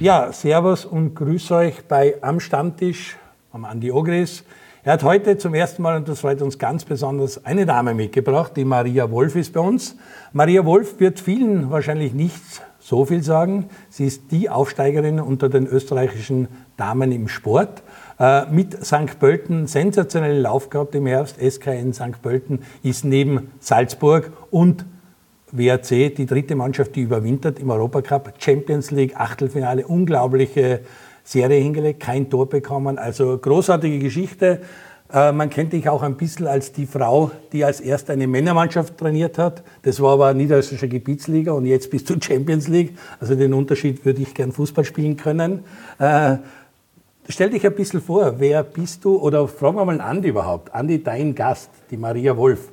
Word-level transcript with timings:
Ja, 0.00 0.30
Servus 0.32 0.84
und 0.84 1.16
grüß 1.16 1.50
euch 1.50 1.84
bei 1.88 2.14
Am 2.20 2.38
Stammtisch 2.38 3.16
am 3.52 3.64
Andi 3.64 3.90
Ogris. 3.90 4.44
Er 4.84 4.92
hat 4.92 5.02
heute 5.02 5.38
zum 5.38 5.54
ersten 5.54 5.82
Mal, 5.82 5.96
und 5.96 6.08
das 6.08 6.20
freut 6.20 6.40
uns 6.40 6.56
ganz 6.56 6.84
besonders, 6.84 7.44
eine 7.44 7.66
Dame 7.66 7.94
mitgebracht, 7.94 8.52
die 8.54 8.64
Maria 8.64 9.10
Wolf 9.10 9.34
ist 9.34 9.54
bei 9.54 9.58
uns. 9.58 9.96
Maria 10.32 10.64
Wolf 10.64 11.00
wird 11.00 11.18
vielen 11.18 11.72
wahrscheinlich 11.72 12.14
nicht 12.14 12.40
so 12.78 13.06
viel 13.06 13.24
sagen. 13.24 13.70
Sie 13.90 14.06
ist 14.06 14.30
die 14.30 14.48
Aufsteigerin 14.48 15.18
unter 15.18 15.48
den 15.48 15.66
österreichischen 15.66 16.46
Damen 16.76 17.10
im 17.10 17.26
Sport. 17.26 17.82
Äh, 18.20 18.46
mit 18.52 18.86
St. 18.86 19.18
Pölten 19.18 19.66
sensationellen 19.66 20.42
Lauf 20.42 20.70
gehabt 20.70 20.94
im 20.94 21.06
Herbst. 21.06 21.38
SKN 21.40 21.92
St. 21.92 22.22
Pölten 22.22 22.62
ist 22.84 23.04
neben 23.04 23.50
Salzburg 23.58 24.30
und 24.52 24.84
WRC 25.52 26.14
die 26.14 26.26
dritte 26.26 26.54
Mannschaft, 26.54 26.94
die 26.96 27.02
überwintert 27.02 27.58
im 27.58 27.70
Europacup, 27.70 28.32
Champions 28.38 28.90
League, 28.90 29.18
Achtelfinale, 29.18 29.86
unglaubliche 29.86 30.80
Serie 31.24 31.60
hingelegt, 31.60 32.00
kein 32.00 32.30
Tor 32.30 32.48
bekommen. 32.48 32.98
Also 32.98 33.36
großartige 33.36 33.98
Geschichte. 33.98 34.60
Äh, 35.12 35.32
man 35.32 35.48
kennt 35.50 35.72
dich 35.72 35.88
auch 35.88 36.02
ein 36.02 36.16
bisschen 36.16 36.46
als 36.46 36.72
die 36.72 36.86
Frau, 36.86 37.30
die 37.52 37.64
als 37.64 37.80
erste 37.80 38.12
eine 38.12 38.26
Männermannschaft 38.26 38.96
trainiert 38.98 39.38
hat. 39.38 39.62
Das 39.82 40.00
war 40.00 40.12
aber 40.12 40.34
niederösterreichische 40.34 40.88
Gebietsliga 40.88 41.52
und 41.52 41.66
jetzt 41.66 41.90
bist 41.90 42.08
du 42.10 42.20
Champions 42.20 42.68
League. 42.68 42.96
Also 43.20 43.34
den 43.34 43.54
Unterschied 43.54 44.04
würde 44.04 44.22
ich 44.22 44.34
gern 44.34 44.52
Fußball 44.52 44.84
spielen 44.84 45.16
können. 45.16 45.64
Äh, 45.98 46.36
stell 47.28 47.50
dich 47.50 47.64
ein 47.66 47.74
bisschen 47.74 48.02
vor, 48.02 48.34
wer 48.38 48.62
bist 48.62 49.04
du? 49.04 49.16
Oder 49.16 49.48
fragen 49.48 49.76
wir 49.76 49.84
mal 49.84 50.00
Andi 50.00 50.28
überhaupt. 50.28 50.74
Andi, 50.74 51.02
dein 51.02 51.34
Gast, 51.34 51.70
die 51.90 51.96
Maria 51.96 52.36
Wolf. 52.36 52.72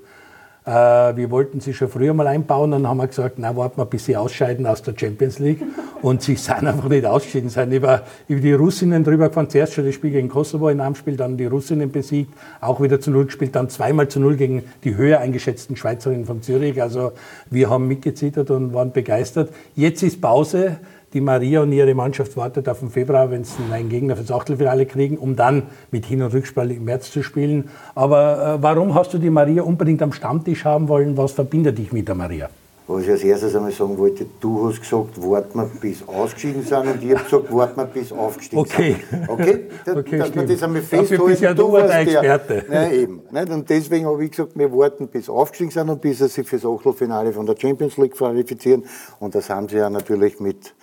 Äh, 0.66 0.72
wir 1.16 1.30
wollten 1.30 1.60
sie 1.60 1.74
schon 1.74 1.90
früher 1.90 2.14
mal 2.16 2.26
einbauen, 2.26 2.72
dann 2.72 2.88
haben 2.88 2.98
wir 2.98 3.08
gesagt, 3.08 3.36
na, 3.38 3.56
warten 3.56 3.80
wir, 3.80 3.86
bis 3.86 4.06
sie 4.06 4.18
ausscheiden 4.18 4.66
aus 4.66 4.82
der 4.82 4.96
Champions 4.98 5.38
League. 5.38 5.62
Und 6.02 6.24
sie 6.24 6.36
sind 6.36 6.68
einfach 6.68 6.90
nicht 6.90 7.06
ausgeschieden, 7.06 7.50
sind 7.50 7.72
über, 7.72 8.02
über 8.28 8.42
die 8.42 8.54
Russinnen 8.54 9.04
drüber 9.04 9.30
gefahren. 9.30 9.50
Zuerst 9.50 9.74
schon 9.74 9.86
das 9.86 9.96
Spiel 9.96 10.12
gegen 10.12 10.28
Kosovo 10.28 10.70
in 10.70 10.82
einem 10.82 10.96
Spiel, 10.96 11.18
dann 11.18 11.38
die 11.38 11.46
Russinnen 11.46 11.92
besiegt, 11.92 12.34
auch 12.62 12.82
wieder 12.82 13.00
zu 13.00 13.12
Null 13.12 13.26
gespielt, 13.26 13.56
dann 13.56 13.70
zweimal 13.70 14.08
zu 14.08 14.20
Null 14.20 14.38
gegen 14.38 14.64
die 14.84 14.96
höher 14.96 15.20
eingeschätzten 15.20 15.76
Schweizerinnen 15.76 16.26
von 16.26 16.42
Zürich. 16.42 16.82
Also 16.82 17.12
wir 17.50 17.70
haben 17.70 17.88
mitgezittert 17.88 18.50
und 18.52 18.74
waren 18.74 18.92
begeistert. 18.92 19.52
Jetzt 19.76 20.02
ist 20.04 20.20
Pause 20.20 20.78
die 21.16 21.22
Maria 21.22 21.62
und 21.62 21.72
ihre 21.72 21.96
Mannschaft 21.96 22.36
wartet 22.36 22.68
auf 22.68 22.80
den 22.80 22.90
Februar, 22.90 23.32
wenn 23.32 23.46
sie 23.46 23.56
einen 23.72 23.88
Gegner 23.88 24.18
fürs 24.18 24.32
Achtelfinale 24.32 24.86
kriegen, 24.86 25.18
um 25.18 25.36
dann 25.38 25.64
mit 25.90 26.06
Hin- 26.06 26.22
und 26.22 26.34
Rückspiel 26.34 26.72
im 26.72 26.84
März 26.84 27.10
zu 27.10 27.24
spielen. 27.24 27.70
Aber 27.96 28.58
äh, 28.58 28.62
warum 28.62 28.94
hast 28.94 29.14
du 29.14 29.18
die 29.18 29.30
Maria 29.30 29.64
unbedingt 29.64 30.02
am 30.02 30.12
Stammtisch 30.12 30.66
haben 30.66 30.90
wollen? 30.90 31.16
Was 31.16 31.32
verbindet 31.32 31.78
dich 31.78 31.94
mit 31.94 32.10
der 32.10 32.16
Maria? 32.16 32.50
Was 32.88 33.04
ich 33.04 33.10
als 33.10 33.24
erstes 33.24 33.56
einmal 33.56 33.72
sagen 33.72 33.98
wollte, 33.98 34.28
du 34.40 34.68
hast 34.68 34.80
gesagt, 34.80 35.20
warten 35.20 35.58
wir 35.58 35.72
bis 35.82 36.08
ausgestiegen 36.08 36.62
sind 36.62 36.86
und 36.86 37.04
ich 37.04 37.16
habe 37.16 37.24
gesagt, 37.24 37.52
warten 37.52 37.78
wir 37.78 37.86
bis 37.86 38.12
aufgestiegen 38.12 38.62
okay. 38.62 38.98
sind. 39.10 39.30
Okay? 39.30 39.66
Da, 39.86 39.96
okay 39.98 40.18
dass 40.20 40.28
stimmt. 40.28 40.48
wir 40.48 40.56
das 40.56 40.64
einmal 40.64 40.82
festhalten. 40.82 41.26
bist 41.26 41.42
ja 41.42 41.54
du, 41.56 41.72
du 41.72 41.78
der 41.78 42.00
Experte. 42.02 42.66
Nein, 42.70 42.92
eben. 42.94 43.22
Nicht? 43.32 43.50
Und 43.50 43.70
deswegen 43.70 44.06
habe 44.06 44.24
ich 44.24 44.32
gesagt, 44.32 44.52
wir 44.56 44.72
warten 44.72 45.08
bis 45.08 45.30
aufgestiegen 45.30 45.72
sind 45.72 45.90
und 45.90 46.00
bis 46.00 46.20
sie 46.20 46.28
sich 46.28 46.48
fürs 46.48 46.64
Achtelfinale 46.64 47.34
von 47.34 47.48
der 47.48 47.56
Champions 47.58 47.98
League 47.98 48.14
qualifizieren. 48.14 48.84
Und 49.20 49.34
das 49.34 49.50
haben 49.50 49.68
sie 49.68 49.78
ja 49.78 49.90
natürlich 49.90 50.40
mit 50.40 50.76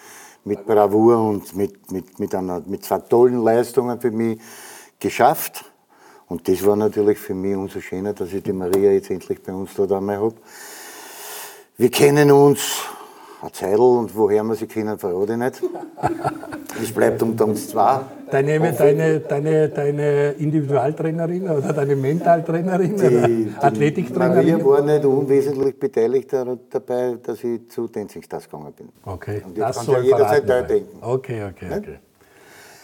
mit 0.44 0.66
Bravour 0.66 1.18
und 1.18 1.54
mit, 1.54 1.90
mit, 1.90 2.18
mit, 2.18 2.34
einer, 2.34 2.60
mit 2.66 2.84
zwei 2.84 2.98
tollen 2.98 3.42
Leistungen 3.42 4.00
für 4.00 4.10
mich 4.10 4.40
geschafft. 4.98 5.64
Und 6.28 6.48
das 6.48 6.64
war 6.64 6.76
natürlich 6.76 7.18
für 7.18 7.34
mich 7.34 7.54
umso 7.54 7.80
schöner, 7.80 8.12
dass 8.14 8.32
ich 8.32 8.42
die 8.42 8.52
Maria 8.52 8.92
jetzt 8.92 9.10
endlich 9.10 9.42
bei 9.42 9.52
uns 9.52 9.74
dort 9.74 9.92
einmal 9.92 10.18
habe. 10.18 10.36
Wir 11.76 11.90
kennen 11.90 12.30
uns 12.30 12.84
eine 13.42 13.52
Zeitl 13.52 13.80
und 13.80 14.16
woher 14.16 14.44
wir 14.44 14.54
sie 14.54 14.66
kennen, 14.66 14.98
verrate 14.98 15.32
ich 15.32 15.38
nicht. 15.38 15.62
Es 16.80 16.92
bleibt 16.92 17.22
unter 17.22 17.46
uns 17.46 17.68
zwei. 17.68 18.00
Deine, 18.30 18.72
deine, 18.72 19.20
deine, 19.20 19.68
deine 19.68 20.30
Individualtrainerin 20.32 21.50
oder 21.50 21.72
deine 21.72 21.96
Mentaltrainerin 21.96 22.96
die, 22.96 23.52
oder 23.56 23.64
Athletiktrainerin? 23.64 24.52
Maria 24.52 24.64
war 24.64 24.82
nicht 24.82 25.04
unwesentlich 25.04 25.78
beteiligt 25.78 26.32
dabei, 26.32 27.18
dass 27.22 27.44
ich 27.44 27.68
zu 27.68 27.88
Dancing 27.88 28.22
Stars 28.22 28.48
gegangen 28.48 28.72
bin. 28.72 28.88
Okay, 29.04 29.42
und 29.44 29.58
das 29.58 29.84
soll 29.84 30.04
jederzeit 30.04 30.48
da 30.48 30.62
denken. 30.62 30.98
Okay, 31.02 31.44
okay, 31.44 31.66
okay. 31.76 31.98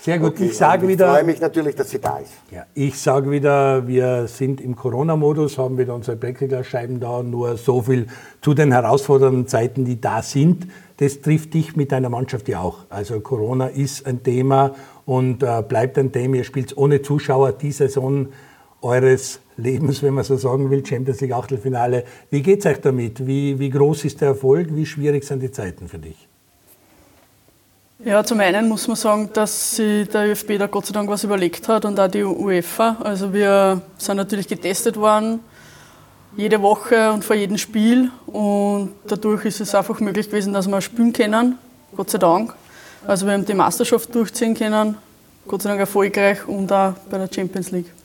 Sehr 0.00 0.18
gut. 0.18 0.34
Okay, 0.34 0.46
ich 0.46 0.56
sage 0.56 0.86
wieder. 0.86 1.06
Ich 1.06 1.12
freue 1.12 1.24
mich 1.24 1.40
natürlich, 1.40 1.74
dass 1.74 1.90
sie 1.90 1.98
da 1.98 2.18
ist. 2.18 2.32
Ja, 2.52 2.66
ich 2.74 2.98
sage 2.98 3.30
wieder, 3.30 3.86
wir 3.86 4.28
sind 4.28 4.60
im 4.60 4.76
Corona-Modus, 4.76 5.58
haben 5.58 5.76
wieder 5.76 5.94
unsere 5.94 6.16
Plexiglasscheiben 6.16 7.00
da. 7.00 7.22
Nur 7.22 7.56
so 7.56 7.82
viel 7.82 8.06
zu 8.40 8.54
den 8.54 8.72
herausfordernden 8.72 9.48
Zeiten, 9.48 9.84
die 9.84 10.00
da 10.00 10.22
sind. 10.22 10.68
Das 10.98 11.20
trifft 11.20 11.54
dich 11.54 11.76
mit 11.76 11.90
deiner 11.90 12.10
Mannschaft 12.10 12.48
ja 12.48 12.60
auch. 12.60 12.84
Also 12.90 13.20
Corona 13.20 13.66
ist 13.66 14.06
ein 14.06 14.22
Thema 14.22 14.74
und 15.04 15.42
äh, 15.42 15.62
bleibt 15.62 15.98
ein 15.98 16.12
Thema. 16.12 16.36
Ihr 16.36 16.44
spielt 16.44 16.76
ohne 16.76 17.02
Zuschauer 17.02 17.52
die 17.52 17.72
Saison 17.72 18.28
eures 18.82 19.40
Lebens, 19.56 20.02
wenn 20.04 20.14
man 20.14 20.22
so 20.22 20.36
sagen 20.36 20.70
will, 20.70 20.86
Champions 20.86 21.20
League 21.20 21.32
Achtelfinale. 21.32 22.04
Wie 22.30 22.42
geht 22.42 22.60
es 22.60 22.66
euch 22.66 22.80
damit? 22.80 23.26
Wie, 23.26 23.58
wie 23.58 23.70
groß 23.70 24.04
ist 24.04 24.20
der 24.20 24.28
Erfolg? 24.28 24.68
Wie 24.70 24.86
schwierig 24.86 25.24
sind 25.24 25.42
die 25.42 25.50
Zeiten 25.50 25.88
für 25.88 25.98
dich? 25.98 26.27
Ja, 28.04 28.22
zum 28.22 28.38
einen 28.38 28.68
muss 28.68 28.86
man 28.86 28.96
sagen, 28.96 29.28
dass 29.32 29.74
sich 29.74 30.08
der 30.08 30.28
ÖFB 30.28 30.56
da 30.56 30.68
Gott 30.68 30.86
sei 30.86 30.92
Dank 30.92 31.10
was 31.10 31.24
überlegt 31.24 31.66
hat 31.66 31.84
und 31.84 31.98
auch 31.98 32.06
die 32.06 32.22
UEFA. 32.22 32.96
Also 33.02 33.32
wir 33.32 33.82
sind 33.96 34.18
natürlich 34.18 34.46
getestet 34.46 34.96
worden, 34.96 35.40
jede 36.36 36.62
Woche 36.62 37.10
und 37.10 37.24
vor 37.24 37.34
jedem 37.34 37.58
Spiel. 37.58 38.12
Und 38.26 38.94
dadurch 39.08 39.46
ist 39.46 39.60
es 39.60 39.74
einfach 39.74 39.98
möglich 39.98 40.26
gewesen, 40.26 40.52
dass 40.52 40.68
wir 40.68 40.80
spielen 40.80 41.12
können, 41.12 41.58
Gott 41.96 42.10
sei 42.10 42.18
Dank. 42.18 42.54
Also 43.04 43.26
wir 43.26 43.32
haben 43.32 43.44
die 43.44 43.54
Meisterschaft 43.54 44.14
durchziehen 44.14 44.54
können, 44.54 44.96
Gott 45.48 45.62
sei 45.62 45.70
Dank 45.70 45.80
erfolgreich 45.80 46.46
und 46.46 46.72
auch 46.72 46.92
bei 47.10 47.18
der 47.18 47.28
Champions 47.34 47.72
League. 47.72 47.97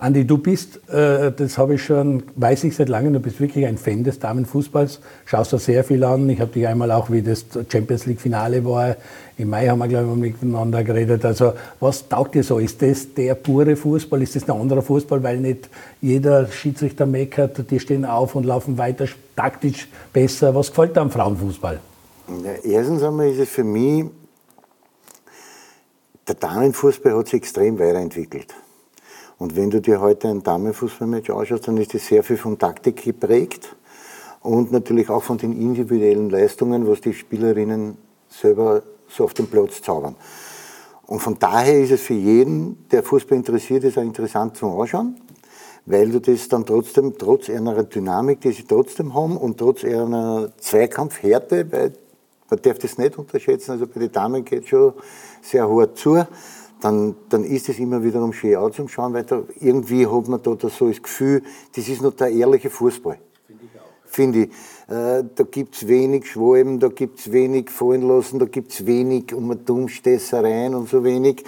Andi, 0.00 0.26
du 0.26 0.38
bist, 0.38 0.80
äh, 0.88 1.30
das 1.30 1.58
habe 1.58 1.74
ich 1.74 1.84
schon, 1.84 2.22
weiß 2.34 2.64
ich 2.64 2.74
seit 2.74 2.88
langem, 2.88 3.12
du 3.12 3.20
bist 3.20 3.38
wirklich 3.38 3.66
ein 3.66 3.76
Fan 3.76 4.02
des 4.02 4.18
Damenfußballs, 4.18 4.98
schaust 5.26 5.52
da 5.52 5.58
sehr 5.58 5.84
viel 5.84 6.02
an. 6.04 6.26
Ich 6.30 6.40
habe 6.40 6.50
dich 6.50 6.66
einmal 6.66 6.90
auch, 6.90 7.10
wie 7.10 7.20
das 7.20 7.44
Champions 7.70 8.06
League 8.06 8.18
Finale 8.18 8.64
war, 8.64 8.96
im 9.36 9.50
Mai 9.50 9.68
haben 9.68 9.78
wir, 9.78 9.88
glaube 9.88 10.26
ich, 10.26 10.40
miteinander 10.40 10.84
geredet. 10.84 11.22
Also, 11.26 11.52
was 11.80 12.08
taugt 12.08 12.34
dir 12.34 12.42
so? 12.42 12.58
Ist 12.58 12.80
das 12.80 13.12
der 13.12 13.34
pure 13.34 13.76
Fußball? 13.76 14.22
Ist 14.22 14.36
das 14.36 14.48
ein 14.48 14.58
anderer 14.58 14.80
Fußball, 14.80 15.22
weil 15.22 15.38
nicht 15.38 15.68
jeder 16.00 16.46
Schiedsrichter 16.46 17.04
meckert, 17.04 17.70
die 17.70 17.78
stehen 17.78 18.06
auf 18.06 18.34
und 18.34 18.46
laufen 18.46 18.78
weiter 18.78 19.04
taktisch 19.36 19.86
besser? 20.14 20.54
Was 20.54 20.70
gefällt 20.70 20.96
dir 20.96 21.02
am 21.02 21.10
Frauenfußball? 21.10 21.78
Ja, 22.42 22.52
erstens 22.64 23.02
einmal 23.02 23.28
ist 23.28 23.40
es 23.40 23.50
für 23.50 23.64
mich, 23.64 24.06
der 26.26 26.36
Damenfußball 26.36 27.14
hat 27.18 27.26
sich 27.26 27.34
extrem 27.34 27.78
weiterentwickelt. 27.78 28.54
Und 29.40 29.56
wenn 29.56 29.70
du 29.70 29.80
dir 29.80 30.02
heute 30.02 30.28
ein 30.28 30.42
Damenfußballmatch 30.42 31.30
anschaust, 31.30 31.66
dann 31.66 31.78
ist 31.78 31.94
das 31.94 32.06
sehr 32.06 32.22
viel 32.22 32.36
von 32.36 32.58
Taktik 32.58 33.02
geprägt 33.02 33.74
und 34.42 34.70
natürlich 34.70 35.08
auch 35.08 35.22
von 35.22 35.38
den 35.38 35.58
individuellen 35.58 36.28
Leistungen, 36.28 36.86
was 36.86 37.00
die 37.00 37.14
Spielerinnen 37.14 37.96
selber 38.28 38.82
so 39.08 39.24
auf 39.24 39.32
dem 39.32 39.46
Platz 39.46 39.80
zaubern. 39.80 40.14
Und 41.06 41.20
von 41.20 41.38
daher 41.38 41.80
ist 41.80 41.90
es 41.90 42.02
für 42.02 42.12
jeden, 42.12 42.86
der 42.90 43.02
Fußball 43.02 43.38
interessiert 43.38 43.82
ist, 43.84 43.96
auch 43.96 44.02
interessant 44.02 44.58
zum 44.58 44.78
Anschauen, 44.78 45.18
weil 45.86 46.10
du 46.10 46.20
das 46.20 46.46
dann 46.48 46.66
trotzdem, 46.66 47.16
trotz 47.16 47.48
einer 47.48 47.82
Dynamik, 47.84 48.42
die 48.42 48.52
sie 48.52 48.64
trotzdem 48.64 49.14
haben 49.14 49.38
und 49.38 49.56
trotz 49.56 49.84
einer 49.84 50.52
Zweikampfhärte, 50.58 51.72
weil 51.72 51.94
man 52.50 52.60
darf 52.60 52.78
das 52.78 52.98
nicht 52.98 53.16
unterschätzen, 53.16 53.70
also 53.70 53.86
bei 53.86 54.00
den 54.00 54.12
Damen 54.12 54.44
geht 54.44 54.64
es 54.64 54.68
schon 54.68 54.92
sehr 55.40 55.66
hart 55.66 55.96
zu, 55.96 56.26
dann, 56.80 57.14
dann 57.28 57.44
ist 57.44 57.68
es 57.68 57.78
immer 57.78 58.02
wiederum 58.02 58.32
schön 58.32 58.56
anzuschauen, 58.56 59.12
weil 59.12 59.24
da 59.24 59.42
irgendwie 59.60 60.06
hat 60.06 60.28
man 60.28 60.42
da, 60.42 60.56
so 60.68 60.88
das 60.88 61.02
Gefühl, 61.02 61.42
das 61.74 61.88
ist 61.88 62.02
noch 62.02 62.14
der 62.14 62.30
ehrliche 62.30 62.70
Fußball. 62.70 63.18
Finde 63.46 63.64
ich 63.64 63.80
auch. 63.80 63.84
Finde 64.04 64.38
ich. 64.44 64.50
Äh, 64.88 65.24
da 65.34 65.44
gibt 65.44 65.76
es 65.76 65.86
wenig 65.86 66.26
Schwalben, 66.26 66.80
da 66.80 66.88
gibt 66.88 67.20
es 67.20 67.30
wenig 67.32 67.70
fallen 67.70 68.02
lassen, 68.02 68.38
da 68.38 68.46
gibt 68.46 68.72
es 68.72 68.86
wenig 68.86 69.34
um 69.34 69.64
Dummstessereien 69.64 70.74
und 70.74 70.88
so 70.88 71.04
wenig. 71.04 71.44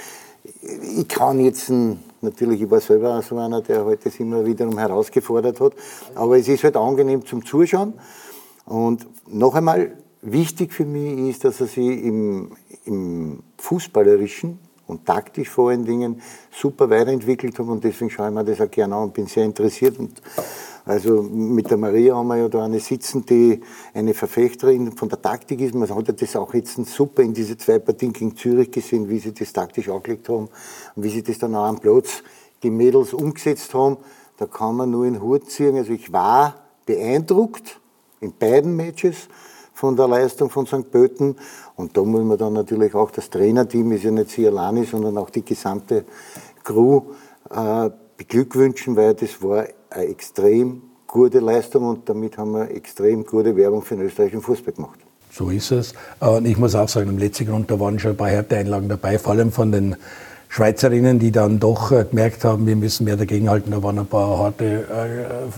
Ich 0.97 1.09
kann 1.09 1.41
jetzt, 1.41 1.73
natürlich, 2.21 2.63
ich 2.63 2.71
war 2.71 2.81
selber 2.81 3.21
so 3.23 3.37
einer, 3.39 3.63
der 3.63 3.85
halt 3.85 4.05
das 4.05 4.21
immer 4.21 4.45
wiederum 4.45 4.79
herausgefordert 4.79 5.61
hat, 5.61 5.73
aber 6.15 6.39
es 6.39 6.49
ist 6.49 6.63
halt 6.65 6.77
angenehm 6.77 7.25
zum 7.25 7.45
Zuschauen. 7.45 7.95
Und 8.65 9.07
noch 9.27 9.55
einmal, 9.55 9.97
wichtig 10.23 10.73
für 10.73 10.85
mich 10.85 11.31
ist, 11.31 11.45
dass 11.45 11.61
er 11.61 11.67
sich 11.67 12.05
im, 12.05 12.53
im 12.85 13.43
Fußballerischen 13.59 14.59
und 14.87 15.07
taktisch 15.07 15.49
vor 15.49 15.71
allen 15.71 15.85
Dingen 15.85 16.21
super 16.51 16.91
weiterentwickelt 16.91 17.59
haben 17.59 17.71
und 17.71 17.85
deswegen 17.85 18.11
schaue 18.11 18.29
ich 18.29 18.35
mir 18.35 18.45
das 18.45 18.61
auch 18.61 18.71
gerne 18.71 18.97
an 18.97 19.05
und 19.05 19.15
bin 19.15 19.27
sehr 19.27 19.45
interessiert. 19.45 19.99
Und 19.99 20.21
also 20.85 21.23
mit 21.23 21.71
der 21.71 21.77
Maria 21.77 22.17
haben 22.17 22.29
wir 22.29 22.37
ja 22.37 22.49
da 22.49 22.65
eine 22.65 22.81
sitzen, 22.81 23.25
die 23.25 23.61
eine 23.95 24.15
Verfechterin 24.15 24.93
von 24.93 25.09
der 25.09 25.23
Taktik 25.23 25.61
ist. 25.61 25.75
Man 25.75 25.89
hat 25.89 26.09
ja 26.09 26.13
das 26.13 26.35
auch 26.35 26.53
jetzt 26.55 26.85
super 26.87 27.23
in 27.23 27.33
diese 27.33 27.57
zwei 27.57 27.79
Partien 27.79 28.13
gegen 28.13 28.37
Zürich 28.37 28.71
gesehen, 28.71 29.09
wie 29.09 29.19
sie 29.19 29.33
das 29.33 29.53
taktisch 29.53 29.89
angelegt 29.89 30.29
haben 30.29 30.49
und 30.97 31.03
wie 31.03 31.11
sie 31.11 31.23
das 31.23 31.39
dann 31.39 31.55
auch 31.55 31.67
am 31.67 31.79
Platz 31.79 32.23
die 32.63 32.71
Mädels 32.71 33.15
umgesetzt 33.15 33.73
haben. 33.75 33.99
Da 34.39 34.47
kann 34.47 34.77
man 34.77 34.91
nur 34.91 35.07
in 35.07 35.23
Hut 35.23 35.51
ziehen. 35.51 35.77
Also 35.77 35.93
ich 35.93 36.13
war 36.13 36.57
beeindruckt 36.85 37.81
in 38.21 38.33
beiden 38.33 38.75
Matches 38.75 39.29
von 39.73 39.97
der 39.97 40.09
Leistung 40.09 40.51
von 40.51 40.67
St. 40.67 40.91
Pölten. 40.91 41.37
Und 41.83 41.97
da 41.97 42.03
muss 42.03 42.23
man 42.23 42.39
dann 42.39 42.53
natürlich 42.53 42.95
auch, 42.95 43.11
das 43.11 43.29
Trainerteam 43.29 43.91
ist 43.91 44.05
ja 44.05 44.13
nicht 44.13 44.31
sie 44.31 44.47
alleine, 44.47 44.85
sondern 44.85 45.19
auch 45.19 45.31
die 45.31 45.45
gesamte 45.45 46.05
Crew 46.63 47.03
äh, 47.51 47.91
beglückwünschen, 48.17 48.95
weil 48.95 49.15
das 49.15 49.43
war 49.43 49.67
eine 49.91 50.07
extrem 50.07 50.83
gute 51.09 51.41
Leistung 51.41 51.85
und 51.85 52.09
damit 52.09 52.39
haben 52.39 52.53
wir 52.53 52.71
extrem 52.71 53.25
gute 53.27 53.57
Werbung 53.57 53.83
für 53.83 53.97
den 53.97 54.07
österreichischen 54.07 54.43
Fußball 54.43 54.75
gemacht. 54.75 55.01
So 55.33 55.51
ist 55.51 55.73
es. 55.73 55.93
Und 56.21 56.47
ich 56.47 56.57
muss 56.57 56.77
auch 56.77 56.89
sagen, 56.89 57.11
im 57.11 57.19
letzten 57.19 57.47
Grund, 57.47 57.69
da 57.69 57.81
waren 57.81 57.99
schon 57.99 58.13
ein 58.13 58.17
paar 58.17 58.29
Härteeinlagen 58.29 58.89
dabei, 58.89 59.19
vor 59.19 59.33
allem 59.33 59.51
von 59.51 59.73
den 59.73 59.97
Schweizerinnen, 60.51 61.19
die 61.19 61.33
dann 61.33 61.59
doch 61.59 61.91
äh, 61.91 62.05
gemerkt 62.05 62.45
haben, 62.45 62.67
wir 62.67 62.77
müssen 62.77 63.05
mehr 63.05 63.17
dagegenhalten. 63.17 63.73
Da 63.73 63.83
waren 63.83 63.99
ein 63.99 64.07
paar 64.07 64.39
harte 64.39 64.87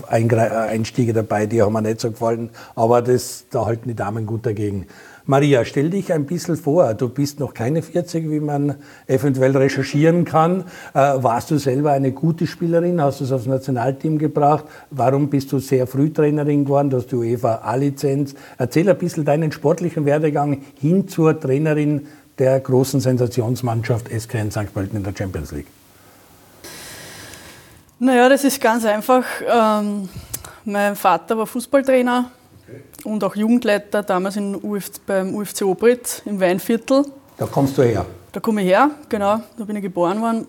äh, 0.09 0.25
äh, 0.25 0.67
Einstiege 0.69 1.11
dabei, 1.11 1.45
die 1.45 1.61
haben 1.61 1.73
mir 1.73 1.81
nicht 1.81 1.99
so 1.99 2.09
gefallen. 2.09 2.49
Aber 2.75 3.01
das, 3.01 3.43
da 3.51 3.65
halten 3.65 3.89
die 3.89 3.95
Damen 3.95 4.25
gut 4.25 4.45
dagegen. 4.45 4.87
Maria, 5.27 5.65
stell 5.65 5.89
dich 5.89 6.13
ein 6.13 6.25
bisschen 6.25 6.55
vor. 6.55 6.93
Du 6.93 7.09
bist 7.09 7.39
noch 7.39 7.53
keine 7.53 7.81
40, 7.81 8.29
wie 8.29 8.39
man 8.39 8.75
eventuell 9.07 9.57
recherchieren 9.57 10.23
kann. 10.23 10.65
warst 10.93 11.49
du 11.49 11.57
selber 11.57 11.91
eine 11.91 12.11
gute 12.11 12.45
Spielerin? 12.45 13.01
Hast 13.01 13.21
du 13.21 13.23
es 13.23 13.31
aufs 13.31 13.47
Nationalteam 13.47 14.19
gebracht? 14.19 14.65
Warum 14.91 15.29
bist 15.29 15.51
du 15.51 15.57
sehr 15.57 15.87
früh 15.87 16.11
Trainerin 16.11 16.65
geworden? 16.65 16.91
Du 16.91 16.97
hast 16.97 17.11
die 17.11 17.15
UEFA 17.15 17.55
A-Lizenz. 17.63 18.35
Erzähl 18.59 18.87
ein 18.87 18.97
bisschen 18.97 19.25
deinen 19.25 19.51
sportlichen 19.51 20.05
Werdegang 20.05 20.61
hin 20.79 21.07
zur 21.07 21.39
Trainerin 21.39 22.05
der 22.37 22.59
großen 22.59 22.99
Sensationsmannschaft 22.99 24.09
SKN 24.09 24.51
St. 24.51 24.73
Pölten 24.73 24.97
in 24.97 25.03
der 25.03 25.13
Champions 25.17 25.51
League? 25.51 25.67
Naja, 27.97 28.27
das 28.27 28.43
ist 28.43 28.59
ganz 28.61 28.85
einfach. 28.85 29.23
Ähm, 29.47 30.09
mein 30.65 30.95
Vater 30.95 31.37
war 31.37 31.47
Fußballtrainer. 31.47 32.29
Und 33.03 33.23
auch 33.23 33.35
Jugendleiter 33.35 34.03
damals 34.03 34.35
in 34.35 34.55
Uf, 34.55 34.89
beim 35.05 35.35
UFC 35.35 35.63
Obritz 35.63 36.21
im 36.25 36.39
Weinviertel. 36.39 37.05
Da 37.37 37.45
kommst 37.45 37.77
du 37.77 37.83
her? 37.83 38.05
Da 38.31 38.39
komme 38.39 38.61
ich 38.61 38.67
her, 38.67 38.91
genau. 39.09 39.41
Da 39.57 39.63
bin 39.63 39.75
ich 39.75 39.81
geboren 39.81 40.21
worden. 40.21 40.47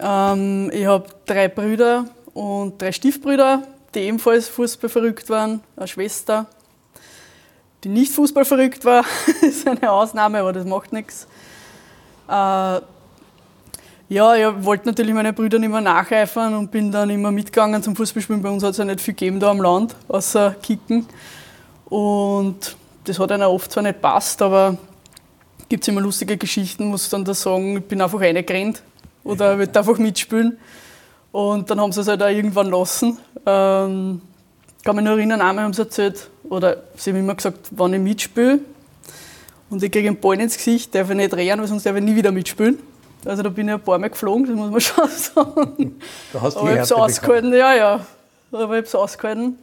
Ähm, 0.00 0.70
ich 0.72 0.86
habe 0.86 1.06
drei 1.26 1.48
Brüder 1.48 2.06
und 2.34 2.80
drei 2.80 2.92
Stiefbrüder, 2.92 3.62
die 3.94 4.00
ebenfalls 4.00 4.48
Fußball 4.48 4.88
verrückt 4.90 5.28
waren, 5.28 5.60
eine 5.76 5.86
Schwester 5.86 6.46
die 7.84 7.88
nicht 7.88 8.12
Fußball 8.12 8.44
verrückt 8.44 8.84
war. 8.84 9.04
das 9.40 9.42
ist 9.42 9.66
eine 9.68 9.90
Ausnahme, 9.90 10.40
aber 10.40 10.52
das 10.52 10.64
macht 10.64 10.92
nichts. 10.92 11.26
Äh, 12.28 12.80
ja, 14.08 14.34
ich 14.34 14.64
wollte 14.64 14.86
natürlich 14.86 15.14
meine 15.14 15.32
Brüder 15.32 15.58
nicht 15.58 15.70
mehr 15.70 15.80
nacheifern 15.80 16.54
und 16.54 16.70
bin 16.70 16.92
dann 16.92 17.08
immer 17.10 17.32
mitgegangen 17.32 17.82
zum 17.82 17.96
Fußballspielen. 17.96 18.42
Bei 18.42 18.50
uns 18.50 18.62
hat 18.62 18.72
es 18.72 18.76
ja 18.76 18.84
nicht 18.84 19.00
viel 19.00 19.14
gegeben 19.14 19.40
da 19.40 19.50
am 19.50 19.60
Land, 19.60 19.96
außer 20.08 20.54
Kicken. 20.62 21.06
Und 21.92 22.74
das 23.04 23.18
hat 23.18 23.32
einer 23.32 23.50
oft 23.50 23.70
zwar 23.70 23.82
nicht 23.82 24.00
passt, 24.00 24.40
aber 24.40 24.78
gibt 25.68 25.84
es 25.84 25.88
immer 25.88 26.00
lustige 26.00 26.38
Geschichten, 26.38 26.86
muss 26.86 27.10
dann 27.10 27.22
da 27.22 27.34
sagen, 27.34 27.76
ich 27.76 27.84
bin 27.84 28.00
einfach 28.00 28.18
reingerannt 28.18 28.82
oder 29.24 29.58
will 29.58 29.68
einfach 29.68 29.98
mitspielen. 29.98 30.56
Und 31.32 31.68
dann 31.68 31.78
haben 31.78 31.92
sie 31.92 32.00
es 32.00 32.08
halt 32.08 32.22
auch 32.22 32.30
irgendwann 32.30 32.70
lassen. 32.70 33.18
Ähm, 33.44 34.22
kann 34.82 34.96
mich 34.96 35.04
nur 35.04 35.18
erinnern, 35.18 35.42
einmal 35.42 35.66
haben 35.66 35.74
sie 35.74 35.82
erzählt, 35.82 36.30
oder 36.44 36.78
sie 36.96 37.10
haben 37.10 37.18
immer 37.18 37.34
gesagt, 37.34 37.68
wenn 37.72 37.92
ich 37.92 38.00
mitspiele 38.00 38.60
und 39.68 39.82
ich 39.82 39.92
kriege 39.92 40.08
einen 40.08 40.18
Ball 40.18 40.40
ins 40.40 40.56
Gesicht, 40.56 40.94
darf 40.94 41.10
ich 41.10 41.16
nicht 41.16 41.34
rennen, 41.34 41.60
weil 41.60 41.68
sonst 41.68 41.84
darf 41.84 41.94
ich 41.94 42.02
nie 42.02 42.16
wieder 42.16 42.32
mitspielen. 42.32 42.78
Also 43.26 43.42
da 43.42 43.50
bin 43.50 43.68
ich 43.68 43.74
ein 43.74 43.80
paar 43.82 43.98
Mal 43.98 44.08
geflogen, 44.08 44.46
das 44.46 44.56
muss 44.56 44.70
man 44.70 44.80
schon 44.80 45.10
sagen. 45.10 46.00
Da 46.32 46.40
hast 46.40 46.54
du 46.54 46.60
Aber 46.60 46.70
ich 46.70 46.76
habe 46.76 46.84
es 46.84 46.92
ausgehalten, 46.92 47.52
ja, 47.52 47.74
ja. 47.74 48.06
Aber 48.50 48.62
ich 48.62 48.68
habe 48.68 48.78
es 48.78 48.94
ausgehalten. 48.94 49.58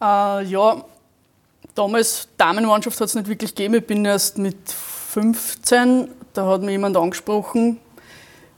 Äh, 0.00 0.44
ja, 0.44 0.84
damals, 1.74 2.28
Damenmannschaft 2.36 3.00
hat 3.00 3.08
es 3.08 3.14
nicht 3.14 3.28
wirklich 3.28 3.54
gegeben. 3.54 3.74
Ich 3.74 3.86
bin 3.86 4.04
erst 4.04 4.38
mit 4.38 4.56
15, 4.70 6.08
da 6.32 6.46
hat 6.46 6.62
mir 6.62 6.72
jemand 6.72 6.96
angesprochen, 6.96 7.78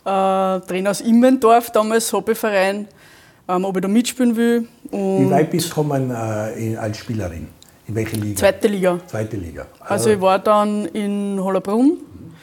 äh, 0.05 0.09
Trainer 0.09 0.91
aus 0.91 1.01
Immendorf, 1.01 1.71
damals 1.71 2.13
Hobbyverein, 2.13 2.89
ähm, 3.49 3.65
ob 3.65 3.77
ich 3.77 3.83
da 3.83 3.89
mitspielen 3.89 4.37
will. 4.37 4.69
Und 4.91 5.27
Wie 5.27 5.31
weit 5.31 5.51
bist 5.51 5.67
du 5.67 5.71
gekommen 5.71 6.11
äh, 6.11 6.77
als 6.77 6.99
Spielerin? 6.99 7.49
In 7.89 7.95
welche 7.95 8.17
Liga? 8.17 8.37
Zweite 8.37 8.69
Liga. 8.69 8.99
Zweite 9.07 9.37
Liga. 9.37 9.67
Also, 9.81 9.93
also 9.93 10.11
ich 10.11 10.21
war 10.21 10.39
dann 10.41 10.87
in 10.87 11.39
Hollerbrunn. 11.41 11.99
Mhm. 11.99 12.35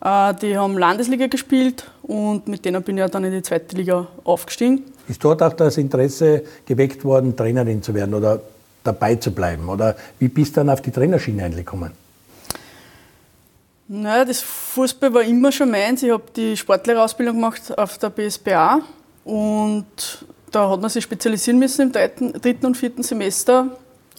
Äh, 0.00 0.34
die 0.34 0.56
haben 0.56 0.78
Landesliga 0.78 1.26
gespielt 1.26 1.90
und 2.02 2.48
mit 2.48 2.64
denen 2.64 2.82
bin 2.82 2.96
ich 2.96 3.10
dann 3.10 3.24
in 3.24 3.32
die 3.32 3.42
zweite 3.42 3.76
Liga 3.76 4.06
aufgestiegen. 4.24 4.84
Ist 5.08 5.24
dort 5.24 5.42
auch 5.42 5.54
das 5.54 5.78
Interesse 5.78 6.42
geweckt 6.66 7.04
worden, 7.04 7.36
Trainerin 7.36 7.82
zu 7.82 7.94
werden 7.94 8.14
oder 8.14 8.40
dabei 8.84 9.16
zu 9.16 9.32
bleiben? 9.32 9.68
Oder 9.68 9.96
wie 10.18 10.28
bist 10.28 10.56
du 10.56 10.60
dann 10.60 10.70
auf 10.70 10.82
die 10.82 10.90
Trainerschiene 10.90 11.44
eigentlich 11.44 11.64
gekommen? 11.64 11.92
Naja, 13.88 14.26
das 14.26 14.42
Fußball 14.42 15.14
war 15.14 15.22
immer 15.22 15.50
schon 15.50 15.70
meins. 15.70 16.02
Ich 16.02 16.10
habe 16.10 16.24
die 16.36 16.56
Sportlehrerausbildung 16.56 17.36
gemacht 17.36 17.76
auf 17.78 17.96
der 17.96 18.10
BSBA 18.10 18.82
und 19.24 19.86
da 20.50 20.68
hat 20.68 20.80
man 20.80 20.90
sich 20.90 21.04
spezialisieren 21.04 21.58
müssen 21.58 21.82
im 21.82 21.92
dritten, 21.92 22.32
dritten 22.34 22.66
und 22.66 22.76
vierten 22.76 23.02
Semester. 23.02 23.68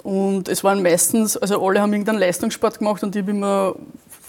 Und 0.01 0.47
es 0.47 0.63
waren 0.63 0.81
meistens, 0.81 1.37
also 1.37 1.63
alle 1.63 1.81
haben 1.81 1.93
irgendeinen 1.93 2.19
Leistungssport 2.19 2.79
gemacht 2.79 3.03
und 3.03 3.15
ich 3.15 3.21
habe 3.21 3.31
immer 3.31 3.75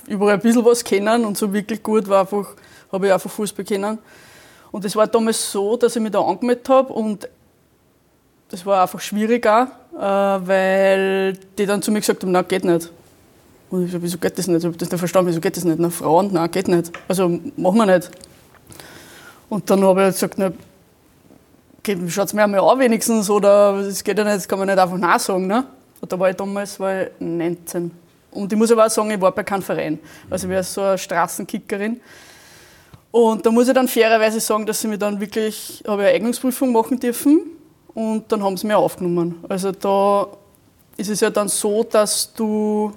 überall 0.07 0.35
ein 0.35 0.41
bisschen 0.41 0.65
was 0.65 0.85
kennen 0.85 1.25
und 1.25 1.39
so 1.39 1.53
wirklich 1.53 1.83
gut 1.83 2.09
war 2.09 2.23
einfach, 2.23 2.55
habe 2.93 3.07
ich 3.07 3.13
einfach 3.13 3.31
Fußball 3.31 3.65
kennen. 3.65 3.99
Und 4.73 4.85
es 4.85 4.95
war 4.95 5.07
damals 5.07 5.51
so, 5.51 5.77
dass 5.77 5.97
ich 5.97 6.03
mich 6.03 6.13
da 6.13 6.21
angemeldet 6.21 6.69
habe 6.69 6.93
und 6.93 7.29
das 8.49 8.65
war 8.67 8.83
einfach 8.83 9.01
schwieriger, 9.01 9.71
äh, 9.95 9.99
weil 10.01 11.33
die 11.57 11.67
dann 11.67 11.83
zu 11.83 11.91
mir 11.91 12.01
gesagt 12.01 12.23
haben, 12.23 12.33
nein, 12.33 12.45
geht 12.49 12.65
nicht. 12.65 12.91
Und 13.71 13.87
ich 13.87 13.93
so, 13.93 14.03
wieso 14.03 14.19
geht 14.19 14.37
das 14.37 14.49
nicht? 14.49 14.59
Ich 14.59 14.65
habe 14.65 14.77
das 14.77 14.91
nicht 14.91 14.99
verstanden, 14.99 15.29
wieso 15.29 15.41
geht 15.41 15.57
das 15.57 15.65
nicht? 15.65 15.79
Na, 15.79 15.91
Frauen, 15.91 16.33
nein, 16.33 16.51
geht 16.51 16.67
nicht. 16.67 16.91
Also 17.07 17.29
machen 17.29 17.79
wir 17.79 17.87
nicht. 17.87 18.11
Und 19.49 19.69
dann 19.71 19.85
habe 19.85 20.09
ich 20.09 20.15
gesagt, 20.15 20.35
na, 20.37 20.53
schaut 22.09 22.27
es 22.27 22.35
mir 22.35 22.45
einmal 22.45 22.61
an 22.61 22.79
wenigstens, 22.79 23.31
oder 23.31 23.75
es 23.77 24.03
geht 24.03 24.19
ja 24.19 24.25
nicht, 24.25 24.37
das 24.37 24.49
kann 24.49 24.59
man 24.59 24.69
nicht 24.69 24.79
einfach 24.79 24.99
nachsagen. 24.99 25.47
Ne? 25.47 25.65
Und 26.01 26.13
da 26.13 26.19
war 26.19 26.31
ich 26.31 26.37
damals 26.37 26.79
war 26.81 27.03
ich 27.03 27.09
19. 27.21 27.91
Und 28.33 28.53
ich 28.53 28.59
muss 28.59 28.71
aber 28.73 28.87
auch 28.87 28.91
sagen, 28.91 29.11
ich 29.11 29.21
war 29.21 29.33
bei 29.33 29.43
keinem 29.43 29.63
Verein. 29.63 29.99
Also 30.29 30.49
ich 30.49 30.55
war 30.55 30.63
so 30.63 30.83
eine 30.83 30.99
Straßenkickerin. 30.99 32.01
Und 33.11 33.45
da 33.45 33.51
muss 33.51 33.69
ich 33.69 33.75
dann 33.75 33.89
fairerweise 33.89 34.39
sagen, 34.39 34.65
dass 34.67 34.81
sie 34.81 34.89
mir 34.89 34.99
dann 34.99 35.21
wirklich, 35.21 35.83
habe 35.87 36.03
eine 36.03 36.13
Eignungsprüfung 36.13 36.73
machen 36.73 37.01
dürfen 37.01 37.43
und 37.93 38.31
dann 38.31 38.43
haben 38.43 38.57
sie 38.57 38.67
mir 38.67 38.79
aufgenommen. 38.79 39.43
Also 39.49 39.73
da 39.73 40.29
ist 40.97 41.09
es 41.09 41.21
ja 41.21 41.31
dann 41.31 41.49
so, 41.49 41.83
dass 41.83 42.33
du 42.35 42.93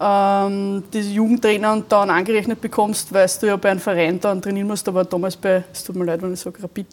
ähm, 0.00 0.84
diese 0.92 1.10
Jugendtrainer 1.10 1.82
dann 1.88 2.10
angerechnet 2.10 2.60
bekommst, 2.60 3.12
weil 3.12 3.28
du 3.40 3.46
ja 3.48 3.56
bei 3.56 3.70
einem 3.70 3.80
Verein 3.80 4.18
dann 4.20 4.40
trainieren 4.40 4.68
musst, 4.68 4.88
aber 4.88 5.04
damals 5.04 5.36
bei, 5.36 5.64
es 5.72 5.84
tut 5.84 5.96
mir 5.96 6.04
leid, 6.04 6.22
wenn 6.22 6.32
ich 6.32 6.40
sage 6.40 6.62
Rapid, 6.62 6.86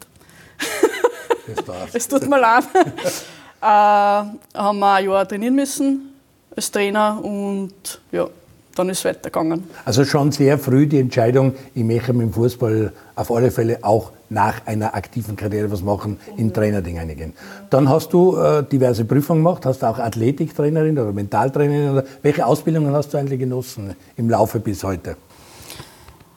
es 1.94 2.08
tut 2.08 2.28
mir 2.28 2.40
leid. 2.40 2.66
äh, 3.62 3.66
haben 3.66 4.80
wir 4.80 4.94
ein 4.94 5.06
Jahr 5.06 5.28
trainieren 5.28 5.56
müssen 5.56 6.14
als 6.56 6.70
Trainer 6.70 7.24
und 7.24 8.02
ja, 8.12 8.28
dann 8.76 8.90
ist 8.90 9.00
es 9.00 9.06
weitergegangen. 9.06 9.64
Also 9.86 10.06
schon 10.06 10.32
sehr 10.32 10.60
früh 10.60 10.86
die 10.88 11.00
Entscheidung, 11.00 11.54
ich 11.74 11.84
möchte 11.84 12.14
mit 12.14 12.28
dem 12.28 12.34
Fußball 12.34 12.94
auf 13.16 13.32
alle 13.32 13.50
Fälle 13.52 13.80
auch 13.82 14.12
nach 14.30 14.66
einer 14.66 14.96
aktiven 14.96 15.36
Karriere 15.36 15.72
was 15.72 15.82
machen, 15.82 16.20
in 16.38 16.54
Trainerding 16.54 17.00
eingehen. 17.00 17.34
Dann 17.70 17.90
hast 17.90 18.12
du 18.14 18.38
äh, 18.38 18.64
diverse 18.64 19.06
Prüfungen 19.06 19.44
gemacht, 19.44 19.66
hast 19.66 19.82
du 19.82 19.88
auch 19.88 20.00
Athletiktrainerin 20.00 20.98
oder 21.00 21.14
Mentaltrainerin 21.14 21.90
oder 21.92 22.04
welche 22.22 22.46
Ausbildungen 22.46 22.94
hast 22.94 23.14
du 23.14 23.18
eigentlich 23.18 23.40
genossen 23.40 23.96
im 24.18 24.30
Laufe 24.30 24.60
bis 24.60 24.84
heute? 24.84 25.16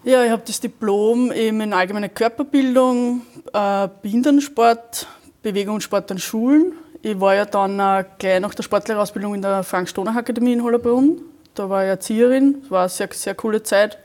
Ja, 0.04 0.24
ich 0.24 0.30
habe 0.30 0.42
das 0.46 0.60
Diplom 0.60 1.32
eben 1.32 1.60
in 1.60 1.72
allgemeiner 1.72 2.08
Körperbildung, 2.08 3.22
äh, 3.52 3.88
Behindertensport, 4.00 5.06
Bewegung 5.42 5.76
und 5.76 5.82
Sport 5.82 6.10
an 6.12 6.18
Schulen. 6.18 6.72
Ich 7.02 7.18
war 7.20 7.34
ja 7.34 7.44
dann 7.44 7.78
äh, 7.78 8.04
gleich 8.18 8.40
nach 8.40 8.54
der 8.54 8.62
Sportlehrerausbildung 8.62 9.34
in 9.34 9.42
der 9.42 9.62
Frank-Stonach-Akademie 9.64 10.52
in 10.52 10.62
Hollerbrunn. 10.62 11.20
Da 11.58 11.68
war 11.68 11.82
ich 11.82 11.88
Erzieherin, 11.88 12.58
das 12.62 12.70
war 12.70 12.80
eine 12.82 12.88
sehr, 12.88 13.08
sehr 13.10 13.34
coole 13.34 13.60
Zeit. 13.64 13.98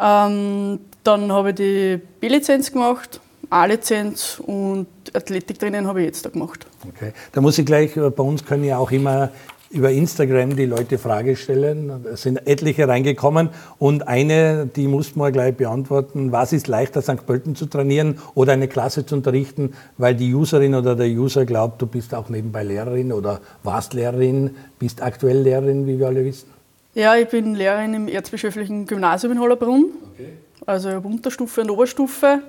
Ähm, 0.00 0.78
dann 1.02 1.32
habe 1.32 1.48
ich 1.50 1.56
die 1.56 2.00
B-Lizenz 2.20 2.70
gemacht, 2.70 3.20
A-Lizenz 3.50 4.40
und 4.46 4.86
Athletiktraining 5.12 5.88
habe 5.88 6.00
ich 6.00 6.06
jetzt 6.06 6.24
da 6.24 6.30
gemacht. 6.30 6.64
Okay. 6.88 7.12
Da 7.32 7.40
muss 7.40 7.58
ich 7.58 7.66
gleich, 7.66 7.96
äh, 7.96 8.10
bei 8.10 8.22
uns 8.22 8.44
können 8.44 8.62
ja 8.62 8.78
auch 8.78 8.92
immer 8.92 9.30
über 9.70 9.90
Instagram 9.90 10.56
die 10.56 10.66
Leute 10.66 10.98
Frage 10.98 11.36
stellen. 11.36 12.04
Es 12.12 12.22
sind 12.22 12.46
etliche 12.46 12.88
reingekommen 12.88 13.50
und 13.78 14.08
eine, 14.08 14.66
die 14.66 14.88
mussten 14.88 15.20
wir 15.20 15.30
gleich 15.30 15.54
beantworten. 15.54 16.32
Was 16.32 16.52
ist 16.52 16.68
leichter, 16.68 17.02
St. 17.02 17.26
Pölten 17.26 17.54
zu 17.54 17.66
trainieren 17.66 18.18
oder 18.34 18.52
eine 18.52 18.68
Klasse 18.68 19.04
zu 19.04 19.14
unterrichten, 19.14 19.74
weil 19.98 20.14
die 20.14 20.34
Userin 20.34 20.74
oder 20.74 20.96
der 20.96 21.08
User 21.08 21.44
glaubt, 21.44 21.82
du 21.82 21.86
bist 21.86 22.14
auch 22.14 22.28
nebenbei 22.28 22.64
Lehrerin 22.64 23.12
oder 23.12 23.40
warst 23.62 23.92
Lehrerin, 23.92 24.56
bist 24.78 25.02
aktuell 25.02 25.40
Lehrerin, 25.40 25.86
wie 25.86 25.98
wir 25.98 26.06
alle 26.06 26.24
wissen? 26.24 26.48
Ja, 26.94 27.14
ich 27.16 27.28
bin 27.28 27.54
Lehrerin 27.54 27.94
im 27.94 28.08
Erzbischöflichen 28.08 28.86
Gymnasium 28.86 29.32
in 29.32 29.40
Hollerbrunn. 29.40 29.86
Okay. 30.14 30.32
Also 30.66 30.88
ich 30.88 30.94
habe 30.94 31.06
Unterstufe 31.06 31.60
und 31.60 31.70
Oberstufe. 31.70 32.40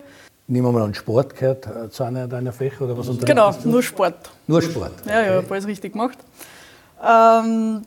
Nehmen 0.47 0.65
wir 0.65 0.71
mal 0.71 0.81
an, 0.83 0.95
Sport 0.95 1.35
gehört 1.35 1.67
zu 1.91 2.03
einer 2.03 2.27
deiner 2.27 2.51
Fächer 2.51 2.85
oder 2.85 2.97
was 2.97 3.07
Genau, 3.19 3.53
nur 3.65 3.83
Sport. 3.83 4.31
Nur 4.47 4.61
Sport. 4.63 4.93
Okay. 5.01 5.09
Ja, 5.09 5.41
ja, 5.41 5.43
alles 5.47 5.67
richtig 5.67 5.91
gemacht. 5.93 6.17
Ähm, 7.03 7.81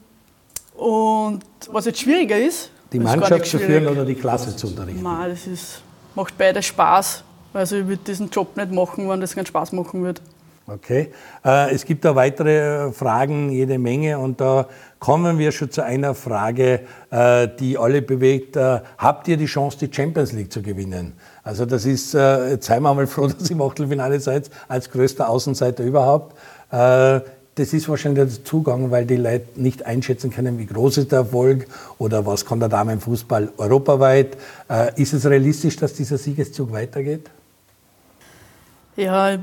und 0.76 1.40
was 1.71 1.85
jetzt 1.87 2.00
schwieriger 2.00 2.38
ist, 2.38 2.71
Die 2.92 2.99
Mannschaft 2.99 3.47
zu 3.47 3.59
führen 3.59 3.87
oder 3.87 4.04
die 4.04 4.14
Klasse 4.14 4.54
zu 4.57 4.69
unterrichten? 4.69 5.02
Nein, 5.02 5.31
das 5.31 5.47
ist, 5.47 5.83
macht 6.14 6.37
beides 6.37 6.66
Spaß. 6.66 7.25
Also 7.54 7.76
ich 7.76 7.87
würde 7.87 8.02
diesen 8.04 8.31
Job 8.31 8.57
nicht 8.57 8.73
machen, 8.73 9.09
wenn 9.09 9.21
das 9.21 9.35
keinen 9.35 9.47
Spaß 9.47 9.73
machen 9.73 10.02
würde. 10.02 10.21
Okay. 10.66 11.12
Äh, 11.45 11.75
es 11.75 11.85
gibt 11.85 12.04
da 12.04 12.14
weitere 12.14 12.88
äh, 12.88 12.92
Fragen, 12.92 13.50
jede 13.50 13.78
Menge. 13.78 14.19
Und 14.19 14.40
da 14.40 14.69
kommen 14.99 15.38
wir 15.38 15.52
schon 15.52 15.71
zu 15.71 15.85
einer 15.85 16.14
Frage, 16.14 16.81
äh, 17.11 17.49
die 17.59 17.76
alle 17.76 18.00
bewegt. 18.00 18.57
Habt 18.57 19.28
ihr 19.28 19.37
die 19.37 19.47
Chance, 19.47 19.78
die 19.78 19.92
Champions 19.92 20.33
League 20.33 20.52
zu 20.52 20.62
gewinnen? 20.62 21.14
Also 21.42 21.66
das 21.66 21.85
ist, 21.85 22.14
jetzt 22.14 22.66
seien 22.66 22.83
wir 22.83 22.95
mal 22.95 23.07
froh, 23.07 23.26
dass 23.38 23.50
ihr 23.50 23.57
im 23.57 23.62
Achtelfinale 23.62 24.21
seid, 24.21 24.50
als 24.69 24.90
größter 24.90 25.28
Außenseiter 25.28 25.83
überhaupt. 25.83 26.37
Das 27.54 27.75
ist 27.75 27.87
wahrscheinlich 27.88 28.25
der 28.25 28.44
Zugang, 28.44 28.90
weil 28.90 29.04
die 29.04 29.16
Leute 29.16 29.61
nicht 29.61 29.85
einschätzen 29.85 30.30
können, 30.30 30.59
wie 30.59 30.64
groß 30.64 30.99
ist 30.99 31.12
der 31.12 31.18
Erfolg 31.21 31.66
oder 31.99 32.25
was 32.25 32.47
kann 32.47 32.61
der 32.61 32.71
Damenfußball 32.71 33.52
europaweit. 33.59 34.38
Äh, 34.71 35.00
ist 35.00 35.12
es 35.12 35.26
realistisch, 35.26 35.76
dass 35.76 35.92
dieser 35.92 36.16
Siegeszug 36.16 36.73
weitergeht? 36.73 37.28
Ja, 38.97 39.35
ich 39.35 39.40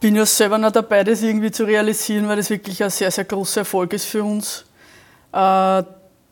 bin 0.00 0.16
ja 0.16 0.26
selber 0.26 0.58
noch 0.58 0.72
dabei, 0.72 1.04
das 1.04 1.22
irgendwie 1.22 1.52
zu 1.52 1.64
realisieren, 1.64 2.26
weil 2.26 2.36
das 2.36 2.50
wirklich 2.50 2.82
ein 2.82 2.90
sehr, 2.90 3.12
sehr 3.12 3.24
großer 3.24 3.60
Erfolg 3.60 3.92
ist 3.92 4.06
für 4.06 4.24
uns. 4.24 4.64
Äh, 5.32 5.82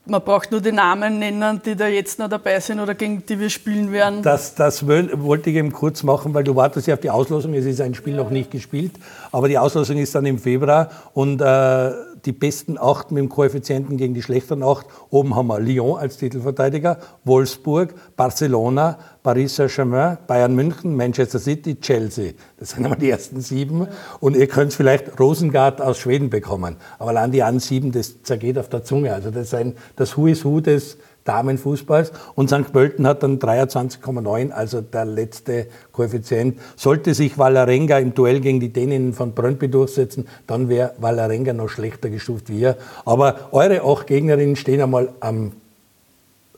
man 0.05 0.21
braucht 0.23 0.51
nur 0.51 0.61
die 0.61 0.73
Namen 0.73 1.19
nennen, 1.19 1.61
die 1.65 1.77
da 1.77 1.87
jetzt 1.87 2.19
noch 2.19 2.29
dabei 2.29 2.59
sind 2.61 2.81
oder 2.81 2.95
gegen 2.95 3.25
die 3.25 3.39
wir 3.39 3.51
spielen 3.51 3.93
werden. 3.93 4.23
Das, 4.23 4.55
das 4.55 4.87
wollte 4.87 5.51
ich 5.51 5.57
eben 5.57 5.73
kurz 5.73 6.03
machen, 6.03 6.35
weil 6.35 6.45
du 6.45 6.57
wartest 6.57 6.87
ja 6.89 6.95
auf 6.95 7.01
die 7.01 7.11
Auslosung. 7.11 7.55
Es 7.55 7.65
ist 7.65 7.81
ein 7.81 7.95
Spiel 7.95 8.15
noch 8.15 8.31
nicht 8.31 8.51
gespielt, 8.51 8.93
aber 9.31 9.49
die 9.49 9.59
Auslosung 9.59 9.99
ist 9.99 10.15
dann 10.15 10.27
im 10.27 10.39
Februar 10.39 10.91
und 11.15 11.41
äh, 11.41 11.93
die 12.25 12.33
besten 12.33 12.79
acht 12.79 13.11
mit 13.11 13.21
dem 13.21 13.29
Koeffizienten 13.29 13.97
gegen 13.97 14.15
die 14.15 14.23
schlechteren 14.23 14.63
acht. 14.63 14.87
Oben 15.11 15.35
haben 15.35 15.49
wir 15.49 15.61
Lyon 15.61 15.99
als 15.99 16.17
Titelverteidiger, 16.17 16.99
Wolfsburg, 17.25 17.95
Barcelona, 18.17 18.99
Paris 19.23 19.57
Saint-Germain, 19.57 20.19
Bayern 20.27 20.55
München, 20.55 20.97
Manchester 20.97 21.39
City, 21.39 21.81
Chelsea. 21.81 22.33
Das 22.59 22.71
sind 22.71 22.85
einmal 22.85 22.99
die 22.99 23.11
ersten 23.11 23.41
sieben. 23.41 23.87
Und 24.21 24.37
ihr 24.37 24.47
könnt 24.47 24.73
vielleicht 24.73 25.19
Rosengard 25.21 25.81
aus 25.81 25.99
Schweden 25.99 26.31
bekommen. 26.31 26.77
Aber 26.99 27.11
allein 27.11 27.33
die 27.33 27.43
anderen 27.43 27.61
sieben, 27.61 27.93
das 27.93 28.23
zergeht 28.23 28.59
auf 28.59 28.69
der 28.69 28.85
Zunge. 28.85 29.13
Also 29.13 29.31
das 29.31 29.49
ist 29.49 29.55
ein, 29.55 29.75
das 29.97 30.17
Who 30.17 30.27
is 30.27 30.45
Who 30.45 30.61
des 30.61 30.99
Damenfußballs. 31.25 32.13
Und 32.35 32.49
St. 32.49 32.73
Pölten 32.73 33.07
hat 33.07 33.23
dann 33.23 33.39
23,9, 33.39 34.51
also 34.51 34.81
der 34.81 35.05
letzte 35.05 35.67
Koeffizient. 35.93 36.59
Sollte 36.77 37.15
sich 37.15 37.39
Valarenga 37.39 37.99
im 37.99 38.15
Duell 38.15 38.41
gegen 38.41 38.61
die 38.61 38.73
Däninnen 38.73 39.13
von 39.13 39.33
Brøndby 39.33 39.69
durchsetzen, 39.69 40.27
dann 40.47 40.69
wäre 40.69 40.95
Valarenga 40.99 41.53
noch 41.53 41.69
schlechter 41.69 42.11
gestuft 42.11 42.49
wie 42.49 42.61
ihr. 42.61 42.77
Aber 43.05 43.49
eure 43.53 43.83
acht 43.83 44.07
Gegnerinnen 44.07 44.57
stehen 44.57 44.81
einmal 44.81 45.11
am, 45.21 45.53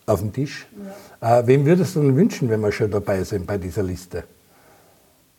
auf 0.07 0.21
dem 0.21 0.33
Tisch. 0.33 0.67
Äh, 1.21 1.43
wem 1.47 1.65
würdest 1.65 1.97
du 1.97 2.01
denn 2.01 2.17
wünschen, 2.17 2.49
wenn 2.51 2.61
wir 2.61 2.73
schon 2.73 2.91
dabei 2.91 3.23
sind 3.25 3.47
bei 3.47 3.59
dieser 3.59 3.83
Liste? 3.83 4.25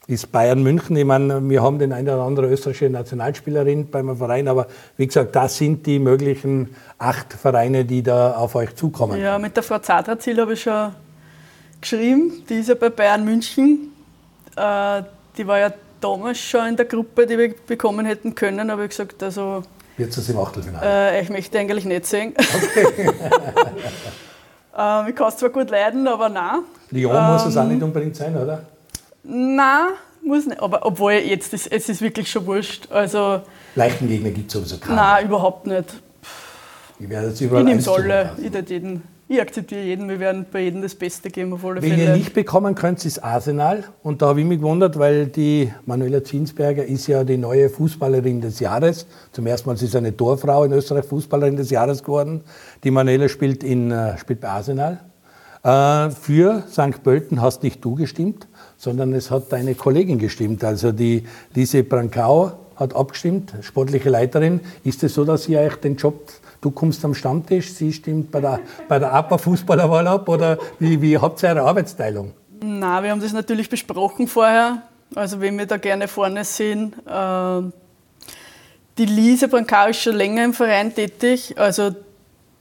Ist 0.08 0.32
Bayern 0.32 0.62
München. 0.62 0.96
Ich 0.96 1.06
meine, 1.06 1.48
wir 1.50 1.64
haben 1.64 1.80
den 1.80 1.92
einen 1.92 2.08
oder 2.08 2.24
anderen 2.24 2.52
österreichischen 2.52 2.92
Nationalspielerin 2.92 3.90
beim 3.90 4.16
Verein, 4.16 4.48
aber 4.48 4.68
wie 4.98 5.08
gesagt, 5.08 5.36
das 5.36 5.58
sind 5.58 5.86
die 5.86 6.00
möglichen 6.00 6.76
acht 7.00 7.34
Vereine, 7.34 7.86
die 7.86 8.04
da 8.04 8.36
auf 8.36 8.56
euch 8.56 8.76
zukommen. 8.76 9.20
Ja, 9.20 9.40
mit 9.40 9.56
der 9.56 9.64
Frau 9.64 9.80
Zadrazil 9.80 10.40
habe 10.40 10.54
ich 10.54 10.62
schon 10.62 10.92
geschrieben. 11.82 12.44
Die 12.48 12.56
ist 12.56 12.70
ja 12.70 12.76
bei 12.76 12.90
Bayern 12.90 13.26
München. 13.26 13.92
Äh, 14.56 15.02
die 15.38 15.48
war 15.48 15.60
ja 15.60 15.74
damals 16.00 16.40
schon 16.40 16.68
in 16.68 16.76
der 16.76 16.86
Gruppe, 16.86 17.26
die 17.26 17.38
wir 17.38 17.56
bekommen 17.66 18.06
hätten 18.06 18.36
können, 18.36 18.70
aber 18.70 18.84
ich 18.84 18.90
gesagt, 18.90 19.24
also 19.24 19.64
Wird 19.98 20.16
es 20.16 20.30
im 20.30 20.38
Achtelfinale? 20.38 20.86
äh, 20.86 21.22
ich 21.22 21.30
möchte 21.30 21.58
eigentlich 21.58 21.86
nicht 21.86 22.06
sehen. 22.06 22.36
äh, 24.78 25.10
ich 25.10 25.16
kann 25.16 25.30
es 25.30 25.38
zwar 25.38 25.50
gut 25.50 25.72
leiden, 25.72 26.08
aber 26.08 26.30
nein. 26.30 26.60
Lyon 26.92 27.32
muss 27.32 27.46
es 27.46 27.58
auch 27.58 27.64
ähm, 27.64 27.70
nicht 27.70 27.82
unbedingt 27.82 28.16
sein, 28.16 28.38
oder? 28.38 28.62
Nein, 29.28 29.88
muss 30.24 30.46
nicht. 30.46 30.62
Aber 30.62 30.86
obwohl 30.86 31.14
jetzt 31.14 31.54
ist 31.54 31.68
es 31.68 31.90
ist 31.90 32.02
wirklich 32.02 32.30
schon 32.30 32.46
wurscht. 32.46 32.92
Also 32.92 33.42
Leichten 33.76 34.08
Gegner 34.08 34.30
gibt 34.32 34.48
es 34.48 34.54
sowieso 34.54 34.78
keine. 34.78 34.96
nein, 34.96 35.26
überhaupt 35.26 35.68
nicht. 35.68 36.02
Ich 37.00 37.10
werde 37.10 37.28
jetzt 37.28 37.42
Ich 37.42 37.48
überall 37.48 37.64
nehme 37.64 37.76
eins 37.78 37.88
es 37.88 37.94
alle. 37.94 38.32
Ich, 38.38 38.70
jeden, 38.70 39.04
ich 39.28 39.42
akzeptiere 39.42 39.82
jeden. 39.82 40.08
Wir 40.08 40.20
werden 40.20 40.46
bei 40.50 40.62
jedem 40.62 40.82
das 40.82 40.96
Beste 40.96 41.30
geben, 41.30 41.52
auf 41.54 41.66
alle 41.66 41.82
Wen 41.82 41.90
Fälle. 41.92 42.04
ihr 42.06 42.16
nicht 42.16 42.34
bekommen 42.34 42.74
könnt, 42.76 43.04
ist 43.04 43.20
Arsenal. 43.24 43.84
Und 44.02 44.22
da 44.22 44.28
habe 44.28 44.40
ich 44.40 44.46
mich 44.46 44.60
gewundert, 44.60 44.98
weil 44.98 45.26
die 45.28 45.74
Manuela 45.86 46.24
Zinsberger 46.24 46.86
ist 46.86 47.08
ja 47.08 47.24
die 47.26 47.38
neue 47.38 47.70
Fußballerin 47.70 48.40
des 48.40 48.60
Jahres. 48.62 49.08
Zum 49.34 49.46
ersten 49.48 49.68
Mal 49.68 49.74
ist 49.74 49.92
sie 49.92 49.98
eine 49.98 50.16
Torfrau 50.16 50.64
in 50.64 50.72
Österreich 50.72 51.06
Fußballerin 51.06 51.58
des 51.58 51.70
Jahres 51.70 52.02
geworden. 52.04 52.42
Die 52.84 52.92
Manuela 52.92 53.28
spielt, 53.28 53.64
in, 53.64 53.92
äh, 53.92 54.18
spielt 54.18 54.40
bei 54.40 54.48
Arsenal. 54.50 55.02
Äh, 55.64 56.12
Für 56.12 56.64
St. 56.72 57.04
Pölten 57.04 57.42
hast 57.42 57.64
nicht 57.64 57.84
du 57.84 57.96
gestimmt, 57.96 58.48
sondern 58.86 59.14
es 59.14 59.32
hat 59.32 59.52
deine 59.52 59.74
Kollegin 59.74 60.20
gestimmt. 60.20 60.64
Also 60.64 60.92
die 60.92 61.24
Lise 61.56 61.84
Brankau 61.84 62.52
hat 62.76 62.96
abgestimmt, 62.96 63.54
sportliche 63.62 64.10
Leiterin. 64.10 64.60
Ist 64.84 65.04
es 65.04 65.16
so, 65.16 65.26
dass 65.26 65.46
sie 65.46 65.58
euch 65.58 65.76
den 65.78 65.96
Job, 65.96 66.32
du 66.62 66.70
kommst 66.70 67.04
am 67.04 67.16
Stammtisch, 67.16 67.74
sie 67.74 67.92
stimmt 67.92 68.32
bei 68.32 68.42
der, 68.42 68.60
bei 68.88 69.00
der 69.00 69.12
APA-Fußballerwahl 69.12 70.08
ab 70.08 70.30
oder 70.30 70.60
wie, 70.78 71.02
wie 71.02 71.18
habt 71.18 71.42
ihr 71.42 71.50
eure 71.50 71.64
Arbeitsteilung? 71.64 72.34
Na, 72.62 73.02
wir 73.02 73.10
haben 73.10 73.22
das 73.22 73.34
natürlich 73.34 73.70
besprochen 73.70 74.28
vorher. 74.28 74.84
Also 75.16 75.42
wen 75.42 75.58
wir 75.58 75.66
da 75.66 75.78
gerne 75.78 76.08
vorne 76.08 76.44
sehen. 76.44 76.94
Äh, 77.08 77.62
die 79.00 79.06
Lise 79.06 79.48
Brankau 79.48 79.90
ist 79.90 80.02
schon 80.02 80.16
länger 80.16 80.46
im 80.46 80.54
Verein 80.54 80.94
tätig. 80.94 81.56
Also 81.58 81.90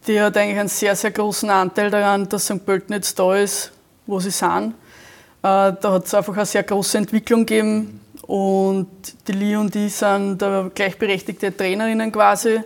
die 0.07 0.21
hat 0.21 0.37
eigentlich 0.39 0.59
einen 0.59 0.69
sehr, 0.69 0.97
sehr 0.97 1.11
großen 1.11 1.51
Anteil 1.51 1.91
daran, 1.91 2.29
dass 2.31 2.47
St. 2.47 2.65
Pölten 2.65 2.95
jetzt 2.95 3.19
da 3.19 3.37
ist, 3.37 3.73
wo 4.07 4.21
sie 4.21 4.31
sind. 4.31 4.75
Äh, 5.45 5.75
da 5.79 5.93
hat 5.93 6.07
es 6.07 6.15
einfach 6.15 6.35
eine 6.35 6.47
sehr 6.47 6.63
große 6.63 6.97
Entwicklung 6.97 7.45
gegeben. 7.45 8.01
Und 8.23 8.89
die 9.29 9.33
Lee 9.33 9.57
und 9.57 9.77
ich 9.77 9.95
sind 9.95 10.43
gleichberechtigte 10.75 11.55
Trainerinnen 11.55 12.11
quasi. 12.11 12.61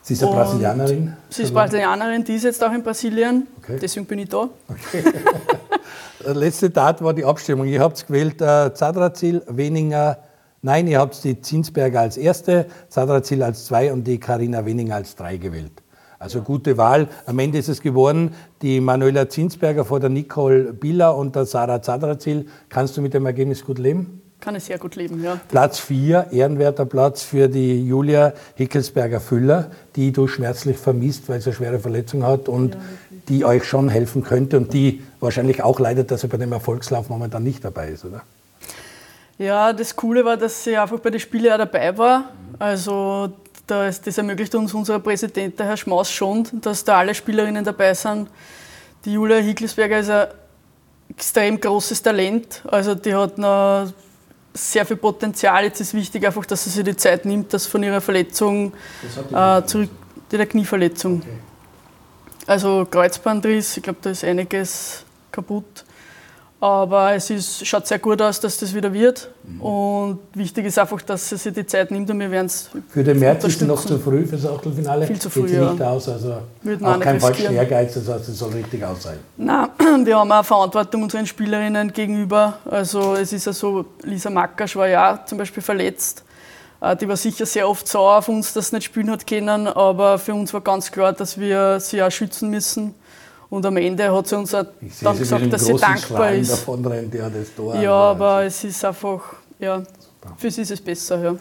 Sie 0.00 0.14
ist 0.14 0.22
eine 0.22 0.32
Brasilianerin. 0.32 1.12
Sie 1.28 1.42
ist 1.42 1.52
Brasilianerin, 1.52 2.24
die 2.24 2.36
ist 2.36 2.44
jetzt 2.44 2.64
auch 2.64 2.72
in 2.72 2.82
Brasilien. 2.82 3.46
Okay. 3.58 3.76
Deswegen 3.82 4.06
bin 4.06 4.20
ich 4.20 4.30
da. 4.30 4.48
Der 6.24 6.34
letzte 6.34 6.72
Tat 6.72 7.04
war 7.04 7.12
die 7.12 7.26
Abstimmung. 7.26 7.66
Ihr 7.66 7.80
habt 7.80 8.06
gewählt 8.06 8.40
äh, 8.40 8.72
Zadrazil, 8.72 9.42
Weninger, 9.46 10.16
nein, 10.62 10.86
ihr 10.86 11.00
habt 11.00 11.22
die 11.22 11.38
Zinsberger 11.38 12.00
als 12.00 12.16
erste, 12.16 12.68
Zadrazil 12.88 13.42
als 13.42 13.66
zwei 13.66 13.92
und 13.92 14.04
die 14.04 14.18
Karina 14.18 14.64
Weninger 14.64 14.94
als 14.94 15.14
drei 15.14 15.36
gewählt. 15.36 15.82
Also 16.18 16.42
gute 16.42 16.76
Wahl. 16.76 17.08
Am 17.26 17.38
Ende 17.38 17.58
ist 17.58 17.68
es 17.68 17.80
geworden, 17.80 18.34
die 18.60 18.80
Manuela 18.80 19.28
Zinsberger 19.28 19.84
vor 19.84 20.00
der 20.00 20.10
Nicole 20.10 20.72
Biller 20.72 21.16
und 21.16 21.36
der 21.36 21.46
Sarah 21.46 21.80
Zadrazil. 21.80 22.46
Kannst 22.68 22.96
du 22.96 23.02
mit 23.02 23.14
dem 23.14 23.24
Ergebnis 23.24 23.64
gut 23.64 23.78
leben? 23.78 24.22
Kann 24.40 24.54
ich 24.54 24.64
sehr 24.64 24.78
gut 24.78 24.94
leben, 24.96 25.22
ja. 25.22 25.40
Platz 25.48 25.80
4, 25.80 26.28
ehrenwerter 26.30 26.86
Platz 26.86 27.22
für 27.22 27.48
die 27.48 27.84
Julia 27.86 28.32
Hickelsberger-Füller, 28.54 29.70
die 29.96 30.12
du 30.12 30.28
schmerzlich 30.28 30.76
vermisst, 30.76 31.28
weil 31.28 31.40
sie 31.40 31.50
eine 31.50 31.56
schwere 31.56 31.78
Verletzung 31.80 32.24
hat 32.24 32.48
und 32.48 32.76
die 33.28 33.44
euch 33.44 33.64
schon 33.64 33.88
helfen 33.88 34.22
könnte 34.22 34.56
und 34.56 34.72
die 34.72 35.02
wahrscheinlich 35.20 35.62
auch 35.62 35.80
leidet, 35.80 36.10
dass 36.10 36.20
sie 36.20 36.28
bei 36.28 36.36
dem 36.36 36.52
Erfolgslauf 36.52 37.08
momentan 37.08 37.42
nicht 37.42 37.64
dabei 37.64 37.88
ist, 37.90 38.04
oder? 38.04 38.22
Ja, 39.38 39.72
das 39.72 39.94
Coole 39.94 40.24
war, 40.24 40.36
dass 40.36 40.64
sie 40.64 40.76
einfach 40.76 40.98
bei 40.98 41.10
den 41.10 41.20
Spielen 41.20 41.52
auch 41.52 41.58
dabei 41.58 41.96
war. 41.96 42.30
Also 42.58 43.30
da 43.70 43.86
ist, 43.86 44.06
das 44.06 44.18
ermöglicht 44.18 44.54
uns 44.54 44.74
unser 44.74 44.98
Präsident, 44.98 45.58
der 45.58 45.66
Herr 45.66 45.76
Schmaus, 45.76 46.10
schon, 46.10 46.46
dass 46.60 46.84
da 46.84 46.98
alle 46.98 47.14
Spielerinnen 47.14 47.64
dabei 47.64 47.94
sind. 47.94 48.28
Die 49.04 49.12
Julia 49.12 49.36
Hickelsberger 49.36 49.98
ist 49.98 50.10
ein 50.10 50.28
extrem 51.10 51.60
großes 51.60 52.02
Talent. 52.02 52.62
Also 52.66 52.94
die 52.94 53.14
hat 53.14 53.38
noch 53.38 53.92
sehr 54.54 54.84
viel 54.84 54.96
Potenzial. 54.96 55.64
Jetzt 55.64 55.80
ist 55.80 55.94
wichtig 55.94 56.26
einfach, 56.26 56.44
dass 56.46 56.64
sie 56.64 56.70
sich 56.70 56.84
die 56.84 56.96
Zeit 56.96 57.24
nimmt, 57.24 57.52
dass 57.52 57.66
von 57.66 57.82
ihrer 57.82 58.00
Verletzung 58.00 58.72
äh, 59.32 59.62
zurück, 59.64 59.90
der 60.30 60.46
Knieverletzung. 60.46 61.22
Also 62.46 62.86
Kreuzbandriss, 62.90 63.76
ich 63.76 63.82
glaube, 63.82 63.98
da 64.02 64.10
ist 64.10 64.24
einiges 64.24 65.04
kaputt. 65.30 65.84
Aber 66.60 67.14
es 67.14 67.30
ist, 67.30 67.64
schaut 67.64 67.86
sehr 67.86 68.00
gut 68.00 68.20
aus, 68.20 68.40
dass 68.40 68.58
das 68.58 68.74
wieder 68.74 68.92
wird. 68.92 69.30
Und 69.60 70.18
wichtig 70.34 70.66
ist 70.66 70.78
einfach, 70.78 71.00
dass 71.02 71.28
sie 71.28 71.36
sich 71.36 71.54
die 71.54 71.64
Zeit 71.64 71.92
nimmt 71.92 72.10
und 72.10 72.18
wir 72.18 72.30
werden 72.30 72.46
es 72.46 72.68
Für 72.88 73.04
den 73.04 73.20
März 73.20 73.44
ist 73.44 73.62
noch 73.62 73.84
zu 73.84 73.96
früh 73.98 74.26
für 74.26 74.36
das 74.36 74.46
Achtelfinale. 74.46 75.06
Viel 75.06 75.18
zu 75.20 75.28
Geht 75.30 75.42
früh, 75.42 75.48
sie 75.48 75.54
ja. 75.54 75.70
nicht 75.70 75.82
aus, 75.82 76.08
also 76.08 76.38
Würden 76.62 76.84
auch 76.86 76.98
kein 76.98 77.20
falscher. 77.20 77.50
Ehrgeiz, 77.50 77.94
das 77.94 78.08
heißt, 78.08 78.28
es 78.28 78.38
soll 78.38 78.52
richtig 78.52 78.84
aus 78.84 79.04
sein. 79.04 79.18
Nein, 79.36 79.68
wir 80.04 80.18
haben 80.18 80.32
auch 80.32 80.44
Verantwortung 80.44 81.04
unseren 81.04 81.26
Spielerinnen 81.26 81.92
gegenüber. 81.92 82.58
Also 82.68 83.14
es 83.14 83.32
ist 83.32 83.46
ja 83.46 83.52
so, 83.52 83.84
Lisa 84.02 84.28
Mackasch 84.28 84.74
war 84.74 84.88
ja 84.88 85.20
zum 85.24 85.38
Beispiel 85.38 85.62
verletzt. 85.62 86.24
Äh, 86.80 86.96
Die 86.96 87.08
war 87.08 87.16
sicher 87.16 87.46
sehr 87.46 87.68
oft 87.68 87.86
sauer 87.86 88.18
auf 88.18 88.28
uns, 88.28 88.52
dass 88.52 88.68
sie 88.68 88.76
nicht 88.76 88.84
spielen 88.86 89.10
hat 89.10 89.26
können, 89.26 89.68
aber 89.68 90.18
für 90.18 90.34
uns 90.34 90.52
war 90.52 90.60
ganz 90.60 90.90
klar, 90.90 91.12
dass 91.12 91.38
wir 91.38 91.78
sie 91.78 92.02
auch 92.02 92.10
schützen 92.10 92.50
müssen. 92.50 92.94
Und 93.50 93.64
am 93.64 93.76
Ende 93.78 94.12
hat 94.14 94.26
sie 94.26 94.36
uns 94.36 94.54
auch 94.54 94.66
dann 95.00 95.14
sie 95.14 95.20
gesagt, 95.20 95.52
dass 95.52 95.64
sie 95.64 95.72
dankbar 95.72 95.96
Strahlen 95.98 96.42
ist. 96.42 96.52
davon 96.52 96.84
rennt, 96.84 97.14
ja, 97.14 97.30
das 97.30 97.54
Tor. 97.54 97.74
Ja, 97.76 97.92
aber 97.92 98.44
es 98.44 98.62
ist 98.64 98.84
einfach, 98.84 99.20
ja, 99.58 99.82
für 100.36 100.50
sie 100.50 100.62
ist 100.62 100.70
es 100.70 100.80
besser. 100.80 101.22
Ja. 101.22 101.34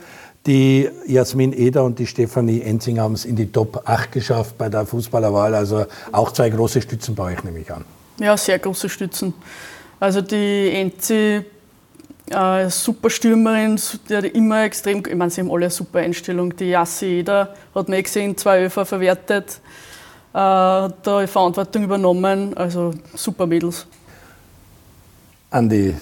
Die 0.46 0.90
Jasmin 1.06 1.52
Eder 1.52 1.84
und 1.84 2.00
die 2.00 2.08
Stefanie 2.08 2.62
Enzing 2.62 3.00
haben 3.00 3.16
es 3.16 3.26
in 3.26 3.36
die 3.36 3.52
Top 3.52 3.82
8 3.84 4.14
geschafft 4.14 4.58
bei 4.58 4.70
der 4.70 4.86
Fußballerwahl. 4.86 5.54
Also 5.54 5.86
auch 6.14 6.32
zwei 6.32 6.50
große 6.50 6.82
Stützen 6.82 7.14
bei 7.16 7.34
euch, 7.34 7.44
nehme 7.44 7.60
ich 7.60 7.70
an. 7.70 7.84
Ja, 8.20 8.38
sehr 8.38 8.58
große 8.58 8.88
Stützen. 8.88 9.34
Also 10.00 10.22
die 10.22 10.72
Enzi, 10.72 11.44
äh, 12.30 12.70
super 12.70 13.10
Stürmerin, 13.10 13.80
die 14.10 14.16
hat 14.16 14.24
immer 14.24 14.64
extrem, 14.64 15.04
ich 15.06 15.16
meine, 15.16 15.30
sie 15.32 15.42
haben 15.42 15.52
alle 15.52 15.66
eine 15.66 15.70
super 15.70 16.00
Einstellung. 16.00 16.56
Die 16.56 16.70
Jassi 16.70 17.20
Eder 17.20 17.54
hat 17.76 17.90
mir 17.90 18.02
gesehen, 18.02 18.38
zwei 18.38 18.66
Öfer 18.66 18.86
verwertet, 18.86 19.60
da 20.38 21.28
Verantwortung 21.28 21.84
übernommen. 21.84 22.56
Also 22.56 22.94
super 23.16 23.48
Mädels. 23.48 23.88
Andi, 25.50 25.96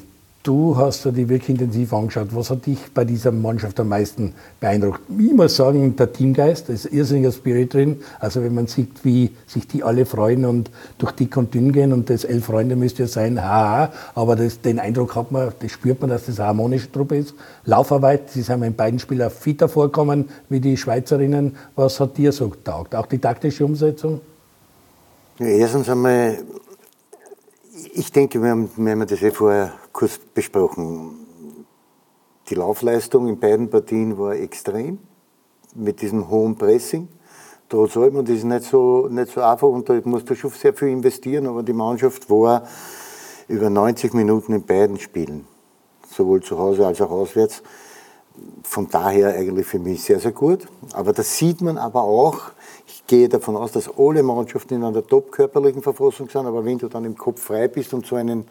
Du 0.45 0.77
hast 0.77 1.03
dir 1.03 1.11
die 1.11 1.27
wirklich 1.27 1.49
intensiv 1.49 1.91
angeschaut. 1.91 2.27
Was 2.29 2.51
hat 2.51 2.67
dich 2.67 2.77
bei 2.93 3.03
dieser 3.03 3.31
Mannschaft 3.31 3.79
am 3.79 3.89
meisten 3.89 4.35
beeindruckt? 4.59 4.99
Ich 5.17 5.33
muss 5.33 5.55
sagen, 5.55 5.95
der 5.95 6.13
Teamgeist, 6.13 6.69
da 6.69 6.73
ist 6.73 6.85
irrsinniger 6.85 7.31
Spirit 7.31 7.73
drin. 7.73 8.01
Also 8.19 8.43
wenn 8.43 8.53
man 8.53 8.67
sieht, 8.67 9.03
wie 9.03 9.31
sich 9.47 9.67
die 9.67 9.83
alle 9.83 10.05
freuen 10.05 10.45
und 10.45 10.69
durch 10.99 11.13
dick 11.13 11.35
und 11.35 11.55
dünn 11.55 11.71
gehen 11.71 11.91
und 11.91 12.11
das 12.11 12.25
elf 12.25 12.45
Freunde 12.45 12.75
müsste 12.75 13.03
ja 13.03 13.07
sein, 13.07 13.43
haha. 13.43 13.91
Aber 14.13 14.35
das, 14.35 14.61
den 14.61 14.77
Eindruck 14.77 15.15
hat 15.15 15.31
man, 15.31 15.51
das 15.59 15.71
spürt 15.71 15.99
man, 16.01 16.11
dass 16.11 16.27
das 16.27 16.39
eine 16.39 16.49
harmonische 16.49 16.91
Truppe 16.91 17.17
ist. 17.17 17.33
Laufarbeit, 17.63 18.29
sie 18.29 18.43
sind 18.43 18.61
in 18.61 18.75
beiden 18.75 18.99
Spielen 18.99 19.27
fitter 19.31 19.67
vorkommen 19.67 20.29
wie 20.49 20.59
die 20.59 20.77
Schweizerinnen. 20.77 21.55
Was 21.75 21.99
hat 21.99 22.19
dir 22.19 22.31
so 22.31 22.49
getaugt? 22.49 22.93
Auch 22.93 23.07
die 23.07 23.17
taktische 23.17 23.65
Umsetzung? 23.65 24.21
Ja, 25.39 25.47
erstens 25.47 25.89
einmal 25.89 26.37
ich 27.97 28.11
denke, 28.11 28.41
wir 28.41 28.49
haben, 28.49 28.69
wir 28.75 28.91
haben 28.91 29.07
das 29.07 29.21
eh 29.21 29.31
vorher 29.31 29.71
kurz 29.93 30.17
besprochen. 30.17 31.25
Die 32.49 32.55
Laufleistung 32.55 33.29
in 33.29 33.39
beiden 33.39 33.69
Partien 33.69 34.17
war 34.17 34.35
extrem, 34.35 34.99
mit 35.73 36.01
diesem 36.01 36.29
hohen 36.29 36.57
Pressing. 36.57 37.07
Trotz 37.69 37.95
allem, 37.95 38.17
und 38.17 38.27
das 38.27 38.35
ist 38.35 38.43
nicht 38.43 38.65
so, 38.65 39.07
nicht 39.07 39.31
so 39.31 39.41
einfach, 39.41 39.67
und 39.67 39.87
da 39.87 39.99
musst 40.03 40.29
du 40.29 40.35
schon 40.35 40.51
sehr 40.51 40.73
viel 40.73 40.89
investieren, 40.89 41.47
aber 41.47 41.63
die 41.63 41.73
Mannschaft 41.73 42.29
war 42.29 42.67
über 43.47 43.69
90 43.69 44.13
Minuten 44.13 44.53
in 44.53 44.63
beiden 44.63 44.99
Spielen, 44.99 45.47
sowohl 46.09 46.43
zu 46.43 46.59
Hause 46.59 46.85
als 46.85 47.01
auch 47.01 47.11
auswärts. 47.11 47.63
Von 48.63 48.89
daher 48.89 49.35
eigentlich 49.35 49.67
für 49.67 49.79
mich 49.79 50.03
sehr, 50.03 50.19
sehr 50.19 50.31
gut. 50.31 50.67
Aber 50.93 51.13
das 51.13 51.37
sieht 51.37 51.61
man 51.61 51.77
aber 51.77 52.03
auch, 52.03 52.39
ich 52.87 53.05
gehe 53.07 53.29
davon 53.29 53.55
aus, 53.55 53.71
dass 53.71 53.89
alle 53.97 54.23
Mannschaften 54.23 54.75
in 54.75 54.83
einer 54.83 55.05
top-körperlichen 55.05 55.81
Verfassung 55.81 56.29
sind, 56.29 56.45
aber 56.45 56.65
wenn 56.65 56.77
du 56.77 56.87
dann 56.87 57.05
im 57.05 57.17
Kopf 57.17 57.41
frei 57.41 57.67
bist 57.67 57.93
und 57.93 58.05
so 58.05 58.15
einen 58.15 58.47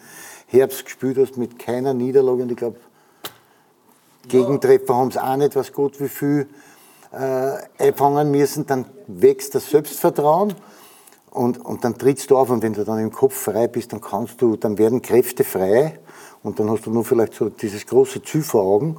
Herbst 0.46 0.84
gespielt 0.84 1.18
hast 1.18 1.36
mit 1.36 1.58
keiner 1.58 1.94
Niederlage, 1.94 2.42
und 2.42 2.52
ich 2.52 2.56
glaube, 2.56 2.76
Gegentreffer 4.28 4.94
haben 4.94 5.08
es 5.08 5.18
auch 5.18 5.36
nicht, 5.36 5.56
was 5.56 5.72
Gott 5.72 6.00
wie 6.00 6.08
viel 6.08 6.48
äh, 7.12 7.52
einfangen 7.78 8.30
müssen, 8.30 8.66
dann 8.66 8.86
wächst 9.06 9.54
das 9.54 9.70
Selbstvertrauen. 9.70 10.54
Und, 11.30 11.64
und 11.64 11.84
dann 11.84 11.98
trittst 11.98 12.30
du 12.30 12.38
auf. 12.38 12.50
Und 12.50 12.62
wenn 12.62 12.72
du 12.72 12.84
dann 12.84 13.00
im 13.00 13.12
Kopf 13.12 13.34
frei 13.34 13.66
bist, 13.66 13.92
dann 13.92 14.00
kannst 14.00 14.40
du, 14.40 14.56
dann 14.56 14.78
werden 14.78 15.02
Kräfte 15.02 15.44
frei. 15.44 15.98
Und 16.42 16.60
dann 16.60 16.70
hast 16.70 16.86
du 16.86 16.90
nur 16.90 17.04
vielleicht 17.04 17.34
so 17.34 17.48
dieses 17.48 17.86
große 17.86 18.22
Ziel 18.22 18.42
vor 18.42 18.62
Augen 18.62 18.96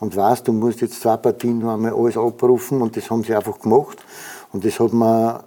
und 0.00 0.16
weißt, 0.16 0.46
du 0.46 0.52
musst 0.52 0.80
jetzt 0.80 1.00
zwei 1.00 1.16
Partien 1.16 1.58
nur 1.58 1.72
einmal 1.72 1.94
alles 1.94 2.16
abrufen 2.16 2.82
und 2.82 2.96
das 2.96 3.10
haben 3.10 3.24
sie 3.24 3.34
einfach 3.34 3.58
gemacht 3.58 3.98
und 4.52 4.64
das 4.64 4.78
hat 4.80 4.92
mir 4.92 5.44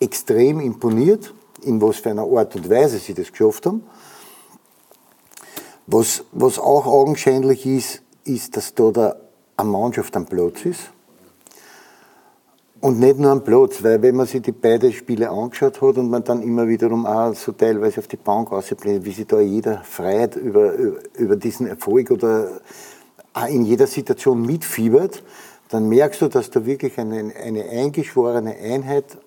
extrem 0.00 0.60
imponiert, 0.60 1.32
in 1.62 1.80
was 1.80 1.96
für 1.96 2.10
einer 2.10 2.22
Art 2.22 2.54
und 2.54 2.68
Weise 2.68 2.98
sie 2.98 3.14
das 3.14 3.30
geschafft 3.30 3.66
haben. 3.66 3.82
Was, 5.86 6.24
was 6.32 6.58
auch 6.58 6.86
augenscheinlich 6.86 7.64
ist, 7.64 8.02
ist, 8.24 8.56
dass 8.56 8.74
da 8.74 8.90
der, 8.90 9.16
eine 9.56 9.70
Mannschaft 9.70 10.16
am 10.16 10.26
Platz 10.26 10.64
ist. 10.64 10.90
Und 12.80 13.00
nicht 13.00 13.18
nur 13.18 13.30
am 13.30 13.42
Platz, 13.42 13.82
weil 13.82 14.02
wenn 14.02 14.16
man 14.16 14.26
sich 14.26 14.42
die 14.42 14.52
beiden 14.52 14.92
Spiele 14.92 15.30
angeschaut 15.30 15.80
hat 15.80 15.96
und 15.96 16.10
man 16.10 16.22
dann 16.22 16.42
immer 16.42 16.68
wiederum 16.68 17.06
auch 17.06 17.34
so 17.34 17.52
teilweise 17.52 18.00
auf 18.00 18.06
die 18.06 18.18
Bank 18.18 18.52
ausblendet, 18.52 19.04
wie 19.04 19.12
sich 19.12 19.26
da 19.26 19.40
jeder 19.40 19.82
freut 19.82 20.36
über, 20.36 20.72
über, 20.72 20.98
über 21.14 21.36
diesen 21.36 21.66
Erfolg 21.66 22.10
oder 22.10 22.60
in 23.44 23.64
jeder 23.64 23.86
Situation 23.86 24.42
mitfiebert, 24.42 25.22
dann 25.68 25.88
merkst 25.88 26.22
du, 26.22 26.28
dass 26.28 26.50
da 26.50 26.64
wirklich 26.64 26.98
eine, 26.98 27.32
eine 27.34 27.64
eingeschworene 27.68 28.56
Einheit 28.56 29.18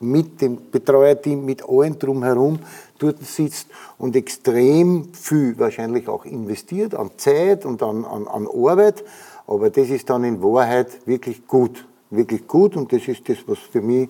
mit 0.00 0.40
dem 0.40 0.58
Betreuerteam, 0.70 1.44
mit 1.44 1.62
allen 1.68 1.98
drumherum 1.98 2.58
dort 2.98 3.24
sitzt 3.24 3.68
und 3.98 4.16
extrem 4.16 5.12
viel 5.12 5.58
wahrscheinlich 5.58 6.08
auch 6.08 6.24
investiert 6.24 6.94
an 6.94 7.10
Zeit 7.16 7.64
und 7.64 7.82
an, 7.82 8.04
an, 8.04 8.26
an 8.26 8.48
Arbeit. 8.48 9.04
Aber 9.46 9.70
das 9.70 9.88
ist 9.88 10.10
dann 10.10 10.24
in 10.24 10.42
Wahrheit 10.42 11.06
wirklich 11.06 11.46
gut. 11.46 11.84
Wirklich 12.10 12.46
gut 12.46 12.76
und 12.76 12.92
das 12.92 13.08
ist 13.08 13.28
das, 13.28 13.38
was 13.46 13.58
für 13.58 13.80
mich 13.80 14.08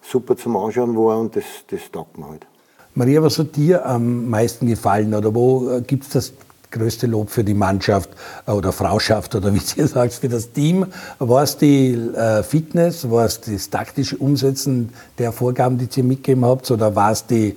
super 0.00 0.36
zum 0.36 0.56
Anschauen 0.56 0.96
war 0.96 1.18
und 1.18 1.36
das, 1.36 1.44
das 1.68 1.80
taugt 1.90 2.18
mir 2.18 2.28
halt. 2.28 2.46
Maria, 2.94 3.22
was 3.22 3.38
hat 3.38 3.56
dir 3.56 3.84
am 3.86 4.28
meisten 4.28 4.66
gefallen 4.66 5.14
oder 5.14 5.34
wo 5.34 5.70
äh, 5.70 5.80
gibt 5.82 6.04
es 6.04 6.10
das 6.10 6.32
größte 6.72 7.06
Lob 7.06 7.30
für 7.30 7.44
die 7.44 7.54
Mannschaft 7.54 8.10
äh, 8.46 8.50
oder 8.50 8.72
Frauschaft 8.72 9.34
oder 9.34 9.54
wie 9.54 9.62
ihr 9.76 9.86
sagt, 9.86 10.14
für 10.14 10.28
das 10.28 10.52
Team. 10.52 10.86
War 11.18 11.44
es 11.44 11.56
die 11.56 11.92
äh, 11.92 12.42
Fitness, 12.42 13.08
war 13.10 13.26
es 13.26 13.40
das 13.40 13.70
taktische 13.70 14.16
Umsetzen 14.16 14.92
der 15.18 15.32
Vorgaben, 15.32 15.78
die 15.78 15.88
ihr 15.94 16.04
mitgegeben 16.04 16.44
habt 16.44 16.70
oder 16.70 16.96
war 16.96 17.12
es 17.12 17.26
die, 17.26 17.56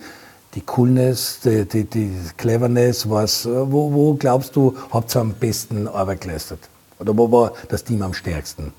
die 0.54 0.62
Coolness, 0.62 1.40
die, 1.44 1.66
die, 1.66 1.86
die 1.86 2.12
Cleverness? 2.38 3.10
War's, 3.10 3.46
äh, 3.46 3.50
wo, 3.50 3.92
wo 3.92 4.14
glaubst 4.14 4.56
du, 4.56 4.76
habt 4.92 5.16
ihr 5.16 5.22
am 5.22 5.34
besten 5.34 5.88
Arbeit 5.88 6.22
geleistet? 6.22 6.60
Oder 7.00 7.18
wo 7.18 7.32
war 7.32 7.54
das 7.70 7.84
Team 7.84 8.02
am 8.02 8.14
stärksten? 8.14 8.72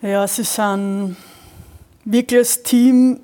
Ja, 0.00 0.26
sie 0.28 0.44
sind 0.44 1.16
wirklich 2.04 2.38
als 2.38 2.62
Team 2.62 3.20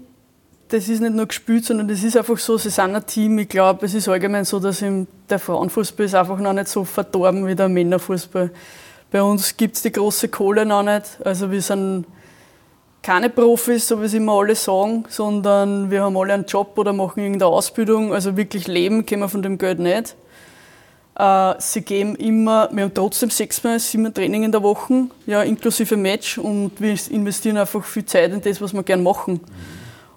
das 0.68 0.88
ist 0.88 1.00
nicht 1.00 1.14
nur 1.14 1.26
gespielt, 1.26 1.64
sondern 1.64 1.88
das 1.88 2.02
ist 2.02 2.16
einfach 2.16 2.38
so, 2.38 2.56
sie 2.56 2.70
sind 2.70 2.94
ein 2.94 3.06
Team. 3.06 3.38
Ich 3.38 3.48
glaube, 3.48 3.86
es 3.86 3.94
ist 3.94 4.08
allgemein 4.08 4.44
so, 4.44 4.58
dass 4.58 4.82
der 5.28 5.38
Frauenfußball 5.38 6.06
ist 6.06 6.14
einfach 6.14 6.38
noch 6.38 6.52
nicht 6.52 6.68
so 6.68 6.84
verdorben 6.84 7.46
wie 7.46 7.54
der 7.54 7.68
Männerfußball. 7.68 8.50
Bei 9.10 9.22
uns 9.22 9.56
gibt 9.56 9.76
es 9.76 9.82
die 9.82 9.92
große 9.92 10.28
Kohle 10.28 10.66
noch 10.66 10.82
nicht. 10.82 11.18
Also 11.24 11.50
wir 11.50 11.62
sind 11.62 12.06
keine 13.02 13.28
Profis, 13.28 13.86
so 13.86 14.00
wie 14.00 14.08
sie 14.08 14.16
immer 14.16 14.32
alle 14.32 14.54
sagen, 14.54 15.04
sondern 15.08 15.90
wir 15.90 16.02
haben 16.02 16.16
alle 16.16 16.32
einen 16.32 16.46
Job 16.46 16.72
oder 16.76 16.92
machen 16.92 17.20
irgendeine 17.20 17.52
Ausbildung. 17.52 18.14
Also 18.14 18.36
wirklich 18.36 18.66
leben 18.66 19.04
können 19.04 19.20
wir 19.22 19.28
von 19.28 19.42
dem 19.42 19.58
Geld 19.58 19.78
nicht. 19.78 20.16
Äh, 21.16 21.54
sie 21.58 21.82
geben 21.82 22.16
immer, 22.16 22.68
wir 22.72 22.84
haben 22.84 22.94
trotzdem 22.94 23.30
sechsmal, 23.30 23.78
siebenmal 23.78 24.12
Training 24.12 24.44
in 24.44 24.52
der 24.52 24.62
Woche, 24.62 25.06
ja, 25.26 25.42
inklusive 25.42 25.96
Match 25.96 26.38
und 26.38 26.72
wir 26.78 26.96
investieren 27.10 27.58
einfach 27.58 27.84
viel 27.84 28.04
Zeit 28.04 28.32
in 28.32 28.40
das, 28.40 28.60
was 28.60 28.72
wir 28.72 28.82
gerne 28.82 29.02
machen. 29.02 29.40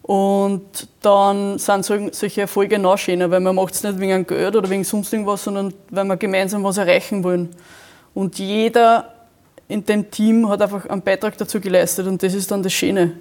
Und 0.07 0.87
dann 1.01 1.59
sind 1.59 1.83
solche 1.83 2.41
Erfolge 2.41 2.79
noch 2.79 2.97
schöner, 2.97 3.29
weil 3.29 3.41
man 3.41 3.53
macht 3.53 3.73
es 3.73 3.83
nicht 3.83 3.99
wegen 3.99 4.25
Geld 4.25 4.55
oder 4.55 4.69
wegen 4.69 4.85
sonst 4.85 5.11
irgendwas, 5.11 5.43
sondern 5.43 5.73
weil 5.89 6.05
wir 6.05 6.15
gemeinsam 6.15 6.63
was 6.63 6.77
erreichen 6.77 7.25
wollen. 7.25 7.49
Und 8.13 8.39
jeder 8.39 9.13
in 9.67 9.85
dem 9.85 10.09
Team 10.09 10.47
hat 10.47 10.61
einfach 10.61 10.85
einen 10.85 11.01
Beitrag 11.01 11.37
dazu 11.37 11.59
geleistet 11.59 12.07
und 12.07 12.23
das 12.23 12.33
ist 12.33 12.49
dann 12.49 12.63
das 12.63 12.71
Schöne. 12.71 13.11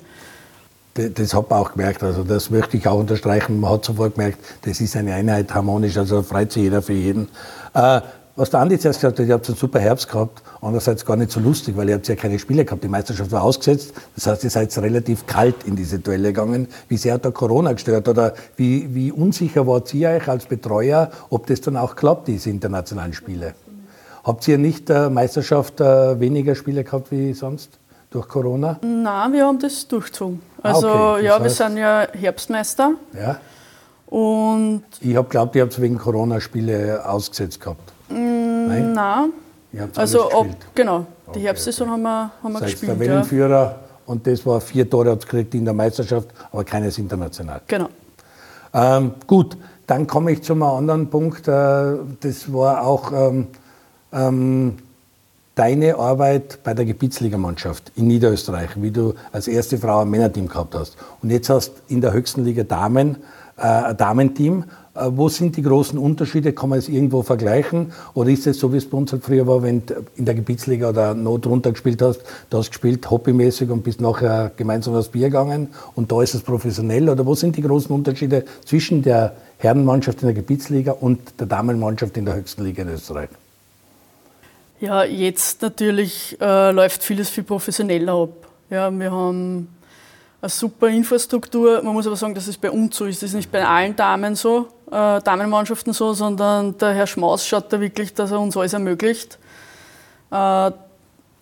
Das 0.94 1.34
hat 1.34 1.50
man 1.50 1.58
auch 1.58 1.72
gemerkt, 1.72 2.04
also 2.04 2.22
das 2.22 2.50
möchte 2.50 2.76
ich 2.76 2.86
auch 2.86 3.00
unterstreichen. 3.00 3.58
Man 3.58 3.72
hat 3.72 3.84
sofort 3.84 4.14
gemerkt, 4.14 4.38
das 4.62 4.80
ist 4.80 4.94
eine 4.94 5.12
Einheit 5.12 5.52
harmonisch, 5.52 5.96
also 5.96 6.22
freut 6.22 6.52
sich 6.52 6.62
jeder 6.62 6.82
für 6.82 6.92
jeden. 6.92 7.28
Äh, 7.74 8.00
was 8.36 8.50
der 8.50 8.60
Andi 8.60 8.78
zuerst 8.78 9.00
gesagt 9.00 9.18
hat, 9.18 9.26
ihr 9.26 9.32
habt 9.32 9.48
einen 9.48 9.56
super 9.56 9.80
Herbst 9.80 10.08
gehabt, 10.08 10.42
andererseits 10.60 11.04
gar 11.06 11.16
nicht 11.16 11.30
so 11.30 11.40
lustig, 11.40 11.76
weil 11.76 11.88
ihr 11.88 11.94
habt 11.94 12.06
ja 12.06 12.16
keine 12.16 12.38
Spiele 12.38 12.66
gehabt. 12.66 12.84
Die 12.84 12.88
Meisterschaft 12.88 13.32
war 13.32 13.42
ausgesetzt, 13.42 13.94
das 14.14 14.26
heißt, 14.26 14.44
ihr 14.44 14.50
seid 14.50 14.76
relativ 14.78 15.26
kalt 15.26 15.64
in 15.64 15.74
diese 15.74 15.98
Duelle 15.98 16.28
gegangen. 16.28 16.68
Wie 16.88 16.98
sehr 16.98 17.14
hat 17.14 17.24
da 17.24 17.30
Corona 17.30 17.72
gestört 17.72 18.08
oder 18.08 18.34
wie, 18.56 18.94
wie 18.94 19.10
unsicher 19.10 19.66
wart 19.66 19.92
ihr 19.94 20.10
euch 20.10 20.28
als 20.28 20.44
Betreuer, 20.44 21.10
ob 21.30 21.46
das 21.46 21.62
dann 21.62 21.78
auch 21.78 21.96
klappt, 21.96 22.28
diese 22.28 22.50
internationalen 22.50 23.14
Spiele? 23.14 23.54
Habt 24.22 24.46
ihr 24.48 24.58
nicht 24.58 24.90
der 24.90 25.08
Meisterschaft 25.08 25.80
äh, 25.80 26.20
weniger 26.20 26.54
Spiele 26.54 26.84
gehabt 26.84 27.10
wie 27.10 27.32
sonst 27.32 27.78
durch 28.10 28.28
Corona? 28.28 28.78
Nein, 28.82 29.32
wir 29.32 29.46
haben 29.46 29.58
das 29.58 29.88
durchgezogen. 29.88 30.42
Also 30.62 30.88
ah, 30.88 31.14
okay. 31.14 31.24
ja, 31.24 31.34
heißt, 31.34 31.44
wir 31.44 31.50
sind 31.50 31.76
ja 31.78 32.06
Herbstmeister. 32.12 32.94
Ja. 33.18 33.40
Und 34.06 34.82
ich 35.00 35.16
habe 35.16 35.24
geglaubt, 35.24 35.56
ihr 35.56 35.62
habt 35.62 35.80
wegen 35.80 35.96
Corona 35.96 36.40
Spiele 36.40 37.08
ausgesetzt 37.08 37.60
gehabt. 37.60 37.95
Nein? 38.08 38.92
Nein. 38.92 39.32
Also 39.94 40.32
ob, 40.32 40.46
genau, 40.74 41.06
die 41.26 41.30
okay, 41.30 41.40
Herbstsaison 41.40 41.88
okay. 41.88 41.92
haben 41.92 42.02
wir, 42.02 42.30
haben 42.42 42.52
wir 42.52 42.58
Seid 42.60 42.70
gespielt. 42.70 42.92
der 42.92 42.98
Wellenführer 43.00 43.62
ja. 43.62 43.78
und 44.06 44.26
das 44.26 44.46
war 44.46 44.60
vier 44.60 44.88
Tore 44.88 45.10
hat 45.10 45.22
gekriegt 45.22 45.54
in 45.54 45.64
der 45.64 45.74
Meisterschaft, 45.74 46.28
aber 46.50 46.64
keines 46.64 46.98
international. 46.98 47.60
Genau. 47.66 47.88
Ähm, 48.72 49.12
gut, 49.26 49.56
dann 49.86 50.06
komme 50.06 50.32
ich 50.32 50.42
zu 50.42 50.52
einem 50.54 50.62
anderen 50.62 51.10
Punkt. 51.10 51.46
Äh, 51.48 51.96
das 52.20 52.52
war 52.52 52.86
auch 52.86 53.12
ähm, 53.12 53.48
ähm, 54.12 54.78
deine 55.54 55.96
Arbeit 55.96 56.62
bei 56.62 56.74
der 56.74 56.84
Gebietsligamannschaft 56.84 57.92
in 57.96 58.06
Niederösterreich, 58.06 58.70
wie 58.76 58.90
du 58.90 59.14
als 59.32 59.48
erste 59.48 59.78
Frau 59.78 60.00
ein 60.00 60.10
Männerteam 60.10 60.48
gehabt 60.48 60.74
hast. 60.74 60.96
Und 61.22 61.30
jetzt 61.30 61.48
hast 61.48 61.70
du 61.70 61.94
in 61.94 62.00
der 62.00 62.12
höchsten 62.12 62.44
Liga 62.44 62.62
Damen 62.62 63.16
äh, 63.56 63.62
ein 63.62 63.96
Damenteam. 63.96 64.64
Äh, 64.96 65.16
wo 65.16 65.28
sind 65.28 65.56
die 65.56 65.62
großen 65.62 65.98
Unterschiede? 65.98 66.52
Kann 66.52 66.70
man 66.70 66.78
es 66.78 66.88
irgendwo 66.88 67.22
vergleichen? 67.22 67.92
Oder 68.14 68.30
ist 68.30 68.46
es 68.46 68.58
so, 68.58 68.72
wie 68.72 68.78
es 68.78 68.88
bei 68.88 68.96
uns 68.96 69.12
halt 69.12 69.24
früher 69.24 69.46
war, 69.46 69.62
wenn 69.62 69.84
du 69.84 69.94
in 70.16 70.24
der 70.24 70.34
Gebietsliga 70.34 70.88
oder 70.88 71.14
noch 71.14 71.38
drunter 71.38 71.72
gespielt 71.72 72.00
hast, 72.02 72.22
du 72.50 72.58
hast 72.58 72.70
gespielt 72.70 73.10
hobbymäßig 73.10 73.70
und 73.70 73.82
bist 73.82 74.00
nachher 74.00 74.50
gemeinsam 74.56 74.94
aufs 74.94 75.08
Bier 75.08 75.28
gegangen 75.28 75.68
und 75.94 76.10
da 76.10 76.22
ist 76.22 76.34
es 76.34 76.42
professionell? 76.42 77.08
Oder 77.08 77.26
wo 77.26 77.34
sind 77.34 77.56
die 77.56 77.62
großen 77.62 77.94
Unterschiede 77.94 78.44
zwischen 78.64 79.02
der 79.02 79.34
Herrenmannschaft 79.58 80.22
in 80.22 80.28
der 80.28 80.34
Gebietsliga 80.34 80.92
und 80.92 81.18
der 81.38 81.46
Damenmannschaft 81.46 82.16
in 82.16 82.24
der 82.24 82.34
höchsten 82.34 82.64
Liga 82.64 82.82
in 82.82 82.90
Österreich? 82.90 83.28
Ja, 84.80 85.04
jetzt 85.04 85.62
natürlich 85.62 86.36
äh, 86.40 86.70
läuft 86.70 87.02
vieles 87.02 87.30
viel 87.30 87.44
professioneller 87.44 88.12
ab. 88.12 88.30
Ja, 88.68 88.90
wir 88.90 89.10
haben 89.10 89.68
eine 90.46 90.50
super 90.50 90.88
Infrastruktur. 90.88 91.82
Man 91.82 91.92
muss 91.92 92.06
aber 92.06 92.16
sagen, 92.16 92.34
dass 92.34 92.46
es 92.46 92.56
bei 92.56 92.70
uns 92.70 92.96
so 92.96 93.04
ist. 93.04 93.22
Das 93.22 93.30
ist 93.30 93.36
nicht 93.36 93.50
bei 93.50 93.66
allen 93.66 93.96
Damen 93.96 94.36
so, 94.36 94.68
äh, 94.86 95.20
Damenmannschaften 95.20 95.92
so, 95.92 96.12
sondern 96.12 96.78
der 96.78 96.94
Herr 96.94 97.06
Schmaus 97.06 97.46
schaut 97.46 97.72
da 97.72 97.80
wirklich, 97.80 98.14
dass 98.14 98.30
er 98.30 98.40
uns 98.40 98.56
alles 98.56 98.72
ermöglicht. 98.72 99.38
Äh, 100.30 100.70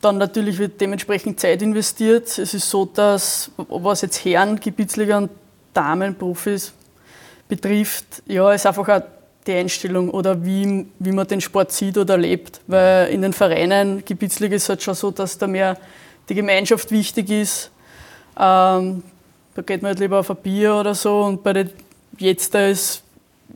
dann 0.01 0.19
natürlich 0.19 0.59
wird 0.59 0.81
dementsprechend 0.81 1.39
Zeit 1.39 1.61
investiert. 1.61 2.39
Es 2.39 2.55
ist 2.55 2.69
so, 2.69 2.87
dass 2.87 3.51
was 3.57 4.01
jetzt 4.03 4.25
Herren, 4.25 4.59
Gebietsliga 4.59 5.19
und 5.19 5.31
Damenprofis 5.75 6.73
betrifft, 7.49 8.23
ja, 8.27 8.53
ist 8.53 8.67
einfach 8.67 8.89
auch 8.89 9.03
die 9.47 9.53
Einstellung 9.53 10.09
oder 10.11 10.45
wie, 10.45 10.87
wie 10.99 11.13
man 11.13 11.27
den 11.27 11.43
Sport 11.43 11.73
sieht 11.73 11.99
oder 11.99 12.17
lebt. 12.17 12.63
Weil 12.67 13.09
in 13.09 13.21
den 13.21 13.35
Vereinen, 13.35 14.03
Gebietsliga 14.05 14.57
ist 14.57 14.65
es 14.65 14.69
halt 14.71 14.83
schon 14.83 14.95
so, 14.95 15.11
dass 15.11 15.37
da 15.37 15.47
mehr 15.47 15.77
die 16.29 16.35
Gemeinschaft 16.35 16.91
wichtig 16.91 17.29
ist. 17.29 17.71
Ähm, 18.39 19.03
da 19.55 19.63
geht 19.63 19.83
man 19.83 19.91
halt 19.91 20.01
lieber 20.01 20.21
auf 20.21 20.31
ein 20.31 20.37
Bier 20.37 20.75
oder 20.75 20.95
so 20.95 21.23
und 21.23 21.43
bei 21.43 21.53
den 21.53 21.71
jetzt 22.19 22.55
da 22.55 22.67
ist, 22.67 23.03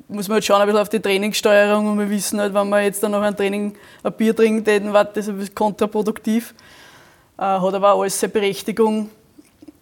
muss 0.08 0.28
man 0.28 0.36
halt 0.36 0.44
schauen 0.44 0.60
ein 0.60 0.66
bisschen 0.66 0.80
auf 0.80 0.88
die 0.88 1.00
Trainingssteuerung 1.00 1.88
und 1.88 1.98
wir 1.98 2.10
wissen 2.10 2.40
halt, 2.40 2.54
wenn 2.54 2.68
man 2.68 2.84
jetzt 2.84 3.02
dann 3.02 3.12
noch 3.12 3.22
ein 3.22 3.36
Training 3.36 3.74
ein 4.02 4.12
Bier 4.12 4.34
trinkt, 4.34 4.68
dann 4.68 4.92
war 4.92 5.04
das 5.04 5.28
ein 5.28 5.38
bisschen 5.38 5.54
kontraproduktiv. 5.54 6.54
Äh, 7.36 7.42
hat 7.42 7.74
aber 7.74 7.92
auch 7.92 8.02
alles 8.02 8.18
seine 8.18 8.32
Berechtigung. 8.32 9.10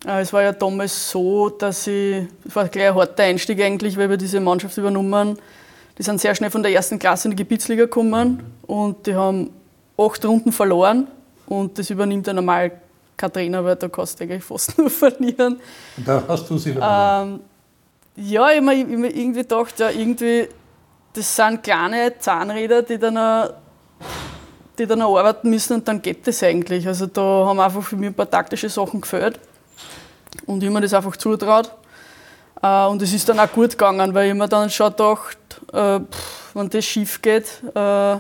Äh, 0.07 0.21
es 0.21 0.33
war 0.33 0.43
ja 0.43 0.53
damals 0.53 1.11
so, 1.11 1.49
dass 1.51 1.87
ich, 1.87 2.27
es 2.47 2.55
war 2.55 2.69
gleich 2.69 2.89
ein 2.89 2.95
harter 2.95 3.25
Einstieg 3.25 3.61
eigentlich, 3.61 3.97
weil 3.97 4.11
wir 4.11 4.17
diese 4.17 4.41
Mannschaft 4.41 4.77
übernommen 4.79 5.39
die 5.99 6.03
sind 6.03 6.21
sehr 6.21 6.35
schnell 6.35 6.51
von 6.51 6.63
der 6.63 6.73
ersten 6.73 6.99
Klasse 6.99 7.29
in 7.29 7.37
die 7.37 7.43
Gebietsliga 7.43 7.85
gekommen 7.85 8.43
und 8.67 9.07
die 9.07 9.15
haben 9.15 9.51
acht 9.97 10.25
Runden 10.25 10.53
verloren 10.53 11.07
und 11.47 11.79
das 11.79 11.89
übernimmt 11.91 12.27
ja 12.27 12.33
normal 12.33 12.73
kein 13.17 13.33
Trainer, 13.33 13.65
weil 13.65 13.77
da 13.77 13.89
kannst 13.89 14.19
du 14.19 14.25
eigentlich 14.25 14.45
fast 14.45 14.77
nur 14.79 14.91
verlieren. 14.91 15.61
Und 15.97 16.09
da 16.09 16.23
hast 16.29 16.49
du 16.49 16.59
sie 16.59 16.71
übernommen? 16.71 17.41
Ähm, 18.17 18.25
ja, 18.25 18.51
ich 18.51 18.57
habe 18.57 18.67
mir, 18.67 18.85
mir 18.85 19.15
irgendwie 19.15 19.43
gedacht, 19.43 19.79
ja, 19.79 19.91
irgendwie, 19.91 20.49
das 21.13 21.37
sind 21.37 21.63
kleine 21.63 22.19
Zahnräder, 22.19 22.83
die 22.83 22.99
dann, 22.99 23.51
die 24.79 24.87
dann 24.87 25.03
arbeiten 25.03 25.51
müssen 25.51 25.75
und 25.75 25.89
dann 25.89 26.01
geht 26.01 26.27
das 26.27 26.43
eigentlich. 26.43 26.87
Also 26.87 27.07
da 27.07 27.21
haben 27.21 27.61
einfach 27.61 27.83
für 27.83 27.97
mich 27.97 28.09
ein 28.09 28.15
paar 28.15 28.31
taktische 28.31 28.69
Sachen 28.69 29.01
gefällt 29.01 29.39
und 30.47 30.63
ich 30.63 30.71
mir 30.71 30.81
das 30.81 30.95
einfach 30.95 31.17
zutraut. 31.17 31.71
Äh, 32.63 32.87
und 32.87 33.03
es 33.03 33.13
ist 33.13 33.29
dann 33.29 33.39
auch 33.39 33.53
gut 33.53 33.71
gegangen, 33.71 34.15
weil 34.15 34.29
ich 34.29 34.35
mir 34.35 34.49
dann 34.49 34.71
schon 34.71 34.91
gedacht, 34.91 35.39
äh, 35.73 36.01
pff, 36.01 36.55
wenn 36.55 36.71
das 36.71 36.85
schief 36.85 37.21
geht, 37.21 37.63
äh, 37.75 38.17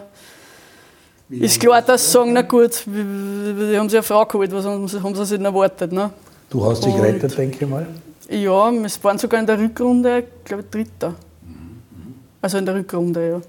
ist 1.28 1.60
klar, 1.60 1.82
dass 1.82 2.04
sie 2.06 2.12
sagen, 2.12 2.32
na 2.32 2.42
gut, 2.42 2.84
die 2.86 3.76
haben 3.76 3.88
sich 3.88 3.98
eine 3.98 4.02
Frau 4.02 4.24
geholt, 4.24 4.52
was 4.52 4.64
haben 4.64 4.86
sie, 4.86 5.02
haben 5.02 5.14
sie 5.14 5.26
sich 5.26 5.40
erwartet. 5.40 5.92
Ne? 5.92 6.10
Du 6.50 6.64
hast 6.64 6.84
dich 6.84 6.94
gerettet, 6.94 7.36
denke 7.36 7.64
ich 7.64 7.70
mal. 7.70 7.86
Ja, 8.28 8.70
wir 8.70 8.90
waren 9.02 9.18
sogar 9.18 9.40
in 9.40 9.46
der 9.46 9.58
Rückrunde, 9.58 10.24
glaube 10.44 10.64
ich, 10.64 10.70
Dritter. 10.70 11.14
Also 12.40 12.58
in 12.58 12.66
der 12.66 12.74
Rückrunde, 12.74 13.28
ja. 13.28 13.40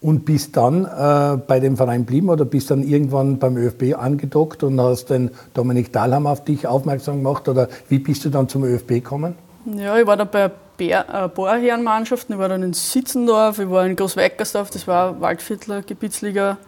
Und 0.00 0.24
bist 0.24 0.56
dann 0.56 0.84
äh, 0.84 1.38
bei 1.46 1.58
dem 1.58 1.76
Verein 1.76 2.04
blieben 2.04 2.28
oder 2.28 2.44
bist 2.44 2.70
dann 2.70 2.82
irgendwann 2.82 3.38
beim 3.38 3.56
ÖFB 3.56 3.98
angedockt 3.98 4.62
und 4.62 4.80
hast 4.80 5.10
den 5.10 5.30
Dominik 5.54 5.92
Dahlhammer 5.92 6.30
auf 6.30 6.44
dich 6.44 6.66
aufmerksam 6.66 7.16
gemacht? 7.16 7.48
Oder 7.48 7.68
wie 7.88 7.98
bist 7.98 8.24
du 8.24 8.28
dann 8.28 8.48
zum 8.48 8.64
ÖFB 8.64 8.88
gekommen? 8.88 9.34
Ja, 9.74 9.98
ich 9.98 10.06
war 10.06 10.16
da 10.16 10.24
bei 10.24 10.44
ein 10.78 11.30
paar 11.32 11.58
Herrenmannschaften. 11.58 12.34
Ich 12.34 12.38
war 12.38 12.48
dann 12.48 12.62
in 12.62 12.72
Sitzendorf, 12.72 13.58
ich 13.58 13.68
war 13.68 13.86
in 13.86 13.96
Großweckersdorf, 13.96 14.70
das 14.70 14.86
war 14.86 15.20
Waldviertler 15.20 15.82
Gebietsliga. 15.82 16.58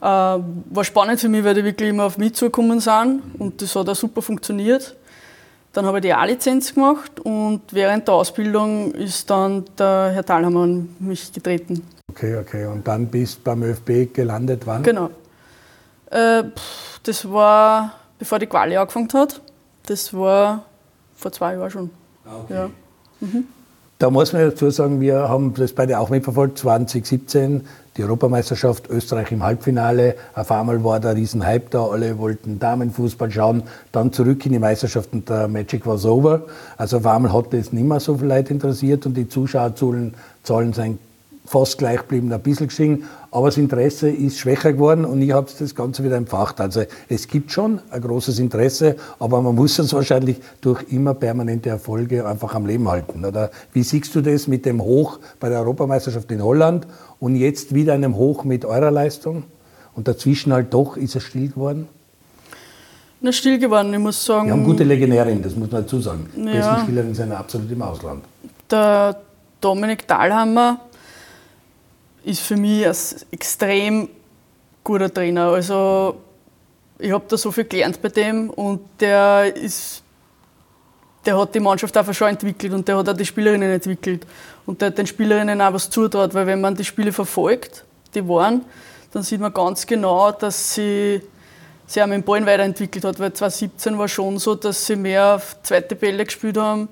Äh, 0.00 0.04
war 0.04 0.84
spannend 0.84 1.20
für 1.20 1.28
mich, 1.28 1.42
weil 1.44 1.54
die 1.54 1.64
wirklich 1.64 1.90
immer 1.90 2.04
auf 2.04 2.18
mich 2.18 2.34
zugekommen 2.34 2.78
sind 2.80 3.22
und 3.38 3.60
das 3.60 3.74
hat 3.74 3.88
auch 3.88 3.96
super 3.96 4.22
funktioniert. 4.22 4.96
Dann 5.72 5.86
habe 5.86 5.98
ich 5.98 6.02
die 6.02 6.14
A-Lizenz 6.14 6.74
gemacht 6.74 7.20
und 7.20 7.62
während 7.72 8.06
der 8.06 8.14
Ausbildung 8.14 8.92
ist 8.92 9.28
dann 9.28 9.64
der 9.76 10.10
Herr 10.14 10.24
Thalhammer 10.24 10.62
an 10.62 10.88
mich 10.98 11.32
getreten. 11.32 11.82
Okay, 12.10 12.36
okay. 12.36 12.66
Und 12.66 12.86
dann 12.86 13.06
bist 13.06 13.38
du 13.38 13.42
beim 13.42 13.62
ÖFB 13.64 14.12
gelandet, 14.14 14.62
wann? 14.66 14.82
Genau. 14.82 15.10
Äh, 16.10 16.44
das 17.02 17.30
war, 17.30 17.94
bevor 18.18 18.38
die 18.38 18.46
Quali 18.46 18.76
angefangen 18.76 19.12
hat. 19.12 19.40
Das 19.86 20.14
war 20.14 20.64
vor 21.16 21.32
zwei 21.32 21.54
Jahren 21.54 21.70
schon. 21.70 21.90
Ah, 22.24 22.36
okay. 22.42 22.54
Ja. 22.54 22.70
Mhm. 23.20 23.48
Da 24.00 24.10
muss 24.10 24.32
man 24.32 24.42
dazu 24.42 24.70
sagen, 24.70 25.00
wir 25.00 25.28
haben 25.28 25.54
das 25.54 25.72
beide 25.72 25.98
auch 25.98 26.08
mitverfolgt, 26.08 26.58
2017, 26.58 27.62
die 27.96 28.04
Europameisterschaft, 28.04 28.88
Österreich 28.88 29.32
im 29.32 29.42
Halbfinale. 29.42 30.14
Auf 30.36 30.52
einmal 30.52 30.84
war 30.84 31.00
ein 31.00 31.04
Riesenhype 31.04 31.66
da, 31.70 31.84
alle 31.84 32.16
wollten 32.16 32.60
Damenfußball 32.60 33.28
schauen, 33.32 33.64
dann 33.90 34.12
zurück 34.12 34.46
in 34.46 34.52
die 34.52 34.60
Meisterschaft 34.60 35.12
und 35.12 35.28
der 35.28 35.48
Magic 35.48 35.84
was 35.84 36.04
over. 36.04 36.42
Also 36.76 36.98
auf 36.98 37.06
einmal 37.06 37.32
hat 37.32 37.52
das 37.52 37.72
nicht 37.72 37.88
mehr 37.88 37.98
so 37.98 38.16
viel 38.16 38.28
Leute 38.28 38.52
interessiert 38.52 39.04
und 39.04 39.14
die 39.14 39.28
Zuschauerzahlen 39.28 40.14
sind 40.44 41.00
fast 41.44 41.78
gleich 41.78 41.98
geblieben, 41.98 42.32
ein 42.32 42.40
bisschen 42.40 42.68
gestiegen, 42.68 43.04
aber 43.30 43.48
das 43.48 43.58
Interesse 43.58 44.08
ist 44.08 44.38
schwächer 44.38 44.72
geworden 44.72 45.04
und 45.04 45.20
ich 45.20 45.32
habe 45.32 45.48
das 45.58 45.74
Ganze 45.74 46.02
wieder 46.02 46.16
empfacht. 46.16 46.60
Also 46.60 46.82
es 47.08 47.28
gibt 47.28 47.52
schon 47.52 47.80
ein 47.90 48.00
großes 48.00 48.38
Interesse, 48.38 48.96
aber 49.18 49.42
man 49.42 49.54
muss 49.54 49.78
es 49.78 49.92
wahrscheinlich 49.92 50.38
durch 50.60 50.84
immer 50.90 51.14
permanente 51.14 51.68
Erfolge 51.68 52.26
einfach 52.26 52.54
am 52.54 52.66
Leben 52.66 52.88
halten. 52.88 53.24
Oder 53.24 53.50
wie 53.72 53.82
siehst 53.82 54.14
du 54.14 54.22
das 54.22 54.46
mit 54.46 54.64
dem 54.64 54.82
Hoch 54.82 55.18
bei 55.40 55.48
der 55.48 55.58
Europameisterschaft 55.60 56.30
in 56.30 56.42
Holland 56.42 56.86
und 57.20 57.36
jetzt 57.36 57.74
wieder 57.74 57.92
einem 57.92 58.16
Hoch 58.16 58.44
mit 58.44 58.64
eurer 58.64 58.90
Leistung? 58.90 59.44
Und 59.94 60.08
dazwischen 60.08 60.52
halt 60.52 60.72
doch 60.72 60.96
ist 60.96 61.16
es 61.16 61.24
still 61.24 61.48
geworden? 61.48 61.88
Na, 63.20 63.32
still 63.32 63.58
geworden, 63.58 63.92
ich 63.92 63.98
muss 63.98 64.24
sagen. 64.24 64.46
Wir 64.46 64.52
haben 64.52 64.64
gute 64.64 64.84
Legionärin, 64.84 65.42
das 65.42 65.56
muss 65.56 65.70
man 65.70 65.82
dazu 65.82 66.00
sagen. 66.00 66.28
Die 66.36 66.44
ja. 66.44 66.52
besten 66.52 66.82
Spielerinnen 66.84 67.14
sind 67.14 67.32
absolut 67.32 67.70
im 67.70 67.82
Ausland. 67.82 68.22
Der 68.70 69.16
Dominik 69.60 70.06
Dahlhammer 70.06 70.78
ist 72.24 72.40
für 72.40 72.56
mich 72.56 72.86
ein 72.86 72.96
extrem 73.30 74.08
guter 74.84 75.12
Trainer. 75.12 75.48
Also 75.48 76.20
ich 76.98 77.12
habe 77.12 77.24
da 77.28 77.36
so 77.36 77.52
viel 77.52 77.64
gelernt 77.64 78.00
bei 78.02 78.08
dem 78.08 78.50
und 78.50 78.80
der 79.00 79.54
ist 79.54 80.02
der 81.28 81.38
hat 81.38 81.54
die 81.54 81.60
Mannschaft 81.60 81.94
einfach 81.96 82.14
schon 82.14 82.28
entwickelt 82.28 82.72
und 82.72 82.88
der 82.88 82.96
hat 82.96 83.08
auch 83.08 83.12
die 83.12 83.26
Spielerinnen 83.26 83.70
entwickelt. 83.70 84.26
Und 84.64 84.80
der 84.80 84.88
hat 84.88 84.96
den 84.98 85.06
Spielerinnen 85.06 85.60
auch 85.60 85.74
was 85.74 85.90
zutraut, 85.90 86.32
weil 86.32 86.46
wenn 86.46 86.60
man 86.60 86.74
die 86.74 86.84
Spiele 86.84 87.12
verfolgt, 87.12 87.84
die 88.14 88.26
waren, 88.26 88.64
dann 89.12 89.22
sieht 89.22 89.40
man 89.40 89.52
ganz 89.52 89.86
genau, 89.86 90.32
dass 90.32 90.74
sie 90.74 91.20
sich 91.86 92.02
auch 92.02 92.06
mit 92.06 92.16
dem 92.16 92.22
Ballen 92.22 92.46
weiterentwickelt 92.46 93.04
hat, 93.04 93.18
weil 93.18 93.32
2017 93.32 93.98
war 93.98 94.08
schon 94.08 94.38
so, 94.38 94.54
dass 94.54 94.86
sie 94.86 94.96
mehr 94.96 95.34
auf 95.34 95.56
zweite 95.62 95.96
Bälle 95.96 96.24
gespielt 96.24 96.56
haben 96.56 96.88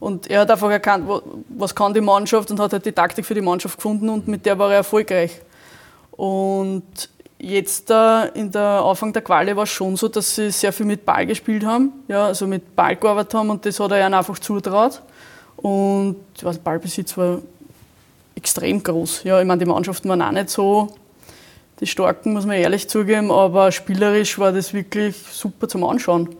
und 0.00 0.30
er 0.30 0.40
hat 0.40 0.50
einfach 0.50 0.70
erkannt, 0.70 1.06
was 1.50 1.74
kann 1.74 1.92
die 1.92 2.00
Mannschaft 2.00 2.50
und 2.50 2.58
hat 2.58 2.72
halt 2.72 2.86
die 2.86 2.92
Taktik 2.92 3.24
für 3.24 3.34
die 3.34 3.42
Mannschaft 3.42 3.76
gefunden 3.76 4.08
und 4.08 4.26
mit 4.26 4.46
der 4.46 4.58
war 4.58 4.70
er 4.70 4.78
erfolgreich. 4.78 5.40
Und 6.12 6.84
jetzt 7.38 7.90
äh, 7.90 8.28
in 8.28 8.50
der 8.50 8.82
Anfang 8.82 9.12
der 9.12 9.22
Quali 9.22 9.54
war 9.54 9.64
es 9.64 9.70
schon 9.70 9.96
so, 9.96 10.08
dass 10.08 10.34
sie 10.34 10.50
sehr 10.50 10.72
viel 10.72 10.86
mit 10.86 11.04
Ball 11.04 11.26
gespielt 11.26 11.64
haben, 11.64 11.92
ja, 12.08 12.26
also 12.26 12.46
mit 12.46 12.74
Ball 12.74 12.96
gearbeitet 12.96 13.34
haben 13.34 13.50
und 13.50 13.64
das 13.64 13.78
hat 13.78 13.90
er 13.92 14.06
ihnen 14.06 14.14
einfach 14.14 14.38
zutraut. 14.38 15.02
Und 15.56 16.16
der 16.42 16.52
Ballbesitz 16.52 17.16
war 17.18 17.40
extrem 18.34 18.82
groß. 18.82 19.24
Ja, 19.24 19.38
ich 19.38 19.46
meine, 19.46 19.58
die 19.58 19.70
Mannschaften 19.70 20.08
waren 20.08 20.22
auch 20.22 20.30
nicht 20.30 20.48
so 20.48 20.88
die 21.80 21.86
Starken, 21.86 22.32
muss 22.32 22.46
man 22.46 22.56
ehrlich 22.56 22.88
zugeben, 22.88 23.30
aber 23.30 23.70
spielerisch 23.70 24.38
war 24.38 24.52
das 24.52 24.72
wirklich 24.72 25.16
super 25.30 25.68
zum 25.68 25.84
Anschauen. 25.84 26.30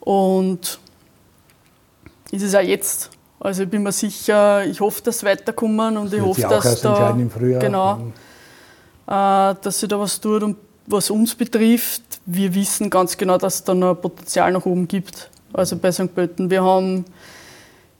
Und 0.00 0.78
ist 2.30 2.42
es 2.42 2.54
auch 2.54 2.60
jetzt. 2.60 3.10
Also 3.40 3.62
ich 3.62 3.70
bin 3.70 3.82
mir 3.82 3.92
sicher, 3.92 4.64
ich 4.64 4.80
hoffe, 4.80 5.02
dass 5.02 5.20
sie 5.20 5.26
weiterkommen 5.26 5.96
und 5.96 6.12
ich 6.12 6.20
hoffe, 6.20 6.42
dass 6.42 6.80
da 6.80 7.16
genau, 7.38 8.12
äh, 9.06 9.54
dass 9.62 9.80
sich 9.80 9.88
da 9.88 9.98
was 9.98 10.20
tut 10.20 10.42
und 10.42 10.56
was 10.86 11.10
uns 11.10 11.34
betrifft, 11.34 12.02
wir 12.26 12.54
wissen 12.54 12.90
ganz 12.90 13.16
genau, 13.16 13.38
dass 13.38 13.56
es 13.56 13.64
da 13.64 13.74
noch 13.74 13.94
Potenzial 13.94 14.52
nach 14.52 14.64
oben 14.66 14.88
gibt. 14.88 15.30
Also 15.52 15.76
bei 15.76 15.92
St. 15.92 16.14
Pölten. 16.14 16.50
Wir 16.50 16.62
haben 16.62 17.04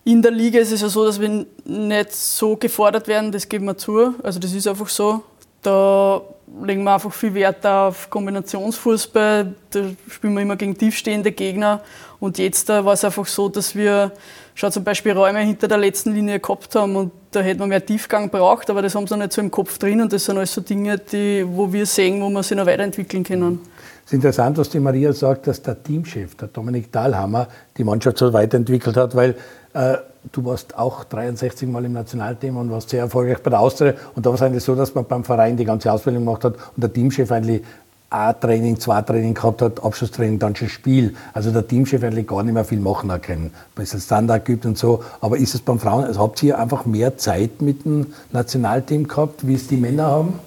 in 0.04 0.22
der 0.22 0.30
Liga 0.30 0.58
ist 0.58 0.72
es 0.72 0.80
ja 0.80 0.88
so, 0.88 1.04
dass 1.04 1.20
wir 1.20 1.46
nicht 1.64 2.14
so 2.14 2.56
gefordert 2.56 3.08
werden, 3.08 3.30
das 3.30 3.48
geben 3.48 3.66
wir 3.66 3.76
zu. 3.76 4.14
Also 4.22 4.40
das 4.40 4.52
ist 4.52 4.66
einfach 4.66 4.88
so. 4.88 5.22
Da 5.62 6.22
legen 6.64 6.84
wir 6.84 6.94
einfach 6.94 7.12
viel 7.12 7.34
Wert 7.34 7.64
auf 7.66 8.10
Kombinationsfußball. 8.10 9.54
Da 9.70 9.80
spielen 10.08 10.34
wir 10.34 10.42
immer 10.42 10.56
gegen 10.56 10.76
tiefstehende 10.76 11.32
Gegner. 11.32 11.82
Und 12.20 12.38
jetzt 12.38 12.68
war 12.68 12.92
es 12.92 13.04
einfach 13.04 13.26
so, 13.26 13.48
dass 13.48 13.74
wir 13.74 14.12
schon 14.58 14.72
zum 14.72 14.82
Beispiel 14.82 15.12
Räume 15.12 15.38
hinter 15.40 15.68
der 15.68 15.78
letzten 15.78 16.12
Linie 16.12 16.40
gehabt 16.40 16.74
haben 16.74 16.96
und 16.96 17.12
da 17.30 17.40
hätte 17.40 17.60
man 17.60 17.68
mehr 17.68 17.84
Tiefgang 17.84 18.28
braucht, 18.28 18.68
aber 18.70 18.82
das 18.82 18.94
haben 18.94 19.06
sie 19.06 19.14
noch 19.14 19.22
nicht 19.22 19.32
so 19.32 19.40
im 19.40 19.52
Kopf 19.52 19.78
drin 19.78 20.00
und 20.00 20.12
das 20.12 20.24
sind 20.24 20.36
alles 20.36 20.52
so 20.52 20.60
Dinge, 20.60 20.98
die, 20.98 21.44
wo 21.46 21.72
wir 21.72 21.86
sehen, 21.86 22.20
wo 22.20 22.28
wir 22.28 22.42
sich 22.42 22.56
noch 22.56 22.66
weiterentwickeln 22.66 23.22
können. 23.22 23.60
Es 24.04 24.12
ist 24.12 24.14
interessant, 24.14 24.58
was 24.58 24.68
die 24.70 24.80
Maria 24.80 25.12
sagt, 25.12 25.46
dass 25.46 25.62
der 25.62 25.80
Teamchef, 25.80 26.34
der 26.34 26.48
Dominik 26.48 26.90
Dahlhammer, 26.90 27.46
die 27.76 27.84
Mannschaft 27.84 28.18
so 28.18 28.32
weiterentwickelt 28.32 28.96
hat, 28.96 29.14
weil 29.14 29.36
äh, 29.74 29.98
du 30.32 30.44
warst 30.44 30.76
auch 30.76 31.04
63 31.04 31.68
Mal 31.68 31.84
im 31.84 31.92
Nationalteam 31.92 32.56
und 32.56 32.70
warst 32.70 32.90
sehr 32.90 33.00
erfolgreich 33.00 33.38
bei 33.42 33.50
der 33.50 33.60
Austria. 33.60 33.94
Und 34.14 34.24
da 34.26 34.30
war 34.30 34.34
es 34.34 34.42
eigentlich 34.42 34.64
so, 34.64 34.74
dass 34.74 34.94
man 34.94 35.04
beim 35.04 35.24
Verein 35.24 35.56
die 35.56 35.64
ganze 35.64 35.92
Ausbildung 35.92 36.24
gemacht 36.24 36.44
hat 36.44 36.54
und 36.54 36.82
der 36.82 36.92
Teamchef 36.92 37.30
eigentlich 37.30 37.62
ein 38.10 38.40
Training, 38.40 38.80
zwei 38.80 39.02
Training 39.02 39.34
gehabt 39.34 39.60
hat, 39.60 39.84
Abschlusstraining, 39.84 40.38
dann 40.38 40.56
schon 40.56 40.68
Spiel. 40.68 41.14
Also 41.34 41.50
der 41.50 41.66
Teamchef 41.66 42.02
eigentlich 42.02 42.26
gar 42.26 42.42
nicht 42.42 42.54
mehr 42.54 42.64
viel 42.64 42.80
machen 42.80 43.12
hat 43.12 43.24
können. 43.24 43.46
Ein 43.46 43.52
bisschen 43.74 44.00
Standard 44.00 44.44
gibt 44.46 44.64
und 44.64 44.78
so. 44.78 45.04
Aber 45.20 45.36
ist 45.36 45.54
es 45.54 45.60
beim 45.60 45.78
Frauen, 45.78 46.04
also 46.04 46.20
habt 46.20 46.42
ihr 46.42 46.58
einfach 46.58 46.86
mehr 46.86 47.18
Zeit 47.18 47.60
mit 47.60 47.84
dem 47.84 48.06
Nationalteam 48.32 49.06
gehabt, 49.06 49.46
wie 49.46 49.54
es 49.54 49.68
die 49.68 49.76
Männer 49.76 50.06
haben? 50.06 50.38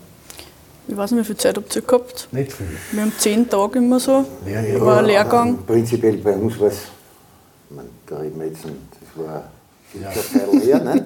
Ich 0.87 0.97
weiß 0.97 1.11
nicht, 1.11 1.21
wie 1.21 1.25
viel 1.25 1.37
Zeit 1.37 1.55
habt 1.55 1.75
ihr 1.75 1.83
gehabt? 1.83 2.27
Nicht 2.31 2.51
viel. 2.51 2.65
Wir 2.91 3.01
haben 3.03 3.13
zehn 3.17 3.47
Tage 3.47 3.77
immer 3.77 3.99
so. 3.99 4.25
Ja, 4.45 4.61
ja. 4.61 4.81
War 4.81 4.99
ein 4.99 5.05
Lehrgang. 5.05 5.59
Prinzipiell 5.65 6.17
bei 6.17 6.33
uns 6.33 6.59
war 6.59 6.67
es, 6.67 6.79
da 8.07 8.17
reden 8.17 8.39
wir 8.39 8.47
jetzt, 8.47 8.65
das 8.65 9.25
war 9.25 9.43
ja. 9.93 10.09
Teil 10.09 10.59
her, 10.61 10.79
ne? 10.79 11.05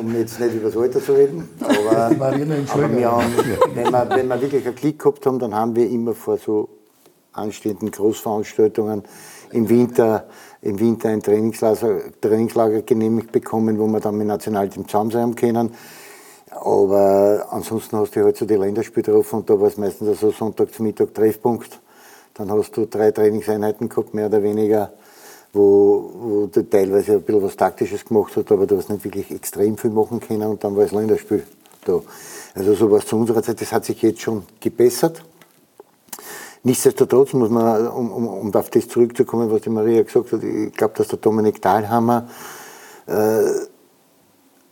um 0.00 0.14
jetzt 0.16 0.40
nicht 0.40 0.54
über 0.54 0.68
das 0.68 0.76
Alter 0.76 1.02
zu 1.02 1.12
reden. 1.12 1.48
Aber, 1.60 1.96
aber 2.06 2.38
wir 2.38 3.10
haben, 3.10 3.32
wenn, 3.74 3.90
wir, 3.90 4.10
wenn 4.10 4.28
wir 4.28 4.40
wirklich 4.40 4.66
einen 4.66 4.74
Klick 4.74 4.98
gehabt 4.98 5.26
haben, 5.26 5.38
dann 5.38 5.54
haben 5.54 5.76
wir 5.76 5.88
immer 5.88 6.14
vor 6.14 6.38
so 6.38 6.68
anstehenden 7.32 7.90
Großveranstaltungen 7.90 9.02
im 9.52 9.68
Winter, 9.68 10.26
im 10.62 10.78
Winter 10.78 11.10
ein 11.10 11.22
Trainingslager, 11.22 12.00
Trainingslager 12.20 12.82
genehmigt 12.82 13.32
bekommen, 13.32 13.78
wo 13.78 13.86
wir 13.86 14.00
dann 14.00 14.16
mit 14.16 14.26
Nationalteam 14.26 14.86
zusammen 14.86 15.10
sein 15.10 15.34
können. 15.34 15.74
Aber 16.50 17.46
ansonsten 17.50 17.96
hast 17.96 18.14
du 18.14 18.24
halt 18.24 18.36
so 18.36 18.44
die 18.44 18.54
Länderspiele 18.54 19.12
drauf 19.12 19.32
und 19.32 19.48
da 19.48 19.58
war 19.58 19.68
es 19.68 19.78
meistens 19.78 20.20
so 20.20 20.30
Sonntag 20.30 20.72
zu 20.72 20.82
Mittag 20.82 21.14
Treffpunkt. 21.14 21.80
Dann 22.34 22.50
hast 22.50 22.76
du 22.76 22.86
drei 22.86 23.10
Trainingseinheiten 23.10 23.88
gehabt, 23.88 24.14
mehr 24.14 24.26
oder 24.26 24.42
weniger 24.42 24.92
wo, 25.52 26.10
wo 26.14 26.46
du 26.46 26.62
teilweise 26.68 27.12
ein 27.12 27.22
bisschen 27.22 27.42
was 27.42 27.56
Taktisches 27.56 28.04
gemacht 28.04 28.32
hast, 28.36 28.50
aber 28.50 28.66
du 28.66 28.76
hast 28.76 28.88
nicht 28.88 29.04
wirklich 29.04 29.30
extrem 29.30 29.76
viel 29.76 29.90
machen 29.90 30.20
können 30.20 30.48
und 30.48 30.64
dann 30.64 30.74
war 30.76 30.84
das 30.84 30.92
Länderspiel 30.92 31.44
da. 31.84 32.00
Also 32.54 32.74
so 32.74 32.90
was 32.90 33.06
zu 33.06 33.16
unserer 33.16 33.42
Zeit, 33.42 33.60
das 33.60 33.72
hat 33.72 33.84
sich 33.84 34.00
jetzt 34.02 34.20
schon 34.20 34.44
gebessert. 34.60 35.22
Nichtsdestotrotz 36.64 37.32
muss 37.32 37.50
man, 37.50 37.88
um, 37.88 38.12
um, 38.12 38.28
um 38.28 38.54
auf 38.54 38.70
das 38.70 38.88
zurückzukommen, 38.88 39.50
was 39.50 39.62
die 39.62 39.70
Maria 39.70 40.02
gesagt 40.02 40.32
hat, 40.32 40.42
ich 40.44 40.72
glaube, 40.72 40.94
dass 40.96 41.08
der 41.08 41.18
Dominik 41.18 41.60
Dahlhammer 41.60 42.28
äh, 43.06 43.42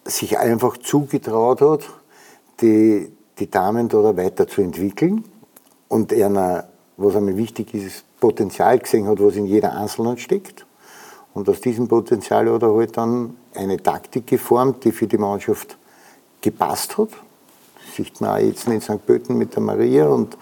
sich 0.05 0.39
einfach 0.39 0.77
zugetraut 0.77 1.61
hat, 1.61 1.91
die, 2.61 3.11
die 3.39 3.51
Damen 3.51 3.89
da 3.89 4.17
weiterzuentwickeln 4.17 5.25
und 5.89 6.13
einer, 6.13 6.69
was 6.97 7.17
einmal 7.17 7.37
wichtig 7.37 7.75
ist, 7.75 8.05
Potenzial 8.21 8.79
gesehen 8.79 9.09
hat, 9.09 9.19
was 9.21 9.35
in 9.35 9.47
jeder 9.47 9.75
Einzelnen 9.75 10.17
steckt. 10.19 10.67
Und 11.35 11.49
aus 11.49 11.61
diesem 11.61 11.89
Potenzial 11.89 12.51
hat 12.53 12.63
er 12.63 12.75
halt 12.75 12.97
dann 12.97 13.37
eine 13.55 13.83
Taktik 13.83 14.27
geformt, 14.27 14.85
die 14.85 14.93
für 14.93 15.07
die 15.07 15.19
Mannschaft 15.19 15.77
gepasst 16.41 16.99
hat. 16.99 17.11
Das 17.11 17.97
sieht 17.97 18.21
man 18.21 18.31
auch 18.31 18.39
jetzt 18.39 18.67
in 18.67 18.81
St. 18.81 19.05
Pölten 19.05 19.37
mit 19.37 19.55
der 19.55 19.63
Maria. 19.63 20.09
Und, 20.09 20.37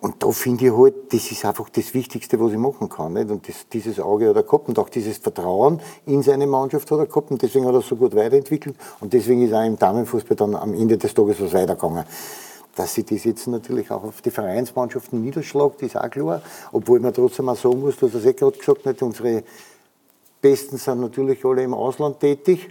und 0.00 0.22
da 0.22 0.30
finde 0.30 0.66
ich 0.66 0.72
halt, 0.72 1.12
das 1.12 1.30
ist 1.30 1.44
einfach 1.44 1.68
das 1.68 1.94
Wichtigste, 1.94 2.38
was 2.40 2.52
ich 2.52 2.58
machen 2.58 2.88
kann. 2.88 3.12
Nicht? 3.12 3.30
Und 3.30 3.48
das, 3.48 3.68
dieses 3.72 4.00
Auge 4.00 4.28
hat 4.28 4.36
er 4.36 4.42
gehabt 4.42 4.68
und 4.68 4.78
auch 4.78 4.88
dieses 4.88 5.18
Vertrauen 5.18 5.80
in 6.06 6.22
seine 6.22 6.46
Mannschaft 6.46 6.90
hat 6.90 6.98
er 6.98 7.06
gehabt. 7.06 7.30
Und 7.30 7.42
deswegen 7.42 7.66
hat 7.66 7.74
er 7.74 7.82
so 7.82 7.96
gut 7.96 8.14
weiterentwickelt. 8.14 8.76
Und 9.00 9.12
deswegen 9.12 9.42
ist 9.42 9.54
auch 9.54 9.64
im 9.64 9.78
Damenfußball 9.78 10.36
dann 10.36 10.54
am 10.56 10.74
Ende 10.74 10.98
des 10.98 11.14
Tages 11.14 11.40
was 11.40 11.52
weitergegangen. 11.52 12.04
Dass 12.78 12.94
sich 12.94 13.06
das 13.06 13.24
jetzt 13.24 13.48
natürlich 13.48 13.90
auch 13.90 14.04
auf 14.04 14.22
die 14.22 14.30
Vereinsmannschaften 14.30 15.20
niederschlägt, 15.20 15.82
ist 15.82 15.96
auch 15.96 16.08
klar. 16.08 16.42
Obwohl 16.70 17.00
man 17.00 17.12
trotzdem 17.12 17.48
auch 17.48 17.56
sagen 17.56 17.80
muss, 17.80 17.96
du 17.96 18.06
hast 18.06 18.14
es 18.14 18.24
eh 18.24 18.34
gerade 18.34 18.56
gesagt, 18.56 18.86
nicht, 18.86 19.02
unsere 19.02 19.42
Besten 20.40 20.76
sind 20.76 21.00
natürlich 21.00 21.44
alle 21.44 21.64
im 21.64 21.74
Ausland 21.74 22.20
tätig. 22.20 22.68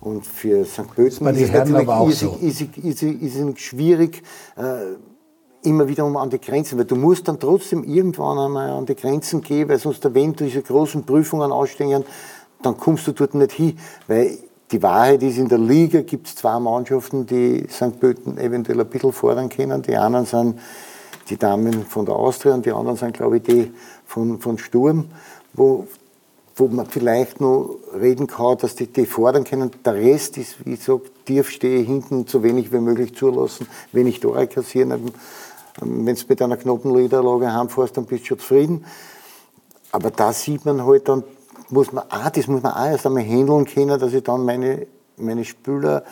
Und 0.00 0.24
für 0.24 0.64
St. 0.64 0.94
Pölten 0.94 1.26
ist 1.26 1.42
es 1.42 1.52
natürlich 1.52 2.42
isig, 2.42 2.82
isig, 2.82 3.22
isig 3.22 3.60
schwierig, 3.60 4.22
äh, 4.56 5.68
immer 5.68 5.86
wieder 5.86 6.06
um 6.06 6.16
an 6.16 6.30
die 6.30 6.40
Grenzen, 6.40 6.78
weil 6.78 6.86
du 6.86 6.96
musst 6.96 7.28
dann 7.28 7.38
trotzdem 7.38 7.84
irgendwann 7.84 8.38
einmal 8.38 8.70
an 8.70 8.86
die 8.86 8.94
Grenzen 8.94 9.42
gehen, 9.42 9.68
weil 9.68 9.78
sonst, 9.78 10.02
wenn 10.14 10.32
diese 10.32 10.62
großen 10.62 11.04
Prüfungen 11.04 11.52
ausstehen, 11.52 12.06
dann 12.62 12.78
kommst 12.78 13.06
du 13.06 13.12
dort 13.12 13.34
nicht 13.34 13.52
hin. 13.52 13.78
Weil 14.08 14.38
die 14.72 14.82
Wahrheit 14.82 15.22
ist, 15.22 15.38
in 15.38 15.48
der 15.48 15.58
Liga 15.58 16.02
gibt 16.02 16.28
es 16.28 16.36
zwei 16.36 16.58
Mannschaften, 16.58 17.26
die 17.26 17.66
St. 17.68 17.98
Pölten 17.98 18.38
eventuell 18.38 18.80
ein 18.80 18.86
bisschen 18.86 19.12
fordern 19.12 19.48
können. 19.48 19.82
Die 19.82 19.96
anderen 19.96 20.26
sind 20.26 20.60
die 21.28 21.36
Damen 21.36 21.84
von 21.84 22.06
der 22.06 22.14
Austria 22.14 22.54
und 22.54 22.66
die 22.66 22.72
anderen 22.72 22.96
sind, 22.96 23.14
glaube 23.14 23.38
ich, 23.38 23.42
die 23.42 23.72
von, 24.06 24.40
von 24.40 24.58
Sturm, 24.58 25.06
wo, 25.54 25.88
wo 26.54 26.68
man 26.68 26.86
vielleicht 26.86 27.40
noch 27.40 27.78
reden 27.98 28.28
kann, 28.28 28.58
dass 28.58 28.76
die, 28.76 28.86
die 28.86 29.06
fordern 29.06 29.44
können. 29.44 29.70
Der 29.84 29.94
Rest 29.94 30.38
ist, 30.38 30.64
wie 30.64 30.76
gesagt, 30.76 31.10
tief 31.24 31.50
stehe 31.50 31.84
hinten, 31.84 32.26
so 32.26 32.42
wenig 32.42 32.72
wie 32.72 32.78
möglich 32.78 33.14
zulassen, 33.16 33.66
wenig 33.92 34.20
Tore 34.20 34.46
kassieren. 34.46 35.12
Wenn 35.80 36.14
du 36.14 36.24
mit 36.28 36.42
einer 36.42 36.56
knappen 36.56 36.92
Niederlage 36.92 37.52
heimfährst, 37.52 37.96
dann 37.96 38.06
bist 38.06 38.22
du 38.22 38.28
schon 38.28 38.38
zufrieden. 38.38 38.84
Aber 39.92 40.10
da 40.10 40.32
sieht 40.32 40.64
man 40.64 40.84
halt 40.84 41.08
dann 41.08 41.24
muss 41.70 41.92
man 41.92 42.04
auch, 42.10 42.30
das 42.30 42.46
muss 42.46 42.62
man 42.62 42.72
auch 42.72 42.86
erst 42.86 43.06
einmal 43.06 43.24
handeln 43.24 43.64
können, 43.64 43.98
dass 43.98 44.12
ich 44.12 44.22
dann 44.22 44.44
meine, 44.44 44.86
meine 45.16 45.44
Spieler 45.44 46.04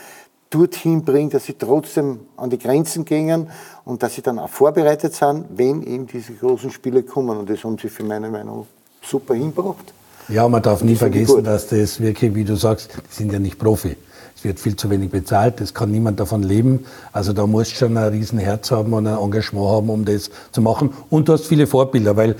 dorthin 0.50 1.04
bringe, 1.04 1.30
dass 1.30 1.44
sie 1.44 1.54
trotzdem 1.54 2.20
an 2.36 2.50
die 2.50 2.58
Grenzen 2.58 3.04
gehen 3.04 3.48
und 3.84 4.02
dass 4.02 4.14
sie 4.14 4.22
dann 4.22 4.38
auch 4.38 4.48
vorbereitet 4.48 5.14
sind, 5.14 5.44
wenn 5.50 5.82
eben 5.82 6.06
diese 6.06 6.32
großen 6.32 6.70
Spiele 6.70 7.02
kommen. 7.02 7.36
Und 7.36 7.50
das 7.50 7.64
haben 7.64 7.76
sie 7.78 7.88
für 7.88 8.04
meine 8.04 8.30
Meinung 8.30 8.66
super 9.02 9.34
hingebracht. 9.34 9.92
Ja, 10.28 10.46
man 10.48 10.62
darf 10.62 10.82
nie 10.82 10.96
vergessen, 10.96 11.42
dass 11.42 11.68
das 11.68 12.00
wirklich, 12.00 12.34
wie 12.34 12.44
du 12.44 12.54
sagst, 12.54 12.98
die 13.10 13.14
sind 13.14 13.32
ja 13.32 13.38
nicht 13.38 13.58
Profi. 13.58 13.96
Es 14.36 14.44
wird 14.44 14.60
viel 14.60 14.76
zu 14.76 14.88
wenig 14.88 15.10
bezahlt, 15.10 15.60
es 15.60 15.74
kann 15.74 15.90
niemand 15.90 16.20
davon 16.20 16.44
leben. 16.44 16.86
Also 17.12 17.32
da 17.32 17.46
musst 17.46 17.72
du 17.72 17.76
schon 17.76 17.96
ein 17.96 18.12
Riesenherz 18.12 18.70
haben 18.70 18.92
und 18.92 19.06
ein 19.06 19.16
Engagement 19.16 19.68
haben, 19.68 19.90
um 19.90 20.04
das 20.04 20.30
zu 20.52 20.60
machen. 20.60 20.90
Und 21.10 21.28
du 21.28 21.32
hast 21.32 21.46
viele 21.46 21.66
Vorbilder, 21.66 22.16
weil 22.16 22.36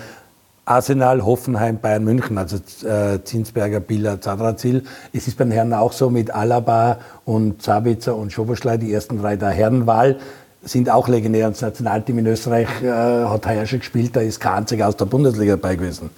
Arsenal, 0.69 1.25
Hoffenheim, 1.25 1.79
Bayern 1.79 2.05
München, 2.05 2.37
also 2.37 2.57
äh, 2.87 3.23
Zinsberger, 3.25 3.81
Biller, 3.81 4.21
Zadrazil. 4.21 4.85
Es 5.13 5.27
ist 5.27 5.39
bei 5.39 5.45
den 5.45 5.53
Herren 5.53 5.73
auch 5.73 5.93
so 5.93 6.11
mit 6.11 6.31
Alaba 6.31 6.99
und 7.25 7.63
Zabitzer 7.63 8.15
und 8.15 8.33
Schoboschlei, 8.33 8.77
die 8.77 8.93
ersten 8.93 9.21
drei 9.21 9.37
der 9.37 9.51
Herrenwahl 9.51 10.19
sind 10.63 10.91
auch 10.91 11.09
legendär. 11.09 11.49
Das 11.49 11.63
Nationalteam 11.63 12.19
in 12.19 12.27
Österreich 12.27 12.69
äh, 12.83 12.91
hat 12.91 13.47
heuer 13.47 13.65
schon 13.65 13.79
gespielt, 13.79 14.15
da 14.15 14.21
ist 14.21 14.41
kein 14.41 14.55
einziger 14.55 14.89
aus 14.89 14.97
der 14.97 15.07
Bundesliga 15.07 15.57
dabei 15.57 15.77
gewesen. 15.77 16.11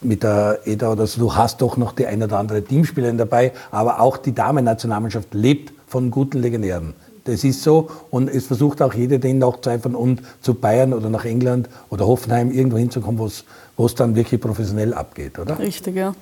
Mit 0.00 0.22
der 0.22 0.60
EDA 0.64 0.92
oder 0.92 1.06
so, 1.06 1.20
du 1.20 1.34
hast 1.34 1.60
doch 1.60 1.76
noch 1.76 1.92
die 1.92 2.06
ein 2.06 2.22
oder 2.22 2.38
andere 2.38 2.62
Teamspielerin 2.62 3.18
dabei, 3.18 3.52
aber 3.70 4.00
auch 4.00 4.16
die 4.16 4.34
Damen-Nationalmannschaft 4.34 5.34
lebt 5.34 5.72
von 5.88 6.10
guten 6.10 6.38
Legendären. 6.38 6.94
Das 7.24 7.44
ist 7.44 7.62
so 7.62 7.88
und 8.10 8.28
es 8.28 8.46
versucht 8.46 8.82
auch 8.82 8.94
jeder, 8.94 9.18
den 9.18 9.38
nachzueifern 9.38 9.94
und 9.94 10.22
zu 10.40 10.54
Bayern 10.54 10.92
oder 10.92 11.08
nach 11.08 11.24
England 11.24 11.68
oder 11.90 12.06
Hoffenheim 12.06 12.50
irgendwo 12.50 12.78
hinzukommen, 12.78 13.18
wo 13.76 13.86
es 13.86 13.94
dann 13.94 14.16
wirklich 14.16 14.40
professionell 14.40 14.92
abgeht, 14.94 15.38
oder? 15.38 15.58
Richtig, 15.58 15.96
ja. 15.96 16.14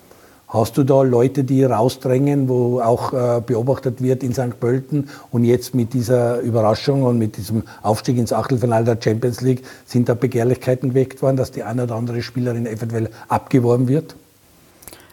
Hast 0.52 0.76
du 0.76 0.82
da 0.82 1.02
Leute, 1.02 1.44
die 1.44 1.62
rausdrängen, 1.62 2.48
wo 2.48 2.80
auch 2.80 3.12
äh, 3.12 3.40
beobachtet 3.40 4.02
wird 4.02 4.24
in 4.24 4.34
St. 4.34 4.58
Pölten 4.58 5.08
und 5.30 5.44
jetzt 5.44 5.76
mit 5.76 5.94
dieser 5.94 6.40
Überraschung 6.40 7.04
und 7.04 7.18
mit 7.18 7.36
diesem 7.36 7.62
Aufstieg 7.82 8.18
ins 8.18 8.32
Achtelfinale 8.32 8.84
der 8.84 8.98
Champions 9.00 9.42
League 9.42 9.62
sind 9.86 10.08
da 10.08 10.14
Begehrlichkeiten 10.14 10.90
geweckt 10.90 11.22
worden, 11.22 11.36
dass 11.36 11.52
die 11.52 11.62
eine 11.62 11.84
oder 11.84 11.94
andere 11.94 12.20
Spielerin 12.20 12.66
eventuell 12.66 13.10
abgeworben 13.28 13.86
wird? 13.86 14.16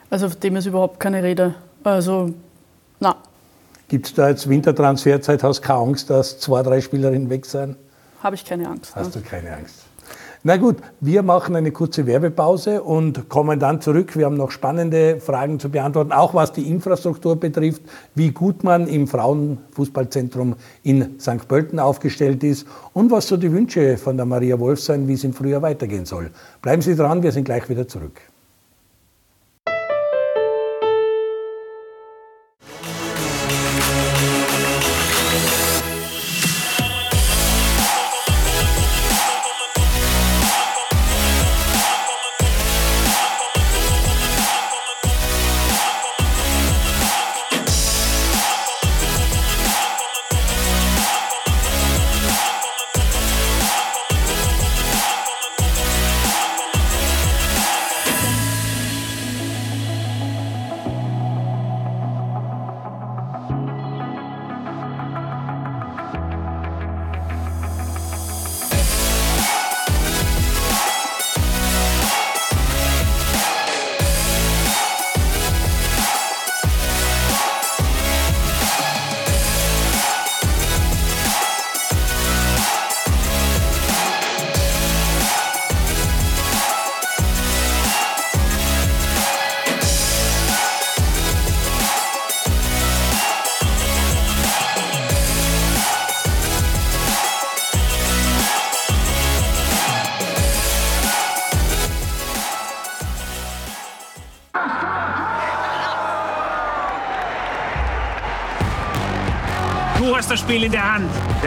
Also 0.09 0.27
von 0.27 0.39
dem 0.39 0.55
ist 0.55 0.65
überhaupt 0.65 0.99
keine 0.99 1.21
Rede. 1.21 1.53
Also, 1.83 2.33
na. 2.99 3.17
Gibt 3.89 4.07
es 4.07 4.13
da 4.13 4.27
jetzt 4.27 4.49
Wintertransferzeit? 4.49 5.43
Hast 5.43 5.59
du 5.59 5.67
keine 5.67 5.79
Angst, 5.79 6.09
dass 6.09 6.39
zwei, 6.39 6.61
drei 6.61 6.81
Spielerinnen 6.81 7.29
weg 7.29 7.45
sind? 7.45 7.77
Habe 8.21 8.35
ich 8.35 8.43
keine 8.43 8.67
Angst. 8.67 8.93
Hast 8.95 9.15
ne? 9.15 9.21
du 9.21 9.29
keine 9.29 9.55
Angst? 9.55 9.75
Na 10.43 10.57
gut, 10.57 10.77
wir 10.99 11.23
machen 11.23 11.55
eine 11.55 11.71
kurze 11.71 12.05
Werbepause 12.05 12.83
und 12.83 13.27
kommen 13.27 13.59
dann 13.59 13.81
zurück. 13.81 14.15
Wir 14.17 14.25
haben 14.25 14.35
noch 14.35 14.51
spannende 14.51 15.19
Fragen 15.19 15.59
zu 15.59 15.69
beantworten, 15.69 16.11
auch 16.11 16.33
was 16.33 16.51
die 16.51 16.69
Infrastruktur 16.69 17.37
betrifft, 17.37 17.81
wie 18.13 18.31
gut 18.31 18.63
man 18.63 18.87
im 18.87 19.07
Frauenfußballzentrum 19.07 20.55
in 20.83 21.19
St. 21.19 21.47
Pölten 21.47 21.79
aufgestellt 21.79 22.43
ist 22.43 22.67
und 22.93 23.09
was 23.09 23.27
so 23.27 23.37
die 23.37 23.51
Wünsche 23.51 23.97
von 23.97 24.17
der 24.17 24.25
Maria 24.25 24.59
Wolf 24.59 24.81
sein, 24.81 25.07
wie 25.07 25.13
es 25.13 25.23
im 25.23 25.33
Frühjahr 25.33 25.61
weitergehen 25.61 26.05
soll. 26.05 26.29
Bleiben 26.61 26.81
Sie 26.81 26.95
dran, 26.95 27.23
wir 27.23 27.31
sind 27.31 27.45
gleich 27.45 27.67
wieder 27.69 27.87
zurück. 27.87 28.21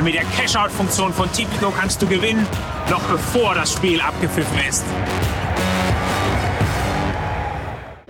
Denn 0.00 0.04
mit 0.04 0.14
der 0.14 0.24
Cash-Out-Funktion 0.24 1.12
von 1.12 1.30
Tipico 1.32 1.70
kannst 1.70 2.00
du 2.00 2.06
gewinnen, 2.06 2.46
noch 2.88 3.02
bevor 3.02 3.54
das 3.54 3.72
Spiel 3.72 4.00
abgepfiffen 4.00 4.58
ist. 4.68 4.84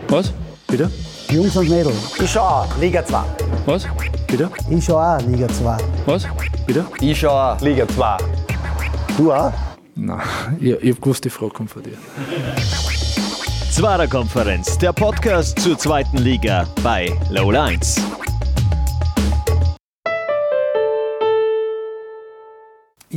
Was? 0.08 0.32
Bitte? 0.66 0.90
Jungs 1.30 1.56
und 1.56 1.68
Mädels. 1.68 1.96
Ich 2.20 2.30
schau 2.30 2.40
auch, 2.40 2.78
Liga 2.78 3.04
2. 3.04 3.22
Was? 3.66 3.86
Bitte? 4.26 4.50
Ich 4.68 4.84
schau 4.84 4.98
auch 4.98 5.20
Liga 5.22 5.48
2. 5.48 5.76
Was? 6.06 6.26
Bitte? 6.66 6.86
Ich 7.00 7.18
schau 7.18 7.30
auch, 7.30 7.60
Liga 7.60 7.86
2. 7.88 8.16
Du 9.16 9.32
auch? 9.32 9.52
Nein, 9.94 10.20
ich, 10.60 10.70
ich 10.70 10.94
hab 10.94 11.02
gewusst, 11.02 11.24
die 11.24 11.30
Frage 11.30 11.52
kommt 11.52 11.70
von 11.70 11.82
dir. 11.82 11.96
Zwarer 13.70 14.06
Konferenz, 14.06 14.78
der 14.78 14.92
Podcast 14.92 15.58
zur 15.58 15.78
zweiten 15.78 16.18
Liga 16.18 16.66
bei 16.82 17.12
Low 17.30 17.50
Lines. 17.50 18.00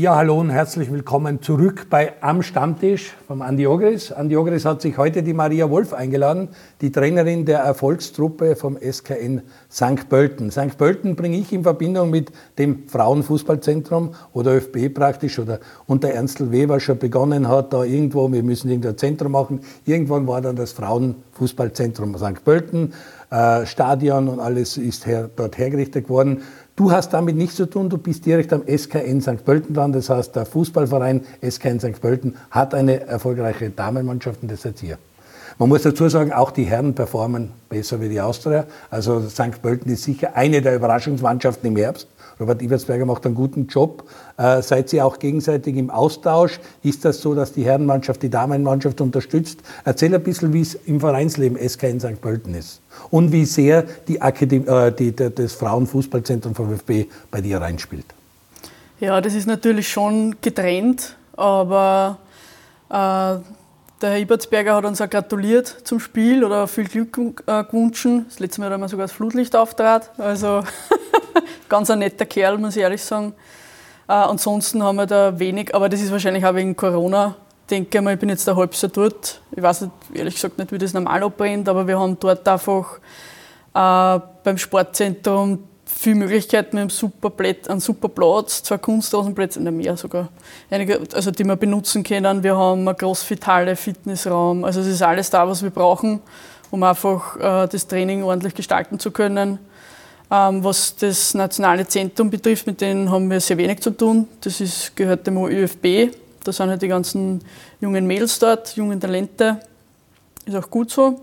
Ja, 0.03 0.17
hallo 0.17 0.37
und 0.37 0.49
herzlich 0.49 0.91
willkommen 0.91 1.41
zurück 1.41 1.87
bei 1.89 2.11
Am 2.19 2.43
Stammtisch 2.43 3.13
vom 3.25 3.41
Andi 3.41 3.65
Ogris. 3.67 4.11
Andi 4.11 4.35
Ogris 4.35 4.65
hat 4.65 4.81
sich 4.81 4.97
heute 4.97 5.23
die 5.23 5.31
Maria 5.31 5.69
Wolf 5.69 5.93
eingeladen, 5.93 6.49
die 6.81 6.91
Trainerin 6.91 7.45
der 7.45 7.59
Erfolgstruppe 7.59 8.57
vom 8.57 8.77
SKN 8.77 9.43
St. 9.71 10.09
Pölten. 10.09 10.51
St. 10.51 10.77
Pölten 10.77 11.15
bringe 11.15 11.37
ich 11.37 11.53
in 11.53 11.63
Verbindung 11.63 12.09
mit 12.09 12.33
dem 12.57 12.85
Frauenfußballzentrum, 12.89 14.13
wo 14.33 14.43
der 14.43 14.57
ÖFB 14.57 14.93
praktisch 14.93 15.39
oder 15.39 15.61
unter 15.87 16.09
Ernstl 16.09 16.51
Weber 16.51 16.81
schon 16.81 16.99
begonnen 16.99 17.47
hat, 17.47 17.71
da 17.71 17.85
irgendwo, 17.85 18.29
wir 18.29 18.43
müssen 18.43 18.67
irgendein 18.67 18.97
Zentrum 18.97 19.31
machen. 19.31 19.61
Irgendwann 19.85 20.27
war 20.27 20.41
dann 20.41 20.57
das 20.57 20.73
Frauenfußballzentrum 20.73 22.17
St. 22.17 22.43
Pölten, 22.43 22.91
äh, 23.29 23.65
Stadion 23.65 24.27
und 24.27 24.41
alles 24.41 24.75
ist 24.75 25.05
her, 25.05 25.29
dort 25.33 25.57
hergerichtet 25.57 26.09
worden. 26.09 26.43
Du 26.75 26.91
hast 26.91 27.13
damit 27.13 27.35
nichts 27.35 27.55
zu 27.55 27.67
tun, 27.67 27.87
du 27.87 27.99
bist 27.99 28.25
direkt 28.25 28.51
am 28.51 28.63
SKN 28.65 29.21
St. 29.21 29.45
Pölten 29.45 29.75
dran. 29.75 29.93
Das 29.93 30.09
heißt, 30.09 30.35
der 30.35 30.47
Fußballverein 30.47 31.21
SKN 31.47 31.79
St. 31.79 32.01
Pölten 32.01 32.35
hat 32.49 32.73
eine 32.73 33.05
erfolgreiche 33.05 33.69
Damenmannschaft 33.69 34.41
und 34.41 34.49
das 34.49 34.63
jetzt 34.63 34.79
hier. 34.79 34.97
Man 35.59 35.69
muss 35.69 35.83
dazu 35.83 36.09
sagen, 36.09 36.33
auch 36.33 36.49
die 36.49 36.63
Herren 36.63 36.95
performen 36.95 37.51
besser 37.69 38.01
wie 38.01 38.09
die 38.09 38.19
Austria. 38.19 38.65
Also 38.89 39.21
St. 39.29 39.61
Pölten 39.61 39.91
ist 39.91 40.01
sicher 40.01 40.35
eine 40.35 40.63
der 40.63 40.75
Überraschungsmannschaften 40.75 41.67
im 41.67 41.75
Herbst. 41.75 42.07
Robert 42.43 42.61
Ibersberger 42.61 43.05
macht 43.05 43.25
einen 43.25 43.35
guten 43.35 43.67
Job. 43.67 44.03
Äh, 44.37 44.61
seid 44.61 44.91
ihr 44.91 45.05
auch 45.05 45.17
gegenseitig 45.17 45.77
im 45.77 45.89
Austausch? 45.89 46.59
Ist 46.83 47.05
das 47.05 47.21
so, 47.21 47.33
dass 47.33 47.53
die 47.53 47.63
Herrenmannschaft 47.63 48.21
die 48.21 48.29
Damenmannschaft 48.29 48.99
unterstützt? 48.99 49.61
Erzähl 49.85 50.13
ein 50.13 50.21
bisschen, 50.21 50.51
wie 50.51 50.61
es 50.61 50.75
im 50.75 50.99
Vereinsleben 50.99 51.57
SK 51.57 51.83
in 51.83 51.99
St. 52.01 52.19
Pölten 52.19 52.53
ist 52.53 52.81
und 53.09 53.31
wie 53.31 53.45
sehr 53.45 53.83
die 54.09 54.21
Akademie, 54.21 54.67
äh, 54.67 54.91
die, 54.91 55.15
das 55.15 55.53
Frauenfußballzentrum 55.53 56.53
vom 56.53 56.73
FB 56.73 57.05
bei 57.31 57.39
dir 57.39 57.61
reinspielt. 57.61 58.05
Ja, 58.99 59.21
das 59.21 59.35
ist 59.35 59.47
natürlich 59.47 59.87
schon 59.87 60.35
getrennt, 60.41 61.15
aber 61.37 62.17
äh, 62.89 63.37
der 64.03 64.11
Herr 64.11 64.19
Ibertsberger 64.19 64.75
hat 64.75 64.85
uns 64.85 65.01
auch 65.01 65.09
gratuliert 65.09 65.67
zum 65.85 65.99
Spiel 65.99 66.43
oder 66.43 66.67
viel 66.67 66.89
Glück 66.89 67.41
äh, 67.47 67.63
gewünscht. 67.63 68.05
Das 68.27 68.39
letzte 68.39 68.59
Mal 68.59 68.69
hat 68.69 68.81
er 68.81 68.89
sogar 68.89 69.05
das 69.05 69.13
Flutlicht 69.13 69.55
auftrat. 69.55 70.11
Also 70.19 70.61
ganz 71.69 71.89
ein 71.89 71.99
netter 71.99 72.25
Kerl, 72.25 72.57
muss 72.57 72.75
ich 72.75 72.81
ehrlich 72.81 73.01
sagen. 73.01 73.33
Äh, 74.09 74.11
ansonsten 74.11 74.83
haben 74.83 74.97
wir 74.97 75.05
da 75.05 75.39
wenig, 75.39 75.73
aber 75.73 75.87
das 75.87 76.01
ist 76.01 76.11
wahrscheinlich 76.11 76.45
auch 76.45 76.53
wegen 76.53 76.75
Corona. 76.75 77.35
Denke 77.69 78.01
mal, 78.01 78.15
ich 78.15 78.19
bin 78.19 78.27
jetzt 78.27 78.47
ein 78.49 78.57
halbes 78.57 78.81
Jahr 78.81 78.91
dort. 78.93 79.41
Ich 79.55 79.63
weiß 79.63 79.81
nicht, 79.81 79.93
ehrlich 80.13 80.35
gesagt 80.35 80.57
nicht, 80.57 80.73
wie 80.73 80.77
das 80.77 80.93
normal 80.93 81.23
abbrennt, 81.23 81.69
aber 81.69 81.87
wir 81.87 81.97
haben 81.97 82.19
dort 82.19 82.45
einfach 82.45 82.97
äh, 83.73 84.19
beim 84.43 84.57
Sportzentrum 84.57 85.63
viele 85.85 86.15
Möglichkeiten. 86.15 86.73
Wir 86.73 86.81
haben 86.81 86.89
super 86.89 87.29
Plätze, 87.29 87.69
einen 87.69 87.79
super 87.79 88.09
Platz, 88.09 88.63
zwei 88.63 88.77
Kunstrasenplätze, 88.77 89.59
in 89.59 89.65
der 89.65 89.71
mehr 89.71 89.97
sogar, 89.97 90.29
einige, 90.69 90.99
also 91.13 91.31
die 91.31 91.43
wir 91.43 91.55
benutzen 91.55 92.03
können. 92.03 92.43
Wir 92.43 92.57
haben 92.57 92.87
eine 92.87 92.95
Großfithalle, 92.95 93.75
Fitnessraum. 93.75 94.63
Also 94.63 94.81
es 94.81 94.87
ist 94.87 95.01
alles 95.01 95.29
da, 95.29 95.47
was 95.47 95.63
wir 95.63 95.69
brauchen, 95.69 96.21
um 96.71 96.83
einfach 96.83 97.37
äh, 97.37 97.67
das 97.67 97.87
Training 97.87 98.23
ordentlich 98.23 98.53
gestalten 98.53 98.99
zu 98.99 99.11
können. 99.11 99.59
Ähm, 100.31 100.63
was 100.63 100.95
das 100.95 101.33
nationale 101.33 101.87
Zentrum 101.87 102.29
betrifft, 102.29 102.65
mit 102.65 102.81
denen 102.81 103.11
haben 103.11 103.29
wir 103.29 103.39
sehr 103.39 103.57
wenig 103.57 103.81
zu 103.81 103.91
tun. 103.91 104.27
Das 104.41 104.61
ist, 104.61 104.95
gehört 104.95 105.27
dem 105.27 105.37
ÖFB. 105.37 106.15
Da 106.43 106.51
sind 106.51 106.69
halt 106.69 106.81
die 106.81 106.87
ganzen 106.87 107.41
jungen 107.79 108.07
Mädels 108.07 108.39
dort, 108.39 108.75
jungen 108.75 108.99
Talente. 108.99 109.59
Ist 110.45 110.55
auch 110.55 110.69
gut 110.69 110.91
so. 110.91 111.21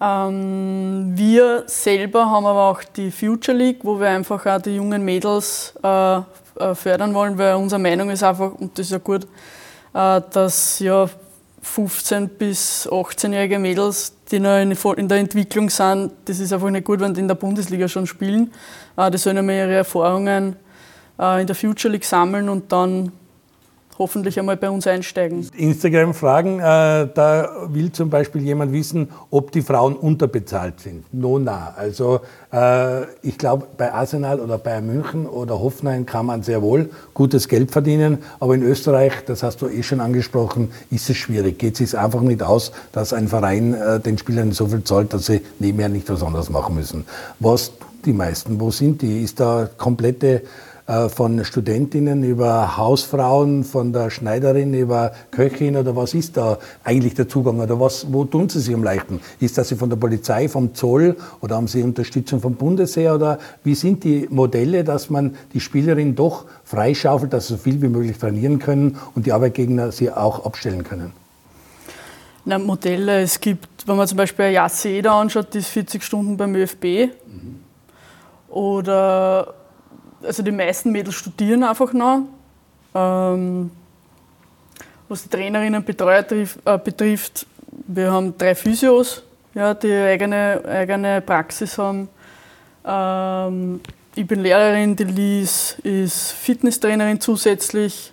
Ähm, 0.00 1.12
wir 1.14 1.64
selber 1.66 2.30
haben 2.30 2.46
aber 2.46 2.70
auch 2.70 2.84
die 2.84 3.10
Future 3.10 3.56
League, 3.56 3.80
wo 3.82 3.98
wir 3.98 4.08
einfach 4.08 4.46
auch 4.46 4.60
die 4.60 4.76
jungen 4.76 5.04
Mädels 5.04 5.74
äh, 5.82 6.18
äh 6.18 6.74
fördern 6.74 7.14
wollen, 7.14 7.36
weil 7.36 7.54
unsere 7.54 7.80
Meinung 7.80 8.10
ist 8.10 8.22
einfach, 8.22 8.52
und 8.54 8.78
das 8.78 8.86
ist 8.86 8.92
ja 8.92 8.98
gut, 8.98 9.24
äh, 9.94 10.20
dass 10.30 10.78
ja 10.78 11.08
15- 11.64 12.28
bis 12.28 12.88
18-jährige 12.88 13.58
Mädels, 13.58 14.14
die 14.30 14.38
noch 14.38 14.56
in 14.96 15.08
der 15.08 15.18
Entwicklung 15.18 15.68
sind, 15.68 16.12
das 16.24 16.38
ist 16.38 16.52
einfach 16.52 16.70
nicht 16.70 16.84
gut, 16.84 17.00
wenn 17.00 17.14
die 17.14 17.20
in 17.20 17.28
der 17.28 17.34
Bundesliga 17.34 17.88
schon 17.88 18.06
spielen. 18.06 18.52
Äh, 18.96 19.10
die 19.10 19.18
sollen 19.18 19.38
einmal 19.38 19.56
ihre 19.56 19.74
Erfahrungen 19.74 20.56
äh, 21.18 21.40
in 21.40 21.46
der 21.46 21.56
Future 21.56 21.92
League 21.92 22.04
sammeln 22.04 22.48
und 22.48 22.70
dann 22.70 23.12
hoffentlich 23.98 24.38
einmal 24.38 24.56
bei 24.56 24.70
uns 24.70 24.86
einsteigen. 24.86 25.48
Instagram-Fragen, 25.56 26.60
äh, 26.60 27.08
da 27.12 27.66
will 27.68 27.92
zum 27.92 28.10
Beispiel 28.10 28.42
jemand 28.42 28.72
wissen, 28.72 29.08
ob 29.30 29.52
die 29.52 29.62
Frauen 29.62 29.96
unterbezahlt 29.96 30.80
sind. 30.80 31.12
No, 31.12 31.38
na. 31.38 31.74
Also 31.76 32.20
äh, 32.52 33.02
ich 33.22 33.38
glaube, 33.38 33.66
bei 33.76 33.92
Arsenal 33.92 34.40
oder 34.40 34.58
bei 34.58 34.80
München 34.80 35.26
oder 35.26 35.58
Hoffenheim 35.58 36.06
kann 36.06 36.26
man 36.26 36.42
sehr 36.42 36.62
wohl 36.62 36.90
gutes 37.14 37.48
Geld 37.48 37.70
verdienen, 37.70 38.18
aber 38.40 38.54
in 38.54 38.62
Österreich, 38.62 39.12
das 39.26 39.42
hast 39.42 39.60
du 39.62 39.68
eh 39.68 39.82
schon 39.82 40.00
angesprochen, 40.00 40.70
ist 40.90 41.10
es 41.10 41.16
schwierig. 41.16 41.58
Geht 41.58 41.80
es 41.80 41.90
sich 41.90 41.98
einfach 41.98 42.20
nicht 42.20 42.42
aus, 42.42 42.72
dass 42.92 43.12
ein 43.12 43.28
Verein 43.28 43.74
äh, 43.74 44.00
den 44.00 44.18
Spielern 44.18 44.52
so 44.52 44.68
viel 44.68 44.84
zahlt, 44.84 45.12
dass 45.12 45.26
sie 45.26 45.40
nebenher 45.58 45.88
nicht 45.88 46.08
was 46.08 46.22
anderes 46.22 46.50
machen 46.50 46.74
müssen. 46.74 47.04
Was 47.40 47.72
die 48.04 48.12
meisten? 48.12 48.60
Wo 48.60 48.70
sind 48.70 49.02
die? 49.02 49.22
Ist 49.22 49.40
da 49.40 49.68
komplette 49.76 50.42
von 51.08 51.44
Studentinnen 51.44 52.22
über 52.24 52.78
Hausfrauen, 52.78 53.62
von 53.64 53.92
der 53.92 54.08
Schneiderin 54.08 54.72
über 54.72 55.12
Köchin 55.30 55.76
oder 55.76 55.94
was 55.94 56.14
ist 56.14 56.38
da 56.38 56.58
eigentlich 56.82 57.12
der 57.12 57.28
Zugang 57.28 57.60
oder 57.60 57.78
was, 57.78 58.10
wo 58.10 58.24
tun 58.24 58.48
Sie 58.48 58.58
sich 58.58 58.74
am 58.74 58.82
leichten? 58.82 59.20
Ist 59.38 59.58
das 59.58 59.70
von 59.74 59.90
der 59.90 59.98
Polizei, 59.98 60.48
vom 60.48 60.74
Zoll 60.74 61.16
oder 61.42 61.56
haben 61.56 61.68
Sie 61.68 61.82
Unterstützung 61.82 62.40
vom 62.40 62.54
Bundesheer 62.54 63.14
oder 63.14 63.38
wie 63.64 63.74
sind 63.74 64.02
die 64.02 64.28
Modelle, 64.30 64.82
dass 64.82 65.10
man 65.10 65.36
die 65.52 65.60
Spielerin 65.60 66.14
doch 66.14 66.46
freischaufelt, 66.64 67.34
dass 67.34 67.48
sie 67.48 67.54
so 67.54 67.58
viel 67.58 67.82
wie 67.82 67.88
möglich 67.88 68.16
trainieren 68.16 68.58
können 68.58 68.96
und 69.14 69.26
die 69.26 69.32
Arbeitgegner 69.32 69.92
sie 69.92 70.10
auch 70.10 70.46
abstellen 70.46 70.84
können? 70.84 71.12
Na, 72.46 72.58
Modelle, 72.58 73.20
es 73.20 73.38
gibt, 73.38 73.86
wenn 73.86 73.96
man 73.96 74.08
zum 74.08 74.16
Beispiel 74.16 74.46
Jasse 74.46 75.02
da 75.02 75.20
anschaut, 75.20 75.52
die 75.52 75.58
ist 75.58 75.68
40 75.68 76.02
Stunden 76.02 76.38
beim 76.38 76.54
ÖFB. 76.54 77.12
Mhm. 77.26 77.60
Oder 78.48 79.54
also 80.22 80.42
die 80.42 80.50
meisten 80.50 80.92
Mädels 80.92 81.14
studieren 81.14 81.62
einfach 81.62 81.92
noch. 81.92 82.22
Ähm, 82.94 83.70
was 85.08 85.22
die 85.22 85.28
Trainerinnen 85.28 85.84
Betreuer 85.84 86.24
äh, 86.30 86.78
betrifft, 86.78 87.46
wir 87.86 88.12
haben 88.12 88.36
drei 88.36 88.54
Physios, 88.54 89.22
ja, 89.54 89.74
die 89.74 89.92
eigene, 89.92 90.62
eigene 90.66 91.20
Praxis 91.20 91.78
haben. 91.78 92.08
Ähm, 92.84 93.80
ich 94.14 94.26
bin 94.26 94.40
Lehrerin, 94.40 94.96
die 94.96 95.04
Lies 95.04 95.76
ist 95.82 96.32
Fitnesstrainerin 96.32 97.20
zusätzlich. 97.20 98.12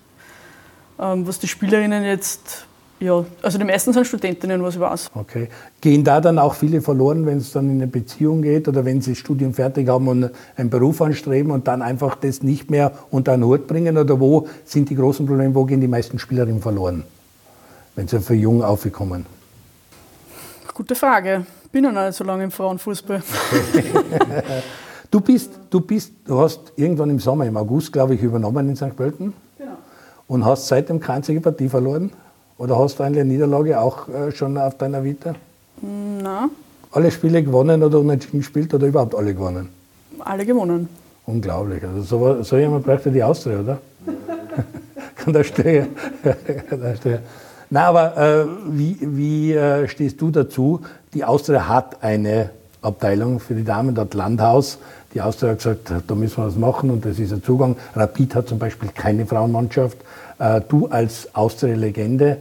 Ähm, 1.00 1.28
was 1.28 1.40
die 1.40 1.48
Spielerinnen 1.48 2.04
jetzt 2.04 2.66
ja, 3.00 3.26
also 3.42 3.58
die 3.58 3.66
meisten 3.66 3.92
sind 3.92 4.08
Studentinnen, 4.08 4.64
was 4.64 4.76
ich 4.76 4.80
weiß. 4.80 5.12
Okay. 5.16 5.50
Gehen 5.82 6.04
da 6.04 6.22
dann 6.22 6.40
auch 6.40 6.54
viele 6.54 6.82
verloren, 6.82 7.26
wenn 7.26 7.40
es 7.40 7.52
dann 7.52 7.70
in 7.70 7.76
eine 7.76 7.88
Beziehung 7.88 8.42
geht 8.42 8.70
oder 8.70 8.86
wenn 8.86 9.02
sie 9.02 9.12
das 9.12 9.20
Studium 9.20 9.54
fertig 9.54 9.90
haben 9.90 10.08
und 10.08 10.32
einen 10.56 10.70
Beruf 10.70 11.02
anstreben 11.02 11.52
und 11.52 11.68
dann 11.68 11.82
einfach 11.82 12.16
das 12.16 12.42
nicht 12.42 12.72
mehr 12.72 12.94
unter 13.12 13.34
einen 13.34 13.44
Hut 13.44 13.68
bringen? 13.68 13.98
Oder 13.98 14.20
wo 14.20 14.48
sind 14.64 14.90
die 14.90 14.96
großen 14.96 15.26
Probleme, 15.26 15.54
wo 15.54 15.66
gehen 15.66 15.82
die 15.82 15.90
meisten 15.90 16.20
Spielerinnen 16.20 16.62
verloren, 16.62 17.04
wenn 17.96 18.08
sie 18.08 18.22
für 18.22 18.34
jung 18.34 18.64
aufgekommen? 18.64 19.26
Gute 20.74 20.96
Frage. 20.96 21.46
Bin 21.74 21.84
noch 21.84 21.92
nicht 21.92 22.14
so 22.14 22.24
lange 22.24 22.46
im 22.46 22.52
Frauenfußball. 22.52 23.22
Okay. 23.74 23.84
du, 25.12 25.20
bist, 25.20 25.52
du, 25.70 25.82
bist, 25.82 26.14
du 26.26 26.40
hast 26.40 26.72
irgendwann 26.78 27.10
im 27.10 27.20
Sommer, 27.20 27.46
im 27.46 27.58
August, 27.58 27.92
glaube 27.92 28.16
ich, 28.16 28.22
übernommen 28.22 28.70
in 28.70 28.76
St. 28.78 28.96
Pölten. 28.96 29.34
Genau. 29.58 29.72
Und 30.28 30.46
hast 30.46 30.68
seitdem 30.68 31.02
keine 31.02 31.18
einzige 31.18 31.42
Partie 31.42 31.68
verloren? 31.68 32.12
Oder 32.58 32.80
hast 32.80 33.00
du 33.00 33.04
eine 33.04 33.26
Niederlage 33.26 33.80
auch 33.80 34.08
äh, 34.08 34.32
schon 34.32 34.58
auf 34.58 34.78
deiner 34.78 35.04
Vita? 35.04 35.36
Nein. 35.82 36.50
Alle 36.92 37.12
Spiele 37.12 37.44
gewonnen 37.44 37.84
oder 37.84 38.00
unentschieden 38.00 38.40
gespielt 38.40 38.74
oder 38.74 38.88
überhaupt 38.88 39.14
alle 39.16 39.34
gewonnen? 39.34 39.70
Alle 40.20 40.46
gewonnen. 40.46 40.88
Unglaublich. 41.26 41.84
Also 41.84 42.02
so, 42.02 42.44
so 42.44 42.58
jemand 42.58 42.86
bräuchte 42.86 43.12
die 43.12 43.22
Austria, 43.22 43.60
oder? 43.60 43.80
Kann 45.16 45.34
da 45.34 45.44
stehen. 45.44 45.90
Nein, 47.70 47.84
aber 47.84 48.18
äh, 48.18 48.46
wie, 48.70 48.98
wie 49.02 49.54
äh, 49.54 49.88
stehst 49.90 50.22
du 50.22 50.32
dazu? 50.32 50.82
Die 51.14 51.26
Austria 51.26 51.68
hat 51.68 52.02
eine 52.02 52.52
Abteilung 52.82 53.40
für 53.40 53.56
die 53.56 53.66
Damen, 53.66 53.96
dort 53.96 54.14
Landhaus, 54.14 54.78
Die 55.16 55.22
Austria 55.22 55.52
hat 55.52 55.60
gesagt, 55.60 55.94
da 56.06 56.14
müssen 56.14 56.38
wir 56.38 56.48
was 56.48 56.58
machen 56.58 56.92
und 56.92 57.06
das 57.06 57.20
ist 57.20 57.32
ein 57.32 57.42
Zugang. 57.42 57.78
Rapid 57.96 58.36
hat 58.36 58.50
zum 58.50 58.60
Beispiel 58.60 58.90
keine 58.94 59.26
Frauenmannschaft. 59.26 59.98
Äh, 60.40 60.60
du 60.68 60.88
als 60.88 61.34
Austria-Legende 61.34 62.38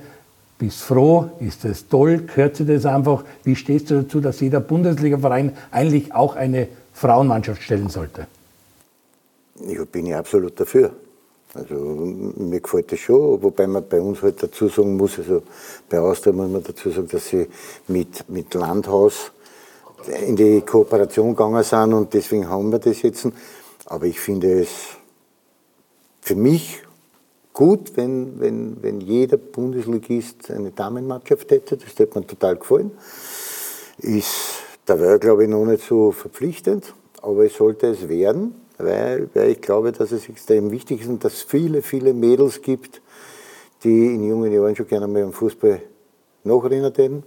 bist 0.58 0.82
froh, 0.82 1.30
ist 1.38 1.64
das 1.64 1.86
toll, 1.88 2.22
gehört 2.26 2.56
sich 2.56 2.66
das 2.66 2.84
einfach. 2.84 3.22
Wie 3.44 3.54
stehst 3.54 3.90
du 3.90 4.02
dazu, 4.02 4.20
dass 4.20 4.40
jeder 4.40 4.58
Bundesliga-Verein 4.58 5.56
eigentlich 5.70 6.12
auch 6.12 6.34
eine 6.34 6.66
Frauenmannschaft 6.92 7.62
stellen 7.62 7.90
sollte? 7.90 8.26
Ich 9.68 9.78
bin 9.90 10.06
ja 10.06 10.18
absolut 10.18 10.58
dafür. 10.58 10.90
Also 11.54 11.76
mir 11.76 12.60
gefällt 12.60 12.90
das 12.90 12.98
schon, 12.98 13.40
wobei 13.40 13.68
man 13.68 13.86
bei 13.88 14.00
uns 14.00 14.20
halt 14.20 14.42
dazu 14.42 14.66
sagen 14.66 14.96
muss, 14.96 15.16
also 15.16 15.44
bei 15.88 16.00
Austria 16.00 16.32
muss 16.32 16.50
man 16.50 16.64
dazu 16.64 16.90
sagen, 16.90 17.06
dass 17.06 17.28
sie 17.28 17.46
mit, 17.86 18.28
mit 18.28 18.52
Landhaus 18.54 19.30
in 20.08 20.36
die 20.36 20.60
Kooperation 20.62 21.30
gegangen 21.30 21.62
sind 21.62 21.92
und 21.92 22.14
deswegen 22.14 22.48
haben 22.48 22.70
wir 22.70 22.78
das 22.78 23.02
jetzt. 23.02 23.28
Aber 23.86 24.06
ich 24.06 24.20
finde 24.20 24.60
es 24.60 24.68
für 26.20 26.34
mich 26.34 26.82
gut, 27.52 27.96
wenn, 27.96 28.40
wenn, 28.40 28.82
wenn 28.82 29.00
jeder 29.00 29.36
Bundesligist 29.36 30.50
eine 30.50 30.70
Damenmannschaft 30.70 31.50
hätte. 31.50 31.76
Das 31.76 31.98
hätte 31.98 32.18
mir 32.18 32.26
total 32.26 32.56
gefallen. 32.56 32.90
Ist, 33.98 34.62
da 34.86 34.98
wäre, 34.98 35.18
glaube 35.18 35.44
ich, 35.44 35.50
noch 35.50 35.64
nicht 35.64 35.86
so 35.86 36.10
verpflichtend, 36.10 36.94
aber 37.22 37.44
es 37.44 37.54
sollte 37.54 37.88
es 37.88 38.08
werden 38.08 38.54
weil, 38.78 39.28
weil 39.34 39.50
ich 39.50 39.60
glaube, 39.60 39.92
dass 39.92 40.12
es 40.12 40.28
extrem 40.28 40.70
wichtig 40.70 41.02
ist 41.02 41.08
und 41.08 41.24
dass 41.24 41.34
es 41.34 41.42
viele, 41.42 41.82
viele 41.82 42.12
Mädels 42.12 42.62
gibt, 42.62 43.00
die 43.82 44.14
in 44.14 44.28
jungen 44.28 44.52
Jahren 44.52 44.74
schon 44.74 44.88
gerne 44.88 45.06
mal 45.06 45.22
am 45.22 45.32
Fußball 45.32 45.80
nachrennen 46.44 46.92
hätten 46.92 47.22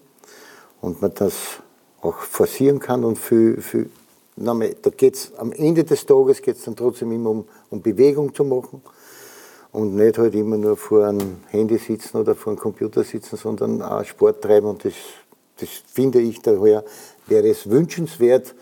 und 0.82 1.01
man 1.01 1.13
das 1.13 1.61
auch 2.01 2.17
forcieren 2.17 2.79
kann 2.79 3.03
und 3.03 3.17
für, 3.17 3.61
für 3.61 3.87
da 4.35 4.53
geht's, 4.95 5.31
am 5.37 5.51
Ende 5.51 5.83
des 5.83 6.05
Tages 6.05 6.41
geht 6.41 6.57
es 6.57 6.63
dann 6.63 6.75
trotzdem 6.75 7.11
immer 7.11 7.31
um, 7.31 7.45
um 7.71 7.81
Bewegung 7.81 8.33
zu 8.35 8.43
machen 8.43 8.81
und 9.71 9.95
nicht 9.95 10.17
halt 10.17 10.35
immer 10.35 10.57
nur 10.57 10.77
vor 10.77 11.07
einem 11.07 11.37
Handy 11.47 11.77
sitzen 11.77 12.17
oder 12.17 12.35
vor 12.35 12.53
einem 12.53 12.59
Computer 12.59 13.03
sitzen, 13.03 13.35
sondern 13.35 13.81
auch 13.81 14.05
Sport 14.05 14.43
treiben 14.43 14.67
und 14.67 14.85
das, 14.85 14.93
das 15.59 15.69
finde 15.91 16.19
ich 16.19 16.41
daher 16.41 16.83
wäre 17.25 17.47
es 17.49 17.69
wünschenswert, 17.69 18.53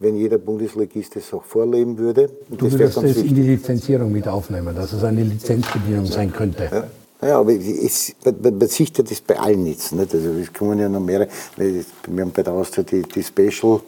wenn 0.00 0.16
jeder 0.16 0.38
Bundesligist 0.38 1.14
das 1.14 1.32
auch 1.32 1.44
vorleben 1.44 1.96
würde. 1.98 2.30
Und 2.48 2.60
du 2.60 2.66
das 2.66 2.78
würdest 2.78 2.96
das 2.96 3.16
in 3.16 3.34
die 3.34 3.42
Lizenzierung 3.42 4.10
mit 4.10 4.26
aufnehmen, 4.26 4.74
dass 4.74 4.92
es 4.92 5.04
eine 5.04 5.22
Lizenzbedienung 5.22 6.06
sein 6.06 6.32
könnte. 6.32 6.68
Ja. 6.72 6.84
Ja, 7.22 7.38
aber 7.38 7.52
es, 7.52 8.14
man, 8.24 8.58
man 8.58 8.68
sieht 8.68 8.96
ja 8.96 9.04
das 9.04 9.20
bei 9.20 9.38
allen 9.38 9.66
jetzt. 9.66 9.92
Nicht? 9.92 10.14
Also 10.14 10.30
es 10.30 10.52
kommen 10.52 10.78
ja 10.78 10.88
noch 10.88 11.00
mehrere. 11.00 11.28
Wir 11.56 11.84
haben 12.22 12.32
bei 12.32 12.42
der 12.42 12.54
Austria 12.54 12.82
die, 12.82 13.02
die 13.02 13.22
Special 13.22 13.80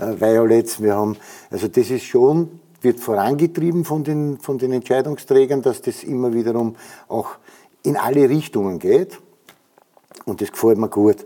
äh, 0.00 0.20
Violets. 0.20 0.82
Wir 0.82 0.96
haben, 0.96 1.16
also 1.50 1.68
das 1.68 1.90
ist 1.90 2.02
schon, 2.02 2.60
wird 2.80 2.98
vorangetrieben 2.98 3.84
von 3.84 4.02
den, 4.02 4.38
von 4.38 4.58
den 4.58 4.72
Entscheidungsträgern, 4.72 5.62
dass 5.62 5.80
das 5.80 6.02
immer 6.02 6.34
wiederum 6.34 6.74
auch 7.06 7.36
in 7.84 7.96
alle 7.96 8.28
Richtungen 8.28 8.80
geht. 8.80 9.20
Und 10.24 10.40
das 10.40 10.50
gefällt 10.50 10.78
mir 10.78 10.88
gut. 10.88 11.24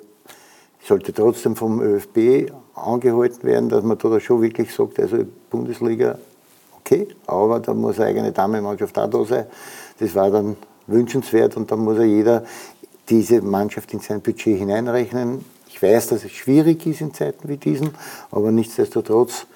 Sollte 0.84 1.14
trotzdem 1.14 1.56
vom 1.56 1.80
ÖFB 1.80 2.52
angehalten 2.74 3.44
werden, 3.44 3.70
dass 3.70 3.82
man 3.82 3.98
da 3.98 4.20
schon 4.20 4.42
wirklich 4.42 4.72
sagt, 4.74 5.00
also 5.00 5.24
Bundesliga, 5.50 6.18
okay, 6.78 7.08
aber 7.26 7.60
da 7.60 7.72
muss 7.72 7.98
eine 7.98 8.10
eigene 8.10 8.32
Damenmannschaft 8.32 8.96
auch 8.98 9.08
da 9.08 9.24
sein. 9.24 9.46
Das 9.98 10.14
war 10.14 10.30
dann 10.30 10.56
wünschenswert 10.86 11.56
und 11.56 11.70
dann 11.70 11.80
muss 11.80 11.98
ja 11.98 12.04
jeder 12.04 12.44
diese 13.08 13.40
Mannschaft 13.42 13.92
in 13.92 14.00
sein 14.00 14.20
Budget 14.20 14.58
hineinrechnen. 14.58 15.44
Ich 15.68 15.82
weiß, 15.82 16.08
dass 16.08 16.24
es 16.24 16.32
schwierig 16.32 16.86
ist 16.86 17.00
in 17.00 17.12
Zeiten 17.12 17.48
wie 17.48 17.56
diesen, 17.56 17.90
aber 18.30 18.50
nichtsdestotrotz 18.50 19.46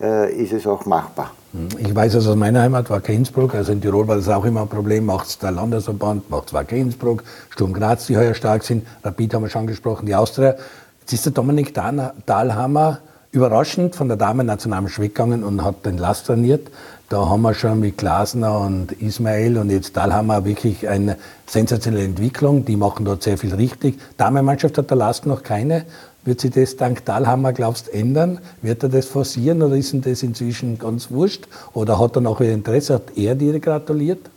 äh, 0.00 0.32
ist 0.32 0.52
es 0.52 0.66
auch 0.66 0.84
machbar. 0.86 1.32
Ich 1.78 1.94
weiß 1.94 2.14
aus 2.16 2.36
meiner 2.36 2.62
Heimat, 2.62 2.90
Wacker 2.90 3.12
Innsbruck, 3.12 3.54
also 3.54 3.72
in 3.72 3.80
Tirol 3.80 4.06
war 4.06 4.16
das 4.16 4.28
auch 4.28 4.44
immer 4.44 4.62
ein 4.62 4.68
Problem, 4.68 5.06
macht 5.06 5.26
es 5.26 5.38
der 5.38 5.50
Landesverband, 5.50 6.30
macht 6.30 6.48
es 6.48 6.52
Wacker 6.52 6.76
Innsbruck, 6.76 7.24
Sturm 7.48 7.72
Graz, 7.72 8.06
die 8.06 8.16
heuer 8.16 8.34
stark 8.34 8.62
sind, 8.62 8.86
Rapid 9.02 9.34
haben 9.34 9.42
wir 9.42 9.50
schon 9.50 9.66
gesprochen, 9.66 10.06
die 10.06 10.14
Austria. 10.14 10.54
Jetzt 11.00 11.12
ist 11.12 11.26
der 11.26 11.32
Dominik 11.32 11.74
Dahlhammer 11.74 13.00
überraschend 13.32 13.96
von 13.96 14.08
der 14.08 14.16
Damen-Nationalmannschaft 14.16 15.00
weggegangen 15.00 15.42
und 15.44 15.64
hat 15.64 15.84
den 15.86 15.98
Last 15.98 16.26
trainiert. 16.26 16.68
Da 17.10 17.28
haben 17.28 17.42
wir 17.42 17.54
schon 17.54 17.80
mit 17.80 17.98
Glasner 17.98 18.60
und 18.60 18.92
Ismail 18.92 19.58
und 19.58 19.68
jetzt 19.68 19.96
Dahlhammer 19.96 20.44
wirklich 20.44 20.88
eine 20.88 21.16
sensationelle 21.44 22.04
Entwicklung. 22.04 22.64
Die 22.64 22.76
machen 22.76 23.04
dort 23.04 23.24
sehr 23.24 23.36
viel 23.36 23.52
richtig. 23.52 23.98
Damenmannschaft 24.16 24.78
hat 24.78 24.90
der 24.90 24.96
Last 24.96 25.26
noch 25.26 25.42
keine. 25.42 25.86
Wird 26.22 26.40
sich 26.40 26.52
das 26.52 26.76
dank 26.76 27.04
Dahlhammer, 27.04 27.52
glaubst 27.52 27.88
du, 27.88 27.94
ändern? 27.94 28.38
Wird 28.62 28.84
er 28.84 28.90
das 28.90 29.06
forcieren 29.06 29.60
oder 29.60 29.74
ist 29.74 29.92
ihm 29.92 30.02
das 30.02 30.22
inzwischen 30.22 30.78
ganz 30.78 31.10
wurscht? 31.10 31.48
Oder 31.74 31.98
hat 31.98 32.16
er 32.16 32.20
noch 32.20 32.38
ein 32.38 32.50
Interesse? 32.50 32.94
Hat 32.94 33.16
er 33.16 33.34
dir 33.34 33.58
gratuliert? 33.58 34.30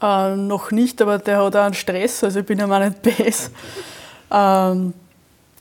Äh, 0.00 0.34
noch 0.34 0.70
nicht, 0.70 1.02
aber 1.02 1.18
der 1.18 1.44
hat 1.44 1.56
auch 1.56 1.60
einen 1.60 1.74
Stress. 1.74 2.24
Also 2.24 2.40
ich 2.40 2.46
bin 2.46 2.58
ja 2.58 2.66
mal 2.66 2.88
nicht 2.88 3.02
BS. 3.02 3.50
Ähm, 4.30 4.94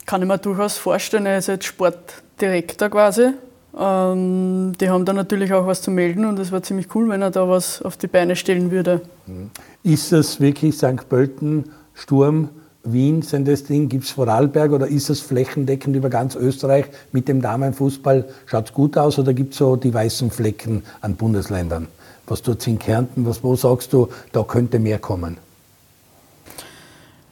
kann 0.05 0.21
ich 0.21 0.27
mir 0.29 0.37
durchaus 0.37 0.77
vorstellen, 0.77 1.25
er 1.25 1.39
ist 1.39 1.47
jetzt 1.47 1.65
Sportdirektor 1.65 2.87
quasi. 2.87 3.33
Ähm, 3.79 4.73
die 4.79 4.89
haben 4.89 5.05
da 5.05 5.13
natürlich 5.13 5.53
auch 5.53 5.67
was 5.67 5.81
zu 5.81 5.91
melden 5.91 6.25
und 6.25 6.39
es 6.39 6.51
wäre 6.51 6.61
ziemlich 6.61 6.93
cool, 6.95 7.09
wenn 7.09 7.21
er 7.21 7.31
da 7.31 7.47
was 7.47 7.81
auf 7.81 7.97
die 7.97 8.07
Beine 8.07 8.35
stellen 8.35 8.71
würde. 8.71 9.01
Mhm. 9.27 9.51
Ist 9.83 10.11
das 10.11 10.39
wirklich 10.39 10.75
St. 10.75 11.07
Pölten, 11.09 11.65
Sturm, 11.93 12.49
Wien, 12.83 13.21
sind 13.21 13.47
das 13.47 13.63
Ding? 13.63 13.89
Gibt 13.89 14.05
es 14.05 14.11
Vorarlberg 14.11 14.71
oder 14.71 14.87
ist 14.87 15.09
es 15.09 15.19
flächendeckend 15.19 15.95
über 15.95 16.09
ganz 16.09 16.35
Österreich 16.35 16.85
mit 17.11 17.27
dem 17.27 17.41
Damenfußball? 17.41 18.25
Schaut 18.45 18.67
es 18.67 18.73
gut 18.73 18.97
aus 18.97 19.19
oder 19.19 19.33
gibt 19.33 19.53
es 19.53 19.59
so 19.59 19.75
die 19.75 19.93
weißen 19.93 20.31
Flecken 20.31 20.83
an 21.01 21.15
Bundesländern? 21.15 21.87
Was 22.27 22.41
tut 22.41 22.61
es 22.61 22.67
in 22.67 22.79
Kärnten? 22.79 23.25
Was, 23.25 23.43
wo 23.43 23.55
sagst 23.55 23.93
du, 23.93 24.09
da 24.31 24.43
könnte 24.43 24.79
mehr 24.79 24.99
kommen? 24.99 25.37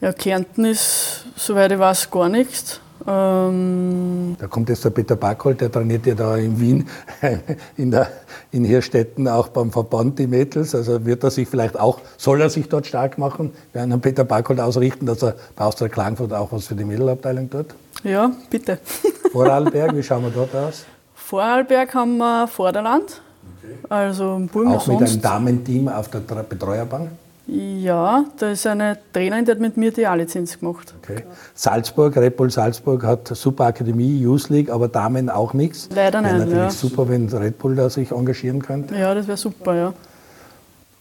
Ja, 0.00 0.12
Kärnten 0.12 0.66
ist, 0.66 1.24
soweit 1.36 1.72
ich 1.72 1.78
weiß, 1.78 2.10
gar 2.10 2.28
nichts. 2.28 2.80
Ähm 3.06 4.36
da 4.38 4.46
kommt 4.46 4.68
jetzt 4.68 4.84
der 4.84 4.90
Peter 4.90 5.16
Backholt, 5.16 5.60
der 5.60 5.70
trainiert 5.70 6.06
ja 6.06 6.14
da 6.14 6.36
in 6.36 6.60
Wien, 6.60 6.88
in, 7.76 7.90
der, 7.90 8.08
in 8.52 8.64
Hirstetten 8.64 9.28
auch 9.28 9.48
beim 9.48 9.70
Verband 9.70 10.18
die 10.18 10.26
Mädels. 10.26 10.74
Also 10.74 11.04
wird 11.04 11.24
er 11.24 11.30
sich 11.30 11.48
vielleicht 11.48 11.78
auch, 11.78 12.00
soll 12.16 12.40
er 12.40 12.50
sich 12.50 12.68
dort 12.68 12.86
stark 12.86 13.18
machen? 13.18 13.52
Wir 13.72 13.80
werden 13.80 14.00
Peter 14.00 14.24
Backholt 14.24 14.60
ausrichten, 14.60 15.06
dass 15.06 15.22
er 15.22 15.34
bei 15.54 15.64
Austria 15.64 15.88
Klagenfurt 15.88 16.32
auch 16.32 16.52
was 16.52 16.66
für 16.66 16.74
die 16.74 16.84
Mädelabteilung 16.84 17.50
tut? 17.50 17.66
Ja, 18.04 18.30
bitte. 18.50 18.78
Vorarlberg, 19.32 19.94
wie 19.94 20.02
schauen 20.02 20.22
wir 20.22 20.30
dort 20.30 20.54
aus? 20.54 20.84
Vorarlberg 21.14 21.94
haben 21.94 22.18
wir 22.18 22.46
Vorderland. 22.46 23.20
Okay. 23.58 23.74
Also 23.88 24.40
Burm 24.52 24.68
Auch 24.68 24.86
mit 24.86 25.02
einem 25.02 25.20
Damenteam 25.20 25.88
auf 25.88 26.08
der 26.08 26.20
Betreuerbank? 26.20 27.10
Ja, 27.48 28.24
da 28.38 28.50
ist 28.50 28.66
eine 28.66 28.98
Trainerin, 29.12 29.44
die 29.44 29.52
hat 29.52 29.60
mit 29.60 29.76
mir 29.76 29.92
die 29.92 30.04
A-Lizenz 30.06 30.58
gemacht. 30.58 30.94
Okay. 31.00 31.22
Salzburg, 31.54 32.16
Red 32.16 32.36
Bull 32.36 32.50
Salzburg 32.50 33.04
hat 33.04 33.28
Super 33.28 33.66
Akademie, 33.66 34.18
Youth 34.18 34.48
League, 34.48 34.68
aber 34.68 34.88
Damen 34.88 35.30
auch 35.30 35.54
nichts. 35.54 35.88
Leider 35.94 36.22
nicht. 36.22 36.32
Wäre 36.32 36.40
natürlich 36.40 36.58
ja. 36.58 36.70
super, 36.70 37.08
wenn 37.08 37.28
Red 37.28 37.58
Bull 37.58 37.76
da 37.76 37.88
sich 37.88 38.10
engagieren 38.10 38.62
könnte. 38.62 38.96
Ja, 38.96 39.14
das 39.14 39.28
wäre 39.28 39.36
super, 39.36 39.76
ja. 39.76 39.92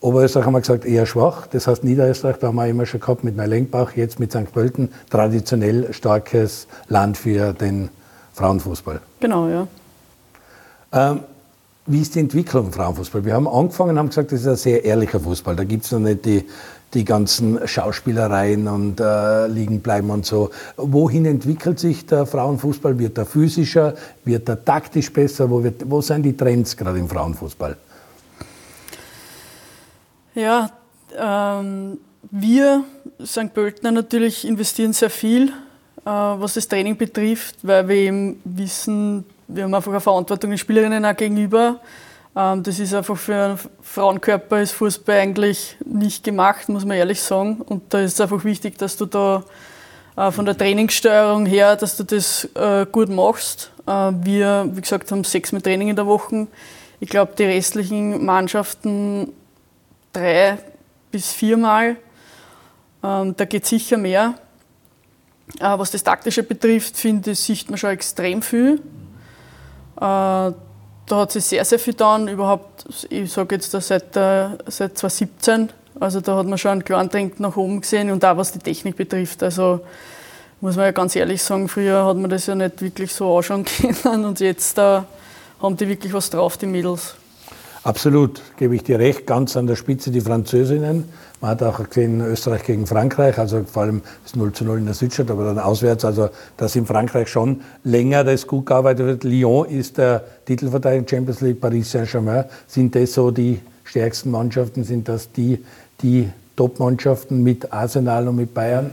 Oberösterreich 0.02 0.46
haben 0.46 0.54
wir 0.54 0.62
gesagt, 0.62 0.86
eher 0.86 1.08
schwach. 1.08 1.48
Das 1.48 1.66
heißt, 1.66 1.84
Niederösterreich, 1.84 2.38
da 2.38 2.48
haben 2.48 2.58
wir 2.58 2.68
immer 2.68 2.86
schon 2.86 3.00
gehabt 3.00 3.24
mit 3.24 3.36
Neulenkbach, 3.36 3.96
jetzt 3.96 4.20
mit 4.20 4.32
St. 4.32 4.54
Pölten, 4.54 4.90
traditionell 5.10 5.94
starkes 5.94 6.68
Land 6.90 7.18
für 7.18 7.54
den 7.54 7.90
Frauenfußball. 8.34 9.00
Genau, 9.20 9.48
ja. 9.48 9.68
Ähm, 10.94 11.22
wie 11.88 12.02
ist 12.02 12.16
die 12.16 12.20
Entwicklung 12.20 12.68
im 12.68 12.74
Frauenfußball? 12.74 13.24
Wir 13.26 13.34
haben 13.34 13.48
angefangen, 13.48 14.00
haben 14.00 14.10
gesagt, 14.10 14.32
das 14.32 14.42
ist 14.42 14.48
ein 14.48 14.56
sehr 14.56 14.84
ehrlicher 14.84 15.20
Fußball. 15.20 15.56
Da 15.56 15.64
gibt 15.64 15.86
es 15.86 15.92
noch 15.92 16.00
nicht 16.00 16.26
die, 16.26 16.46
die 16.96 17.06
ganzen 17.06 17.68
Schauspielereien 17.68 18.68
und 18.68 19.00
äh, 19.00 19.48
liegen 19.48 19.82
bleiben 19.82 20.10
und 20.10 20.26
so. 20.26 20.50
Wohin 20.78 21.26
entwickelt 21.26 21.80
sich 21.80 22.06
der 22.08 22.26
Frauenfußball? 22.26 22.98
Wird 22.98 23.20
er 23.20 23.26
physischer? 23.26 23.94
Wird 24.24 24.50
er 24.50 24.66
taktisch 24.66 25.14
besser? 25.14 25.50
Wo, 25.50 25.64
wird, 25.64 25.90
wo 25.90 26.02
sind 26.02 26.24
die 26.24 26.36
Trends 26.36 26.76
gerade 26.76 26.98
im 26.98 27.08
Frauenfußball? 27.08 27.78
Ja, 30.34 30.72
ähm, 31.16 32.00
wir, 32.32 32.84
St. 33.24 33.54
Pöltner, 33.54 33.92
natürlich 33.92 34.48
investieren 34.48 34.92
sehr 34.92 35.12
viel, 35.12 35.50
äh, 36.04 36.10
was 36.10 36.56
das 36.56 36.68
Training 36.68 36.98
betrifft, 36.98 37.58
weil 37.62 37.88
wir 37.88 37.96
eben 37.96 38.42
wissen, 38.44 39.24
wir 39.48 39.64
haben 39.64 39.74
einfach 39.74 39.92
eine 39.92 40.02
Verantwortung 40.02 40.50
den 40.50 40.58
Spielerinnen 40.58 41.06
auch 41.06 41.16
gegenüber. 41.16 41.80
Ähm, 42.36 42.64
das 42.64 42.80
ist 42.80 42.94
einfach 42.94 43.18
für 43.18 43.36
einen 43.36 43.60
Frauenkörper 43.82 44.62
ist 44.62 44.72
Fußball 44.74 45.20
eigentlich 45.20 45.78
nicht 45.86 46.24
gemacht, 46.24 46.68
muss 46.70 46.86
man 46.86 46.98
ehrlich 46.98 47.22
sagen. 47.22 47.62
Und 47.62 47.94
da 47.94 48.00
ist 48.00 48.14
es 48.14 48.22
einfach 48.22 48.44
wichtig, 48.44 48.78
dass 48.78 48.98
du 48.98 49.06
da 49.06 49.44
äh, 50.18 50.32
von 50.32 50.46
der 50.46 50.58
Trainingssteuerung 50.58 51.46
her, 51.46 51.76
dass 51.76 51.98
du 51.98 52.04
das 52.04 52.46
äh, 52.56 52.86
gut 52.92 53.10
machst. 53.10 53.72
Äh, 53.88 53.92
wir, 53.92 54.70
wie 54.72 54.82
gesagt, 54.82 55.12
haben 55.12 55.24
sechs 55.24 55.52
mit 55.52 55.64
Training 55.64 55.90
in 55.90 55.96
der 55.96 56.06
Woche. 56.06 56.48
Ich 57.00 57.10
glaube, 57.10 57.34
die 57.38 57.44
restlichen 57.44 58.26
Mannschaften 58.26 59.32
drei 60.12 60.58
bis 61.12 61.32
viermal. 61.32 61.98
Ähm, 63.04 63.36
da 63.38 63.46
geht 63.46 63.66
sicher 63.66 63.98
mehr. 63.98 64.36
Was 65.60 65.92
das 65.92 66.04
Taktische 66.04 66.42
betrifft, 66.42 66.98
finde 66.98 67.32
ich, 67.32 67.40
sieht 67.40 67.70
man 67.70 67.78
schon 67.78 67.92
extrem 67.92 68.42
viel. 68.42 68.82
Äh, 69.98 70.54
da 71.08 71.18
hat 71.18 71.32
sich 71.32 71.46
sehr, 71.46 71.64
sehr 71.66 71.80
viel 71.80 71.94
getan. 71.94 72.28
Überhaupt, 72.28 72.86
ich 73.10 73.32
sage 73.32 73.56
jetzt 73.56 73.74
da 73.74 73.82
seit, 73.82 74.16
äh, 74.16 74.50
seit 74.68 74.98
2017. 74.98 75.70
Also 76.00 76.20
da 76.20 76.36
hat 76.36 76.48
man 76.48 76.58
schon 76.58 76.72
einen 76.72 76.84
kleinen 76.84 77.10
Trend 77.10 77.40
nach 77.40 77.56
oben 77.56 77.82
gesehen 77.82 78.12
und 78.12 78.26
auch 78.26 78.38
was 78.38 78.52
die 78.52 78.60
Technik 78.60 78.98
betrifft. 78.98 79.44
Also 79.44 79.82
muss 80.62 80.76
man 80.76 80.86
ja 80.86 80.92
ganz 80.92 81.16
ehrlich 81.16 81.42
sagen, 81.42 81.70
früher 81.70 82.06
hat 82.06 82.18
man 82.18 82.30
das 82.30 82.48
ja 82.48 82.56
nicht 82.56 82.82
wirklich 82.82 83.14
so 83.14 83.38
anschauen 83.38 83.66
können 84.04 84.26
und 84.26 84.40
jetzt 84.40 84.78
äh, 84.78 85.02
haben 85.62 85.78
die 85.78 85.88
wirklich 85.88 86.12
was 86.14 86.30
drauf, 86.30 86.58
die 86.58 86.66
Mädels. 86.66 87.16
Absolut, 87.86 88.42
gebe 88.58 88.76
ich 88.76 88.84
dir 88.84 88.98
recht. 88.98 89.28
Ganz 89.28 89.56
an 89.56 89.68
der 89.68 89.76
Spitze 89.76 90.10
die 90.10 90.20
Französinnen. 90.20 91.04
Man 91.40 91.52
hat 91.52 91.62
auch 91.62 91.88
gesehen, 91.88 92.20
Österreich 92.20 92.64
gegen 92.64 92.88
Frankreich, 92.88 93.38
also 93.38 93.64
vor 93.64 93.84
allem 93.84 94.02
das 94.24 94.36
0 94.36 94.54
zu 94.54 94.66
0 94.66 94.80
in 94.80 94.86
der 94.86 94.96
Südstadt, 94.96 95.30
aber 95.30 95.46
dann 95.46 95.60
auswärts, 95.60 96.04
also 96.04 96.30
dass 96.58 96.76
in 96.76 96.88
Frankreich 96.88 97.28
schon 97.28 97.62
länger 97.84 98.24
das 98.24 98.48
gut 98.48 98.66
gearbeitet 98.66 99.06
wird. 99.06 99.24
Lyon 99.24 99.70
ist 99.70 100.00
der 100.00 100.24
Titelverteidiger 100.46 101.08
Champions 101.08 101.42
League, 101.42 101.62
Paris 101.62 101.92
Saint-Germain. 101.92 102.46
Sind 102.66 102.96
das 102.96 103.14
so 103.14 103.30
die 103.30 103.62
stärksten 103.84 104.32
Mannschaften? 104.32 104.84
Sind 104.84 105.08
das 105.08 105.32
die, 105.32 105.64
die 106.02 106.28
Top-Mannschaften 106.56 107.44
mit 107.44 107.72
Arsenal 107.72 108.28
und 108.28 108.38
mit 108.38 108.56
Bayern? 108.56 108.90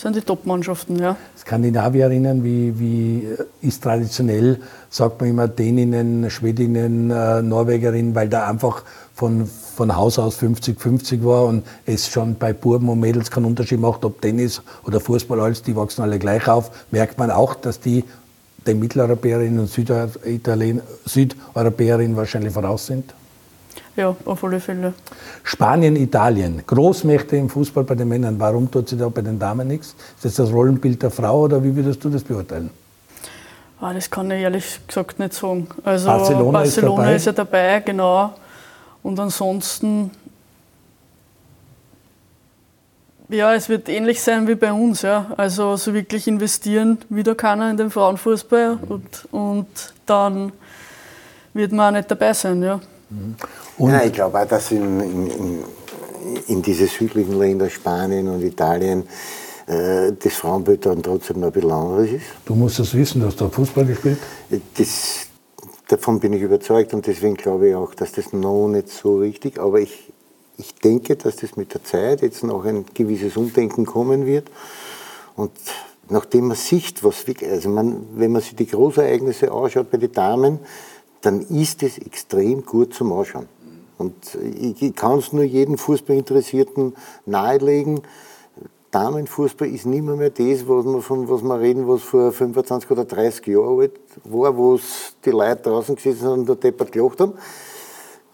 Das 0.00 0.04
sind 0.04 0.16
die 0.16 0.22
Top-Mannschaften, 0.22 0.98
ja. 0.98 1.14
Skandinavierinnen, 1.36 2.42
wie, 2.42 2.80
wie 2.80 3.28
ist 3.60 3.82
traditionell, 3.82 4.58
sagt 4.88 5.20
man 5.20 5.28
immer 5.28 5.46
Däninnen, 5.46 6.30
Schwedinnen, 6.30 7.10
äh, 7.10 7.42
Norwegerinnen, 7.42 8.14
weil 8.14 8.30
da 8.30 8.48
einfach 8.48 8.82
von, 9.14 9.46
von 9.46 9.94
Haus 9.94 10.18
aus 10.18 10.38
50-50 10.38 11.22
war 11.22 11.44
und 11.44 11.66
es 11.84 12.08
schon 12.08 12.36
bei 12.36 12.54
Buben 12.54 12.88
und 12.88 12.98
Mädels 12.98 13.30
keinen 13.30 13.44
Unterschied 13.44 13.78
macht, 13.78 14.02
ob 14.06 14.22
Tennis 14.22 14.62
oder 14.86 15.00
Fußball, 15.00 15.38
alles, 15.38 15.62
die 15.62 15.76
wachsen 15.76 16.00
alle 16.00 16.18
gleich 16.18 16.48
auf, 16.48 16.70
merkt 16.90 17.18
man 17.18 17.30
auch, 17.30 17.54
dass 17.54 17.78
die 17.78 18.02
den 18.66 18.80
Mitteleuropäerinnen 18.80 19.58
und 19.58 19.70
Südeuropäerinnen 19.70 22.16
wahrscheinlich 22.16 22.54
voraus 22.54 22.86
sind. 22.86 23.12
Ja, 24.00 24.16
auf 24.24 24.42
alle 24.42 24.60
Fälle. 24.60 24.94
Spanien, 25.42 25.94
Italien, 25.94 26.62
Großmächte 26.66 27.36
im 27.36 27.50
Fußball 27.50 27.84
bei 27.84 27.94
den 27.94 28.08
Männern. 28.08 28.36
Warum 28.38 28.70
tut 28.70 28.88
sie 28.88 28.96
da 28.96 29.10
bei 29.10 29.20
den 29.20 29.38
Damen 29.38 29.68
nichts? 29.68 29.94
Ist 30.16 30.24
das 30.24 30.34
das 30.36 30.50
Rollenbild 30.50 31.02
der 31.02 31.10
Frau 31.10 31.42
oder 31.42 31.62
wie 31.62 31.76
würdest 31.76 32.02
du 32.02 32.08
das 32.08 32.24
beurteilen? 32.24 32.70
Ah, 33.78 33.92
das 33.92 34.10
kann 34.10 34.30
ich 34.30 34.40
ehrlich 34.40 34.80
gesagt 34.86 35.18
nicht 35.18 35.34
sagen. 35.34 35.68
Also 35.84 36.06
Barcelona, 36.06 36.60
Barcelona 36.60 37.10
ist, 37.10 37.16
ist, 37.16 37.26
ja 37.26 37.32
dabei, 37.32 37.80
genau. 37.80 38.32
Und 39.02 39.20
ansonsten, 39.20 40.10
ja, 43.28 43.52
es 43.54 43.68
wird 43.68 43.90
ähnlich 43.90 44.22
sein 44.22 44.48
wie 44.48 44.54
bei 44.54 44.72
uns. 44.72 45.02
Ja. 45.02 45.26
Also 45.36 45.76
so 45.76 45.92
wirklich 45.92 46.26
investieren 46.26 46.96
wieder 47.10 47.34
keiner 47.34 47.70
in 47.70 47.76
den 47.76 47.90
Frauenfußball 47.90 48.78
und, 48.88 49.28
und 49.30 49.68
dann 50.06 50.52
wird 51.52 51.72
man 51.72 51.88
auch 51.94 51.98
nicht 51.98 52.10
dabei 52.10 52.32
sein. 52.32 52.62
Ja. 52.62 52.80
Und 53.78 53.90
ja, 53.90 54.04
ich 54.04 54.12
glaube 54.12 54.40
auch, 54.40 54.46
dass 54.46 54.70
in, 54.70 55.00
in, 55.00 55.64
in 56.46 56.62
diese 56.62 56.86
südlichen 56.86 57.38
Länder, 57.38 57.68
Spanien 57.68 58.28
und 58.28 58.42
Italien, 58.42 59.04
äh, 59.66 60.12
das 60.12 60.34
Frauenbild 60.34 60.86
dann 60.86 61.02
trotzdem 61.02 61.40
noch 61.40 61.48
ein 61.48 61.52
bisschen 61.52 61.70
anderes 61.70 62.10
ist. 62.12 62.26
Du 62.44 62.54
musst 62.54 62.78
das 62.78 62.94
wissen, 62.94 63.20
du 63.20 63.26
hast 63.26 63.40
da 63.40 63.48
Fußball 63.48 63.84
gespielt. 63.84 64.18
Das, 64.76 65.26
davon 65.88 66.20
bin 66.20 66.32
ich 66.32 66.42
überzeugt 66.42 66.94
und 66.94 67.06
deswegen 67.06 67.34
glaube 67.34 67.70
ich 67.70 67.74
auch, 67.74 67.94
dass 67.94 68.12
das 68.12 68.32
noch 68.32 68.68
nicht 68.68 68.88
so 68.88 69.18
richtig, 69.18 69.58
aber 69.58 69.80
ich, 69.80 70.12
ich 70.56 70.74
denke, 70.74 71.16
dass 71.16 71.36
das 71.36 71.56
mit 71.56 71.74
der 71.74 71.82
Zeit 71.82 72.22
jetzt 72.22 72.44
noch 72.44 72.64
ein 72.64 72.84
gewisses 72.94 73.36
Umdenken 73.36 73.86
kommen 73.86 74.26
wird 74.26 74.48
und 75.36 75.52
nachdem 76.08 76.48
man 76.48 76.56
sieht, 76.56 77.02
was 77.02 77.24
also 77.50 77.68
man, 77.68 78.06
wenn 78.14 78.32
man 78.32 78.42
sich 78.42 78.54
die 78.54 78.66
Großereignisse 78.66 79.50
anschaut 79.50 79.90
bei 79.90 79.98
den 79.98 80.12
Damen, 80.12 80.60
dann 81.22 81.40
ist 81.42 81.82
es 81.82 81.98
extrem 81.98 82.64
gut 82.64 82.94
zum 82.94 83.12
Anschauen. 83.12 83.48
Und 83.98 84.34
ich 84.34 84.96
kann 84.96 85.18
es 85.18 85.32
nur 85.32 85.44
jedem 85.44 85.76
Fußballinteressierten 85.76 86.94
nahelegen. 87.26 88.00
Damenfußball 88.90 89.68
ist 89.68 89.86
nicht 89.86 90.02
mehr, 90.02 90.16
mehr 90.16 90.30
das, 90.30 90.66
was 90.66 90.84
wir, 90.84 91.02
von 91.02 91.28
was 91.28 91.42
wir 91.42 91.60
reden, 91.60 91.86
was 91.86 92.02
vor 92.02 92.32
25 92.32 92.90
oder 92.90 93.04
30 93.04 93.46
Jahren 93.48 93.80
alt 93.80 93.92
war, 94.24 94.56
wo 94.56 94.80
die 95.24 95.30
Leute 95.30 95.62
draußen 95.62 95.96
gesessen 95.96 96.20
sind 96.20 96.30
und 96.30 96.48
der 96.48 96.56
Deppert 96.56 96.92
gelacht 96.92 97.20
haben. 97.20 97.34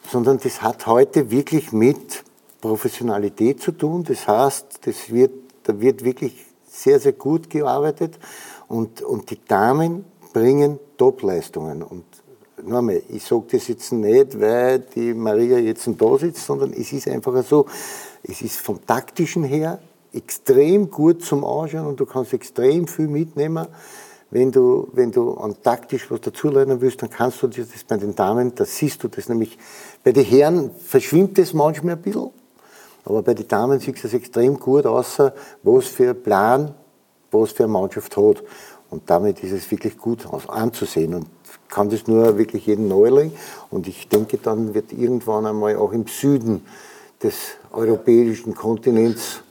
Sondern 0.09 0.39
das 0.39 0.63
hat 0.63 0.87
heute 0.87 1.31
wirklich 1.31 1.73
mit 1.73 2.23
Professionalität 2.61 3.61
zu 3.61 3.73
tun. 3.73 4.05
Das 4.05 4.27
heißt, 4.29 4.87
das 4.87 5.11
wird, 5.11 5.33
da 5.65 5.79
wird 5.81 6.05
wirklich 6.05 6.47
sehr, 6.69 7.01
sehr 7.01 7.13
gut 7.13 7.51
gearbeitet 7.51 8.19
und, 8.69 9.03
und 9.03 9.31
die 9.31 9.45
Damen 9.47 10.05
bringen 10.33 10.79
Topleistungen. 10.97 11.83
Und 11.83 12.05
nochmal, 12.63 13.03
ich 13.09 13.25
sage 13.25 13.45
das 13.53 13.69
jetzt 13.69 13.93
nicht, 13.93 14.41
weil 14.41 14.81
die 14.81 15.15
Maria 15.15 15.59
jetzt 15.59 15.89
da 15.99 16.19
sitzt, 16.19 16.47
sondern 16.47 16.73
es 16.73 16.93
ist 16.93 17.09
einfach 17.09 17.45
so, 17.45 17.67
es 18.23 18.43
ist 18.43 18.59
vom 18.59 18.85
taktischen 18.87 19.45
her 19.45 19.79
extrem 20.13 20.91
gut 20.91 21.23
zum 21.25 21.45
Anschauen 21.45 21.87
und 21.87 22.01
du 22.01 22.07
kannst 22.07 22.33
extrem 22.33 22.87
viel 22.87 23.09
mitnehmen. 23.09 23.67
Wenn 24.31 24.51
du, 24.51 24.89
wenn 24.93 25.13
du 25.13 25.35
an 25.35 25.55
taktisch 25.63 26.11
was 26.11 26.21
dazulernen 26.21 26.81
willst, 26.81 27.01
dann 27.01 27.11
kannst 27.11 27.43
du 27.43 27.47
das 27.47 27.67
bei 27.87 27.97
den 27.97 28.15
Damen, 28.15 28.55
da 28.55 28.65
siehst 28.65 29.03
du 29.03 29.09
das 29.09 29.29
nämlich. 29.29 29.57
Bei 30.03 30.13
den 30.13 30.25
Herren 30.25 30.71
verschwimmt 30.71 31.39
das 31.39 31.53
manchmal 31.53 31.95
ein 31.95 32.03
bisschen, 32.03 32.31
aber 33.05 33.23
bei 33.23 33.35
den 33.35 33.47
Damen 33.47 33.79
sieht 33.79 34.03
es 34.05 34.13
extrem 34.13 34.59
gut 34.59 34.85
aus, 34.85 35.19
was 35.63 35.87
für 35.87 36.11
ein 36.11 36.23
Plan, 36.23 36.75
was 37.31 37.53
für 37.53 37.65
eine 37.65 37.73
Mannschaft 37.73 38.17
hat. 38.17 38.43
Und 38.91 39.09
damit 39.09 39.43
ist 39.45 39.53
es 39.53 39.71
wirklich 39.71 39.97
gut 39.97 40.27
anzusehen. 40.49 41.15
Und 41.15 41.27
kann 41.69 41.91
das 41.91 42.07
nur 42.07 42.39
wirklich 42.39 42.67
jeden 42.67 42.89
nahelegen. 42.89 43.33
Und 43.71 43.89
ich 43.89 44.09
denke, 44.09 44.39
dann 44.39 44.75
wird 44.75 44.93
irgendwann 44.93 45.47
einmal 45.47 45.77
auch 45.77 45.93
im 45.93 46.07
Süden 46.07 46.63
des 47.23 47.35
europäischen 47.73 48.55
Kontinents 48.55 49.43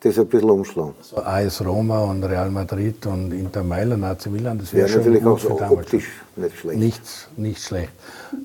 das 0.00 0.18
ein 0.18 0.26
bisschen 0.26 0.50
umschlagen. 0.50 0.94
So 1.00 1.16
AS 1.16 1.64
Roma 1.64 2.04
und 2.04 2.22
Real 2.24 2.50
Madrid 2.50 3.06
und 3.06 3.32
Inter 3.32 3.62
Mailand, 3.62 4.04
AC 4.04 4.26
Milan, 4.26 4.58
das 4.58 4.72
wäre 4.72 4.88
ja, 4.88 4.96
natürlich 4.96 5.24
auch 5.24 5.38
so 5.38 5.60
optisch 5.60 6.06
nicht 6.36 6.58
schlecht. 6.58 6.78
Nichts, 6.78 7.28
nicht 7.36 7.62
schlecht. 7.62 7.90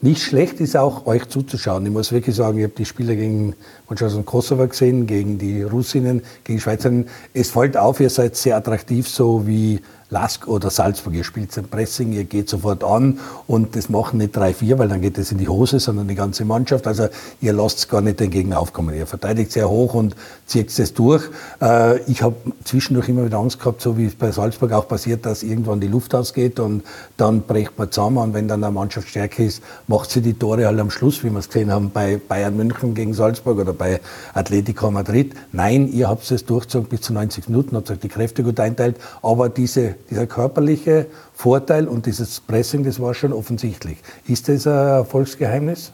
Nicht 0.02 0.24
schlecht 0.24 0.60
ist 0.62 0.78
auch, 0.78 1.06
euch 1.06 1.28
zuzuschauen. 1.28 1.86
Ich 1.86 1.92
muss 1.92 2.12
wirklich 2.12 2.36
sagen, 2.36 2.58
ich 2.58 2.64
habe 2.64 2.74
die 2.76 2.86
Spiele 2.86 3.16
gegen 3.16 3.54
manchmal 3.90 4.10
aus 4.10 4.26
Kosovo 4.26 4.66
gesehen, 4.68 5.06
gegen 5.06 5.38
die 5.38 5.64
Russinnen, 5.64 6.24
gegen 6.44 6.58
die 6.58 6.62
Schweizerinnen. 6.62 7.08
Es 7.34 7.52
fällt 7.52 7.76
auf, 7.76 8.00
ihr 8.00 8.10
seid 8.10 8.36
sehr 8.36 8.56
attraktiv, 8.56 9.08
so 9.08 9.46
wie 9.46 9.82
Lask 10.12 10.46
oder 10.46 10.70
Salzburg, 10.70 11.14
ihr 11.14 11.24
spielt 11.24 11.58
ein 11.58 11.70
Pressing, 11.70 12.12
ihr 12.12 12.26
geht 12.26 12.50
sofort 12.50 12.84
an 12.84 13.20
und 13.48 13.78
das 13.78 13.88
machen 13.88 14.18
nicht 14.18 14.36
drei, 14.36 14.54
vier, 14.54 14.78
weil 14.78 14.90
dann 14.90 15.00
geht 15.00 15.18
es 15.18 15.32
in 15.32 15.38
die 15.38 15.48
Hose, 15.48 15.80
sondern 15.80 16.10
die 16.10 16.16
ganze 16.16 16.44
Mannschaft. 16.44 16.86
Also 16.86 17.08
ihr 17.40 17.54
lasst 17.54 17.88
gar 17.88 18.02
nicht 18.02 18.20
den 18.20 18.30
Gegner 18.30 18.60
aufkommen. 18.60 18.94
Ihr 18.94 19.08
verteidigt 19.08 19.54
sehr 19.54 19.70
hoch 19.70 19.94
und 19.94 20.18
zieht 20.46 20.78
es 20.78 20.94
durch. 20.94 21.24
Äh, 21.62 22.02
ich 22.12 22.24
habe 22.24 22.36
zwischendurch 22.66 23.08
immer 23.08 23.26
wieder 23.26 23.38
Angst 23.38 23.60
gehabt, 23.60 23.82
so 23.82 23.98
wie 23.98 24.06
es 24.06 24.16
bei 24.16 24.34
Salzburg 24.34 24.74
auch 24.74 24.86
passiert, 24.86 25.26
dass 25.26 25.44
irgendwann 25.44 25.80
die 25.80 25.88
Luft 25.88 26.14
ausgeht 26.14 26.60
und 26.60 26.84
dann 27.16 27.44
bricht 27.44 27.80
man 27.80 27.90
zusammen 27.90 28.18
und 28.18 28.34
wenn 28.34 28.50
dann 28.50 28.66
eine 28.66 28.74
Mannschaft 28.74 29.08
stärker 29.08 29.44
ist, 29.44 29.64
macht 29.88 30.12
sie 30.12 30.22
die 30.22 30.34
Tore 30.34 30.68
halt 30.68 30.80
am 30.82 30.92
Schluss, 30.92 31.24
wie 31.24 31.30
wir 31.30 31.40
es 31.40 31.48
gesehen 31.48 31.72
haben 31.72 31.90
bei 31.90 32.20
Bayern 32.28 32.58
München 32.58 32.96
gegen 32.96 33.14
Salzburg 33.14 33.60
oder 33.60 33.72
bei 33.72 34.02
Atletico 34.34 34.92
Madrid. 34.92 35.36
Nein, 35.54 35.88
ihr 35.88 36.10
habt 36.10 36.30
es 36.30 36.44
durchgezogen 36.44 36.90
bis 36.90 37.00
zu 37.00 37.14
90 37.14 37.48
Minuten, 37.48 37.78
habt 37.78 37.90
euch 37.90 38.00
die 38.00 38.10
Kräfte 38.10 38.44
gut 38.44 38.60
einteilt, 38.60 38.98
aber 39.22 39.48
diese 39.48 39.96
dieser 40.10 40.28
körperliche 40.28 41.08
Vorteil 41.34 41.88
und 41.88 42.06
dieses 42.06 42.40
Pressing, 42.40 42.84
das 42.84 43.00
war 43.00 43.14
schon 43.14 43.34
offensichtlich. 43.34 43.98
Ist 44.28 44.50
das 44.50 44.68
ein 44.68 44.74
Erfolgsgeheimnis? 44.74 45.92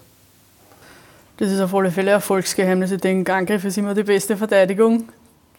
Das 1.38 1.52
ist 1.52 1.60
auf 1.60 1.74
alle 1.76 1.92
Fälle 1.92 2.12
ein 2.12 2.16
Erfolgsgeheimnis. 2.16 2.92
Ich 2.92 3.02
denke, 3.02 3.34
Angriff 3.34 3.64
ist 3.64 3.78
immer 3.78 3.94
die 3.94 4.04
beste 4.04 4.36
Verteidigung. 4.36 5.10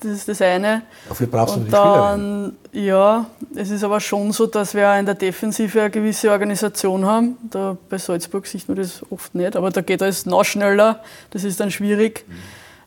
Das 0.00 0.12
ist 0.12 0.28
das 0.28 0.40
eine. 0.42 0.82
Dafür 1.08 1.26
brauchst 1.26 1.56
du 1.56 1.60
Und 1.60 1.66
die 1.66 1.72
dann, 1.72 2.56
ja, 2.72 3.26
es 3.56 3.70
ist 3.70 3.82
aber 3.82 3.98
schon 3.98 4.30
so, 4.32 4.46
dass 4.46 4.74
wir 4.74 4.88
auch 4.88 4.98
in 4.98 5.06
der 5.06 5.16
Defensive 5.16 5.80
eine 5.80 5.90
gewisse 5.90 6.30
Organisation 6.30 7.04
haben. 7.04 7.36
Da 7.50 7.76
bei 7.88 7.98
Salzburg 7.98 8.46
sieht 8.46 8.68
man 8.68 8.76
das 8.76 9.02
oft 9.10 9.34
nicht, 9.34 9.56
aber 9.56 9.70
da 9.70 9.80
geht 9.80 10.00
alles 10.00 10.24
noch 10.24 10.44
schneller. 10.44 11.02
Das 11.30 11.42
ist 11.42 11.58
dann 11.58 11.72
schwierig. 11.72 12.24
Äh, 12.28 12.32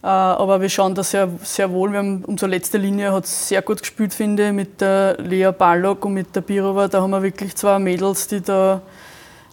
Aber 0.02 0.62
wir 0.62 0.70
schauen 0.70 0.96
da 0.96 1.04
sehr, 1.04 1.30
sehr 1.44 1.72
wohl. 1.72 1.92
Wir 1.92 2.00
haben, 2.00 2.26
unsere 2.26 2.50
letzte 2.50 2.80
Linie 2.80 3.12
hat 3.14 3.28
sehr 3.28 3.62
gut 3.62 3.82
gespielt, 3.82 4.14
finde 4.14 4.48
ich, 4.48 4.54
mit 4.54 4.82
der 4.82 5.18
Lea 5.20 5.52
Ballock 5.52 6.06
und 6.06 6.14
mit 6.14 6.36
der 6.36 6.42
Birova. 6.42 6.88
Da 6.88 7.02
haben 7.02 7.12
wir 7.12 7.22
wirklich 7.22 7.56
zwei 7.56 7.78
Mädels, 7.78 8.28
die 8.28 8.42
da 8.42 8.82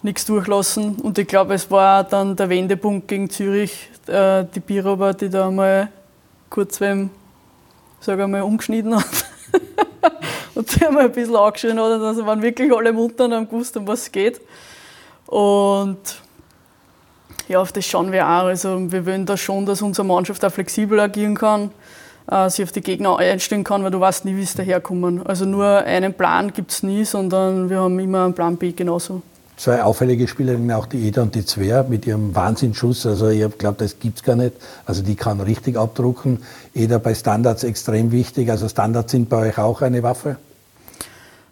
nichts 0.01 0.25
durchlassen. 0.25 0.95
Und 0.95 1.19
ich 1.19 1.27
glaube, 1.27 1.53
es 1.53 1.69
war 1.69 2.03
dann 2.03 2.35
der 2.35 2.49
Wendepunkt 2.49 3.07
gegen 3.07 3.29
Zürich, 3.29 3.89
äh, 4.07 4.43
die 4.55 4.59
Birova, 4.59 5.13
die 5.13 5.29
da 5.29 5.51
mal 5.51 5.89
kurz 6.49 6.81
wem, 6.81 7.11
sage 7.99 8.25
mal, 8.27 8.41
umgeschnitten 8.41 8.95
hat. 8.95 9.05
und 10.55 10.75
die 10.75 10.83
haben 10.83 10.97
ein 10.97 11.11
bisschen 11.11 11.35
angeschrien 11.35 11.79
hat. 11.79 12.01
Also 12.01 12.25
waren 12.25 12.41
wirklich 12.41 12.73
alle 12.73 12.91
munter 12.91 13.25
und 13.25 13.33
haben 13.33 13.47
gewusst, 13.47 13.77
um 13.77 13.85
was 13.85 14.01
es 14.01 14.11
geht. 14.11 14.41
Und 15.27 15.99
ja, 17.49 17.59
auf 17.59 17.71
das 17.73 17.85
schauen 17.85 18.11
wir 18.11 18.25
auch. 18.25 18.45
Also 18.45 18.91
wir 18.91 19.05
wollen 19.05 19.25
da 19.25 19.35
schon, 19.35 19.65
dass 19.65 19.81
unsere 19.81 20.07
Mannschaft 20.07 20.45
auch 20.45 20.51
flexibel 20.51 20.99
agieren 20.99 21.35
kann, 21.35 21.71
äh, 22.31 22.49
sich 22.49 22.63
auf 22.63 22.71
die 22.71 22.81
Gegner 22.81 23.17
einstellen 23.17 23.63
kann, 23.63 23.83
weil 23.83 23.91
du 23.91 23.99
weißt 23.99 24.23
nie, 24.23 24.35
wie 24.37 24.43
es 24.43 24.53
daherkommen. 24.53 25.25
Also 25.25 25.45
nur 25.45 25.65
einen 25.65 26.13
Plan 26.13 26.53
gibt 26.53 26.71
es 26.71 26.83
nie, 26.83 27.03
sondern 27.03 27.69
wir 27.69 27.79
haben 27.81 27.99
immer 27.99 28.23
einen 28.25 28.33
Plan 28.33 28.55
B 28.55 28.71
genauso. 28.71 29.21
zwei 29.57 29.83
auffällige 29.83 30.27
Spielerinnen, 30.27 30.71
auch 30.71 30.85
die 30.85 31.07
Eda 31.07 31.21
und 31.21 31.35
die 31.35 31.45
Zwer 31.45 31.83
mit 31.83 32.07
ihrem 32.07 32.33
Wahnsinnsschuss. 32.33 33.05
Also 33.05 33.27
ich 33.27 33.57
glaube, 33.57 33.77
das 33.79 33.99
gibt 33.99 34.19
es 34.19 34.23
gar 34.23 34.37
nicht. 34.37 34.53
Also 34.85 35.03
die 35.03 35.15
kann 35.15 35.41
richtig 35.41 35.75
abdrucken. 35.75 36.41
Eda 36.73 36.97
bei 36.97 37.13
Standards 37.13 37.63
extrem 37.65 38.11
wichtig. 38.11 38.49
Also 38.49 38.69
Standards 38.69 39.11
sind 39.11 39.27
bei 39.27 39.49
euch 39.49 39.57
auch 39.57 39.81
eine 39.81 40.01
Waffe? 40.01 40.37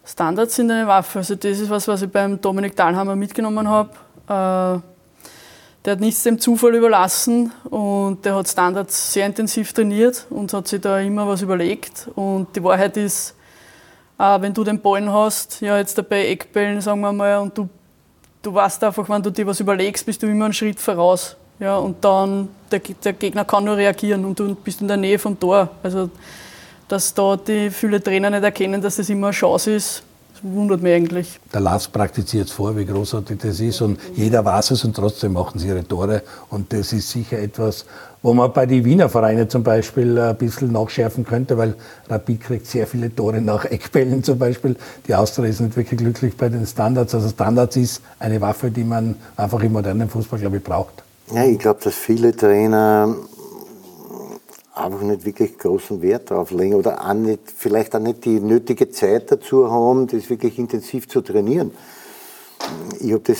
Standards 0.06 0.56
sind 0.56 0.70
eine 0.70 0.86
Waffe. 0.86 1.18
Also 1.18 1.34
das 1.34 1.58
ist 1.58 1.68
was, 1.68 1.86
was 1.86 2.00
ich 2.00 2.10
beim 2.10 2.40
Dominik 2.40 2.74
Dahlhammer 2.76 3.14
mitgenommen 3.14 3.68
habe. 3.68 3.90
Äh, 4.28 4.80
der 5.84 5.92
hat 5.92 6.00
nichts 6.00 6.22
dem 6.24 6.38
Zufall 6.38 6.74
überlassen 6.74 7.52
und 7.70 8.24
der 8.24 8.34
hat 8.34 8.48
Standards 8.48 9.12
sehr 9.12 9.26
intensiv 9.26 9.72
trainiert 9.72 10.26
und 10.30 10.52
hat 10.52 10.68
sich 10.68 10.80
da 10.80 10.98
immer 10.98 11.26
was 11.26 11.42
überlegt. 11.42 12.08
Und 12.14 12.54
die 12.54 12.62
Wahrheit 12.62 12.96
ist, 12.96 13.34
äh, 14.18 14.40
wenn 14.40 14.52
du 14.52 14.64
den 14.64 14.80
Ballen 14.80 15.12
hast, 15.12 15.60
ja 15.60 15.78
jetzt 15.78 15.96
bei 16.08 16.26
Eckbällen, 16.26 16.80
sagen 16.80 17.00
wir 17.00 17.12
mal, 17.12 17.38
und 17.38 17.56
du, 17.56 17.68
du 18.42 18.52
weißt 18.52 18.82
einfach, 18.84 19.08
wenn 19.08 19.22
du 19.22 19.30
dir 19.30 19.46
was 19.46 19.60
überlegst, 19.60 20.04
bist 20.04 20.22
du 20.22 20.26
immer 20.26 20.46
einen 20.46 20.54
Schritt 20.54 20.80
voraus. 20.80 21.36
Ja, 21.60 21.76
und 21.76 22.04
dann, 22.04 22.48
der, 22.70 22.80
der 22.80 23.12
Gegner 23.14 23.44
kann 23.44 23.64
nur 23.64 23.76
reagieren 23.76 24.24
und 24.24 24.38
du 24.38 24.54
bist 24.54 24.80
in 24.80 24.88
der 24.88 24.96
Nähe 24.96 25.18
vom 25.18 25.38
Tor. 25.38 25.68
Also, 25.82 26.10
dass 26.86 27.12
da 27.12 27.36
die 27.36 27.70
viele 27.70 28.02
Trainer 28.02 28.30
nicht 28.30 28.44
erkennen, 28.44 28.80
dass 28.80 28.96
das 28.96 29.08
immer 29.10 29.28
eine 29.28 29.34
Chance 29.34 29.74
ist, 29.74 30.02
wundert 30.42 30.82
mich 30.82 30.94
eigentlich. 30.94 31.40
Der 31.52 31.60
Lars 31.60 31.88
praktiziert 31.88 32.46
es 32.46 32.52
vor, 32.52 32.76
wie 32.76 32.84
großartig 32.84 33.38
das 33.38 33.60
ist 33.60 33.80
und 33.80 33.98
jeder 34.14 34.44
weiß 34.44 34.72
es 34.72 34.84
und 34.84 34.94
trotzdem 34.94 35.32
machen 35.32 35.58
sie 35.58 35.68
ihre 35.68 35.86
Tore 35.86 36.22
und 36.50 36.72
das 36.72 36.92
ist 36.92 37.10
sicher 37.10 37.38
etwas, 37.38 37.84
wo 38.22 38.34
man 38.34 38.52
bei 38.52 38.66
den 38.66 38.84
Wiener 38.84 39.08
Vereinen 39.08 39.48
zum 39.48 39.62
Beispiel 39.62 40.18
ein 40.18 40.36
bisschen 40.36 40.72
nachschärfen 40.72 41.24
könnte, 41.24 41.56
weil 41.56 41.74
Rapid 42.08 42.40
kriegt 42.40 42.66
sehr 42.66 42.86
viele 42.86 43.14
Tore 43.14 43.40
nach 43.40 43.64
Eckbällen 43.64 44.24
zum 44.24 44.38
Beispiel. 44.38 44.76
Die 45.06 45.14
Austria 45.14 45.46
ist 45.46 45.60
nicht 45.60 45.76
wirklich 45.76 45.98
glücklich 45.98 46.36
bei 46.36 46.48
den 46.48 46.66
Standards. 46.66 47.14
Also 47.14 47.28
Standards 47.28 47.76
ist 47.76 48.02
eine 48.18 48.40
Waffe, 48.40 48.70
die 48.70 48.84
man 48.84 49.16
einfach 49.36 49.62
im 49.62 49.72
modernen 49.72 50.08
Fußball, 50.08 50.40
glaube 50.40 50.56
ich, 50.56 50.64
braucht. 50.64 51.04
Ja, 51.32 51.44
ich 51.44 51.58
glaube, 51.58 51.80
dass 51.84 51.94
viele 51.94 52.34
Trainer 52.34 53.14
einfach 54.78 55.02
nicht 55.02 55.24
wirklich 55.24 55.58
großen 55.58 56.02
Wert 56.02 56.30
drauf 56.30 56.50
legen 56.50 56.74
oder 56.74 57.04
auch 57.04 57.14
nicht, 57.14 57.40
vielleicht 57.54 57.94
auch 57.94 58.00
nicht 58.00 58.24
die 58.24 58.40
nötige 58.40 58.90
Zeit 58.90 59.30
dazu 59.30 59.70
haben, 59.70 60.06
das 60.06 60.30
wirklich 60.30 60.58
intensiv 60.58 61.08
zu 61.08 61.20
trainieren. 61.20 61.72
Ich 63.00 63.12
habe 63.12 63.22
das 63.24 63.38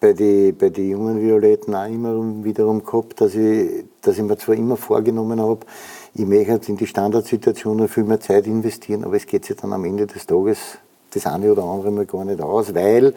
bei 0.00 0.12
den 0.12 0.56
bei 0.56 0.68
die 0.70 0.90
jungen 0.90 1.20
Violetten 1.20 1.74
auch 1.74 1.86
immer 1.86 2.44
wiederum 2.44 2.84
gehabt, 2.84 3.20
dass 3.20 3.34
ich, 3.34 3.84
dass 4.02 4.18
ich 4.18 4.22
mir 4.22 4.36
zwar 4.36 4.54
immer 4.54 4.76
vorgenommen 4.76 5.40
habe, 5.40 5.60
ich 6.14 6.26
möchte 6.26 6.70
in 6.70 6.76
die 6.76 6.86
Standardsituationen 6.86 7.88
viel 7.88 8.04
mehr 8.04 8.20
Zeit 8.20 8.46
investieren, 8.46 9.04
aber 9.04 9.16
es 9.16 9.26
geht 9.26 9.44
sich 9.44 9.56
dann 9.56 9.72
am 9.72 9.84
Ende 9.84 10.06
des 10.06 10.26
Tages 10.26 10.78
das 11.10 11.26
eine 11.26 11.52
oder 11.52 11.64
andere 11.64 11.90
mal 11.90 12.06
gar 12.06 12.24
nicht 12.24 12.40
aus, 12.40 12.74
weil 12.74 13.14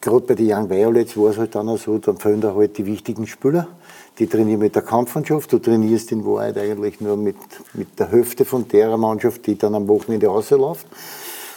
gerade 0.00 0.20
bei 0.20 0.34
den 0.34 0.52
Young 0.52 0.70
Violets 0.70 1.16
war 1.16 1.30
es 1.30 1.38
halt 1.38 1.54
dann 1.54 1.68
auch 1.68 1.78
so, 1.78 1.98
dann 1.98 2.18
fehlen 2.18 2.40
da 2.40 2.54
halt 2.54 2.78
die 2.78 2.86
wichtigen 2.86 3.26
Spieler 3.26 3.68
die 4.18 4.26
trainieren 4.26 4.60
mit 4.60 4.74
der 4.74 4.82
Kampfmannschaft, 4.82 5.52
du 5.52 5.58
trainierst 5.58 6.12
in 6.12 6.24
Wahrheit 6.24 6.56
eigentlich 6.56 7.00
nur 7.00 7.16
mit, 7.16 7.36
mit 7.72 7.98
der 7.98 8.10
Hälfte 8.10 8.44
von 8.44 8.68
der 8.68 8.96
Mannschaft, 8.96 9.46
die 9.46 9.58
dann 9.58 9.74
am 9.74 9.88
Wochenende 9.88 10.28
rausläuft. 10.28 10.86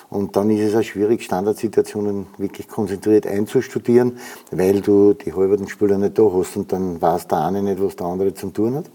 Und 0.10 0.36
dann 0.36 0.49
ist 0.49 0.62
es 0.62 0.76
auch 0.76 0.84
schwierig, 0.84 1.24
Standardsituationen 1.24 2.28
wirklich 2.38 2.68
konzentriert 2.68 3.28
einzustudieren, 3.28 4.18
weil 4.51 4.82
du 4.82 5.14
die 5.14 5.34
halben 5.34 5.68
Spieler 5.68 5.97
nicht 5.97 6.18
da 6.18 6.32
hast 6.32 6.55
und 6.55 6.72
dann 6.72 7.01
weiß 7.01 7.28
der 7.28 7.39
eine 7.39 7.62
nicht, 7.62 7.82
was 7.82 7.97
der 7.97 8.08
andere 8.08 8.34
zum 8.34 8.53
tun 8.53 8.76
hat. 8.76 8.86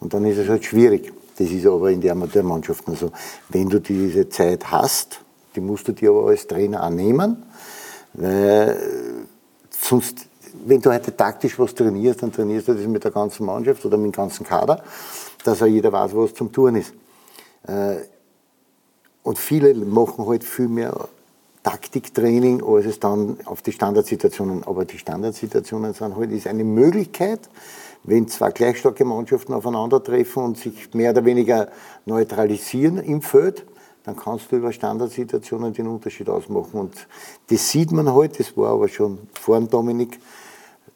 Und 0.00 0.12
dann 0.12 0.24
ist 0.24 0.38
es 0.38 0.48
halt 0.48 0.64
schwierig. 0.64 1.12
Das 1.38 1.50
ist 1.50 1.66
aber 1.66 1.90
in 1.90 2.00
der 2.00 2.12
Amateurmannschaften 2.12 2.96
so. 2.96 3.12
Wenn 3.48 3.68
du 3.68 3.80
diese 3.80 4.28
Zeit 4.28 4.70
hast, 4.70 5.20
die 5.54 5.60
musst 5.60 5.88
du 5.88 5.92
dir 5.92 6.10
aber 6.10 6.28
als 6.28 6.46
Trainer 6.46 6.84
auch 6.84 6.90
nehmen, 6.90 7.44
weil 8.14 8.76
sonst 9.70 10.26
wenn 10.64 10.80
du 10.80 10.92
heute 10.92 11.16
taktisch 11.16 11.58
was 11.58 11.74
trainierst, 11.74 12.22
dann 12.22 12.32
trainierst 12.32 12.68
du 12.68 12.74
das 12.74 12.86
mit 12.86 13.04
der 13.04 13.10
ganzen 13.10 13.46
Mannschaft 13.46 13.84
oder 13.84 13.96
mit 13.96 14.12
dem 14.12 14.16
ganzen 14.16 14.44
Kader, 14.44 14.82
dass 15.44 15.62
auch 15.62 15.66
jeder 15.66 15.92
weiß, 15.92 16.14
was 16.14 16.34
zum 16.34 16.52
Tun 16.52 16.76
ist. 16.76 16.92
Äh, 17.66 17.96
und 19.22 19.38
viele 19.38 19.74
machen 19.74 20.26
halt 20.26 20.44
viel 20.44 20.68
mehr 20.68 21.08
Taktiktraining, 21.62 22.62
als 22.64 22.86
es 22.86 23.00
dann 23.00 23.36
auf 23.44 23.60
die 23.60 23.72
Standardsituationen. 23.72 24.64
Aber 24.64 24.86
die 24.86 24.98
Standardsituationen 24.98 25.92
sind 25.92 26.16
halt 26.16 26.32
ist 26.32 26.46
eine 26.46 26.64
Möglichkeit, 26.64 27.40
wenn 28.02 28.28
zwei 28.28 28.50
gleich 28.50 28.78
starke 28.78 29.04
Mannschaften 29.04 29.52
aufeinandertreffen 29.52 30.42
und 30.42 30.56
sich 30.56 30.94
mehr 30.94 31.10
oder 31.10 31.24
weniger 31.24 31.68
neutralisieren 32.06 32.98
im 32.98 33.20
Feld, 33.20 33.66
dann 34.04 34.16
kannst 34.16 34.50
du 34.50 34.56
über 34.56 34.72
Standardsituationen 34.72 35.74
den 35.74 35.86
Unterschied 35.86 36.30
ausmachen. 36.30 36.80
Und 36.80 37.06
das 37.50 37.68
sieht 37.68 37.92
man 37.92 38.10
heute, 38.10 38.38
halt, 38.38 38.40
das 38.40 38.56
war 38.56 38.70
aber 38.70 38.88
schon 38.88 39.18
vor 39.34 39.58
dem 39.58 39.68
Dominik, 39.68 40.18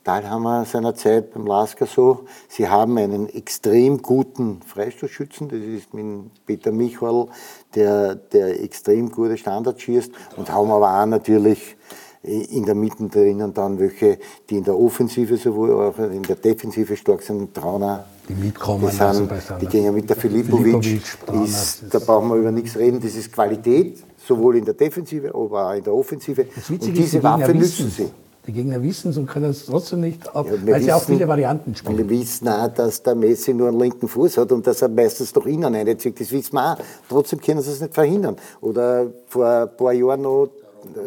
Dahlhammer 0.04 0.66
seiner 0.66 0.94
Zeit 0.94 1.32
beim 1.32 1.46
Lasker 1.46 1.86
so. 1.86 2.26
Sie 2.48 2.68
haben 2.68 2.98
einen 2.98 3.28
extrem 3.28 4.02
guten 4.02 4.60
Freistoßschützen, 4.62 5.48
das 5.48 5.60
ist 5.60 5.94
mit 5.94 6.06
Peter 6.44 6.72
Michal, 6.72 7.28
der, 7.74 8.14
der 8.14 8.62
extrem 8.62 9.10
gute 9.10 9.38
Standards 9.38 9.82
schießt 9.82 10.12
und 10.36 10.52
haben 10.52 10.70
aber 10.70 11.02
auch 11.02 11.06
natürlich 11.06 11.76
in 12.24 12.64
der 12.64 12.74
Mitte 12.74 13.06
drinnen 13.06 13.52
dann 13.52 13.78
welche, 13.78 14.18
die 14.48 14.56
in 14.56 14.64
der 14.64 14.78
Offensive 14.78 15.36
sowohl 15.36 15.72
auch 15.72 15.98
in 15.98 16.22
der 16.22 16.36
Defensive 16.36 16.96
stark 16.96 17.22
sind. 17.22 17.52
Trauner, 17.52 18.06
die 18.28 18.34
mitkommen, 18.34 18.88
die, 18.90 18.96
sind, 18.96 19.30
die 19.60 19.66
gehen 19.66 19.94
mit 19.94 20.08
der 20.08 20.16
Filipovic, 20.16 21.02
ist, 21.44 21.84
da 21.90 21.98
brauchen 21.98 22.28
wir 22.30 22.36
über 22.36 22.50
nichts 22.50 22.76
reden, 22.76 23.00
das 23.00 23.14
ist 23.14 23.30
Qualität, 23.30 24.02
sowohl 24.16 24.56
in 24.56 24.64
der 24.64 24.74
Defensive, 24.74 25.34
aber 25.34 25.68
auch 25.68 25.74
in 25.74 25.84
der 25.84 25.92
Offensive. 25.92 26.46
Und 26.70 26.96
diese 26.96 27.22
Waffe 27.22 27.54
nützen 27.54 27.90
sie. 27.90 28.10
Die 28.46 28.52
Gegner 28.52 28.82
wissen 28.82 29.10
es 29.10 29.16
und 29.16 29.26
können 29.26 29.50
es 29.50 29.64
trotzdem 29.64 30.00
nicht 30.00 30.28
ab, 30.36 30.46
ja, 30.46 30.52
weil 30.52 30.66
wissen, 30.66 30.82
sie 30.82 30.92
auch 30.92 31.02
viele 31.02 31.26
Varianten 31.26 31.74
spielen. 31.74 31.96
Wir 31.96 32.10
wissen 32.10 32.48
auch, 32.48 32.68
dass 32.68 33.02
der 33.02 33.14
Messi 33.14 33.54
nur 33.54 33.68
einen 33.68 33.80
linken 33.80 34.06
Fuß 34.06 34.36
hat 34.36 34.52
und 34.52 34.66
dass 34.66 34.82
er 34.82 34.88
meistens 34.88 35.32
doch 35.32 35.46
innen 35.46 35.74
einzieht. 35.74 36.20
Das 36.20 36.30
wissen 36.30 36.54
wir 36.54 36.72
auch. 36.72 36.78
Trotzdem 37.08 37.40
können 37.40 37.62
sie 37.62 37.70
es 37.70 37.80
nicht 37.80 37.94
verhindern. 37.94 38.36
Oder 38.60 39.06
vor 39.28 39.46
ein 39.46 39.76
paar 39.76 39.92
Jahren 39.94 40.22
noch 40.22 40.50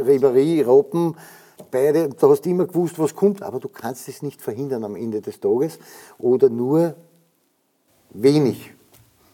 Ribéry, 0.04 0.66
Robben, 0.66 1.16
beide, 1.70 2.10
da 2.10 2.28
hast 2.28 2.42
du 2.42 2.50
immer 2.50 2.66
gewusst, 2.66 2.98
was 2.98 3.14
kommt, 3.14 3.44
aber 3.44 3.60
du 3.60 3.70
kannst 3.70 4.08
es 4.08 4.24
nicht 4.24 4.42
verhindern 4.42 4.84
am 4.84 4.96
Ende 4.96 5.22
des 5.22 5.40
Tages. 5.40 5.78
Oder 6.18 6.50
nur 6.50 6.96
wenig. 8.10 8.74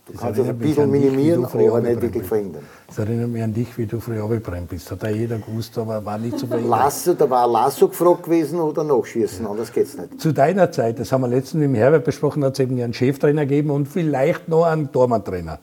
Du 0.06 0.12
das 0.12 0.22
kannst 0.22 0.40
es 0.42 0.50
ein 0.50 0.58
bisschen 0.58 0.92
minimieren, 0.92 1.46
aber 1.46 1.80
nicht 1.80 2.02
wirklich 2.02 2.24
verhindern. 2.24 2.64
Das 2.96 3.08
erinnert 3.08 3.30
mich 3.30 3.42
an 3.42 3.56
dich, 3.56 3.76
wie 3.80 3.88
du 3.88 4.00
früher 4.00 4.24
abgebrannt 4.24 4.70
bist. 4.70 4.92
Hat 4.92 5.02
da 5.02 5.10
jeder 5.10 5.40
gewusst, 5.40 5.76
aber 5.80 6.06
war 6.06 6.20
nicht 6.20 6.38
so 6.38 6.46
viel. 6.46 6.60
Lasso, 6.60 7.16
da 7.16 7.28
war 7.28 7.48
Lasso 7.48 7.88
gefragt 7.88 8.24
gewesen 8.24 8.60
oder 8.60 8.84
Nachschießen, 8.84 9.48
anders 9.48 9.74
geht's 9.74 9.98
nicht. 9.98 10.22
Zu 10.22 10.32
deiner 10.32 10.72
Zeit, 10.72 11.00
das 11.00 11.12
haben 11.12 11.22
wir 11.22 11.28
letztens 11.28 11.64
im 11.64 11.74
Herbert 11.74 12.06
besprochen, 12.06 12.46
hat 12.46 12.54
es 12.54 12.60
eben 12.60 12.80
einen 12.80 12.94
Cheftrainer 12.94 13.48
gegeben 13.48 13.72
und 13.72 13.88
vielleicht 13.88 14.48
noch 14.48 14.66
einen 14.66 14.92
Tormann-Trainer. 14.92 15.58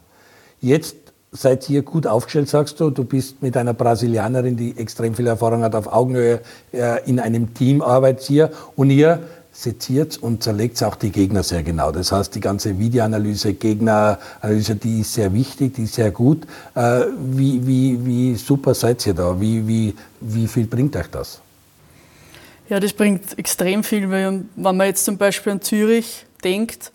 Jetzt 0.60 0.96
seid 1.30 1.70
ihr 1.70 1.82
gut 1.82 2.08
aufgestellt, 2.08 2.48
sagst 2.48 2.80
du. 2.80 2.90
Du 2.90 3.04
bist 3.04 3.40
mit 3.44 3.56
einer 3.56 3.74
Brasilianerin, 3.74 4.56
die 4.56 4.76
extrem 4.76 5.14
viel 5.14 5.28
Erfahrung 5.28 5.62
hat, 5.62 5.76
auf 5.76 5.92
Augenhöhe 5.92 6.40
äh, 6.72 7.08
in 7.08 7.20
einem 7.20 7.54
Team 7.54 7.80
arbeitet 7.80 8.24
hier 8.24 8.50
und 8.74 8.90
ihr 8.90 9.20
seziert 9.53 10.16
und 10.18 10.42
zerlegt 10.42 10.82
auch 10.82 10.94
die 10.94 11.11
Gegner 11.11 11.42
sehr 11.42 11.62
genau. 11.62 11.90
Das 11.90 12.12
heißt, 12.12 12.34
die 12.34 12.40
ganze 12.40 12.78
Videoanalyse, 12.78 13.55
Gegneranalyse, 13.55 14.76
die 14.76 15.01
ist 15.01 15.14
sehr 15.14 15.32
wichtig, 15.34 15.74
die 15.74 15.84
ist 15.84 15.94
sehr 15.94 16.11
gut. 16.11 16.44
Äh, 16.74 17.03
wie, 17.18 17.66
wie, 17.66 18.07
wie 18.07 18.34
super 18.36 18.74
seid 18.74 19.07
ihr 19.07 19.14
da? 19.14 19.40
Wie, 19.40 19.66
wie, 19.66 19.94
wie 20.20 20.46
viel 20.46 20.66
bringt 20.66 20.96
euch 20.96 21.09
das? 21.09 21.40
Ja, 22.68 22.78
das 22.78 22.92
bringt 22.92 23.36
extrem 23.36 23.82
viel, 23.82 24.09
wenn 24.11 24.48
man 24.55 24.80
jetzt 24.82 25.05
zum 25.05 25.18
Beispiel 25.18 25.53
an 25.53 25.61
Zürich 25.61 26.24
denkt, 26.44 26.92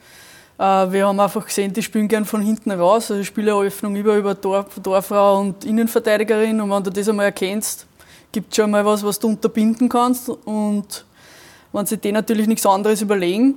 äh, 0.57 0.63
wir 0.63 1.07
haben 1.07 1.19
einfach 1.19 1.45
gesehen, 1.45 1.73
die 1.73 1.83
spielen 1.83 2.07
gern 2.07 2.25
von 2.25 2.41
hinten 2.41 2.71
raus, 2.71 3.11
also 3.11 3.23
Spieleröffnung 3.23 3.95
über, 3.95 4.15
über 4.15 4.39
Tor, 4.39 4.65
Torfrau 4.81 5.41
und 5.41 5.65
Innenverteidigerin 5.65 6.61
und 6.61 6.69
wenn 6.69 6.83
du 6.83 6.91
das 6.91 7.09
einmal 7.09 7.25
erkennst, 7.25 7.85
gibt 8.31 8.51
es 8.51 8.55
schon 8.55 8.71
mal 8.71 8.85
was, 8.85 9.03
was 9.03 9.19
du 9.19 9.27
unterbinden 9.27 9.89
kannst 9.89 10.29
und 10.29 11.04
wenn 11.75 11.85
sie 11.85 11.97
dir 11.97 12.13
natürlich 12.13 12.47
nichts 12.47 12.65
anderes 12.65 13.01
überlegen, 13.01 13.55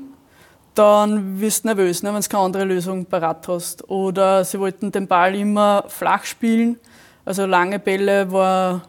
dann 0.75 1.41
wirst 1.41 1.65
du 1.65 1.69
nervös, 1.69 2.03
ne, 2.03 2.13
wenn 2.13 2.21
du 2.21 2.29
keine 2.29 2.45
andere 2.45 2.65
Lösung 2.65 3.05
parat 3.05 3.47
hast. 3.49 3.89
Oder 3.89 4.45
sie 4.45 4.61
wollten 4.61 4.93
den 4.93 5.07
Ball 5.07 5.35
immer 5.35 5.85
flach 5.89 6.25
spielen. 6.25 6.79
Also 7.25 7.47
lange 7.47 7.79
Bälle 7.79 8.31
war, 8.31 8.83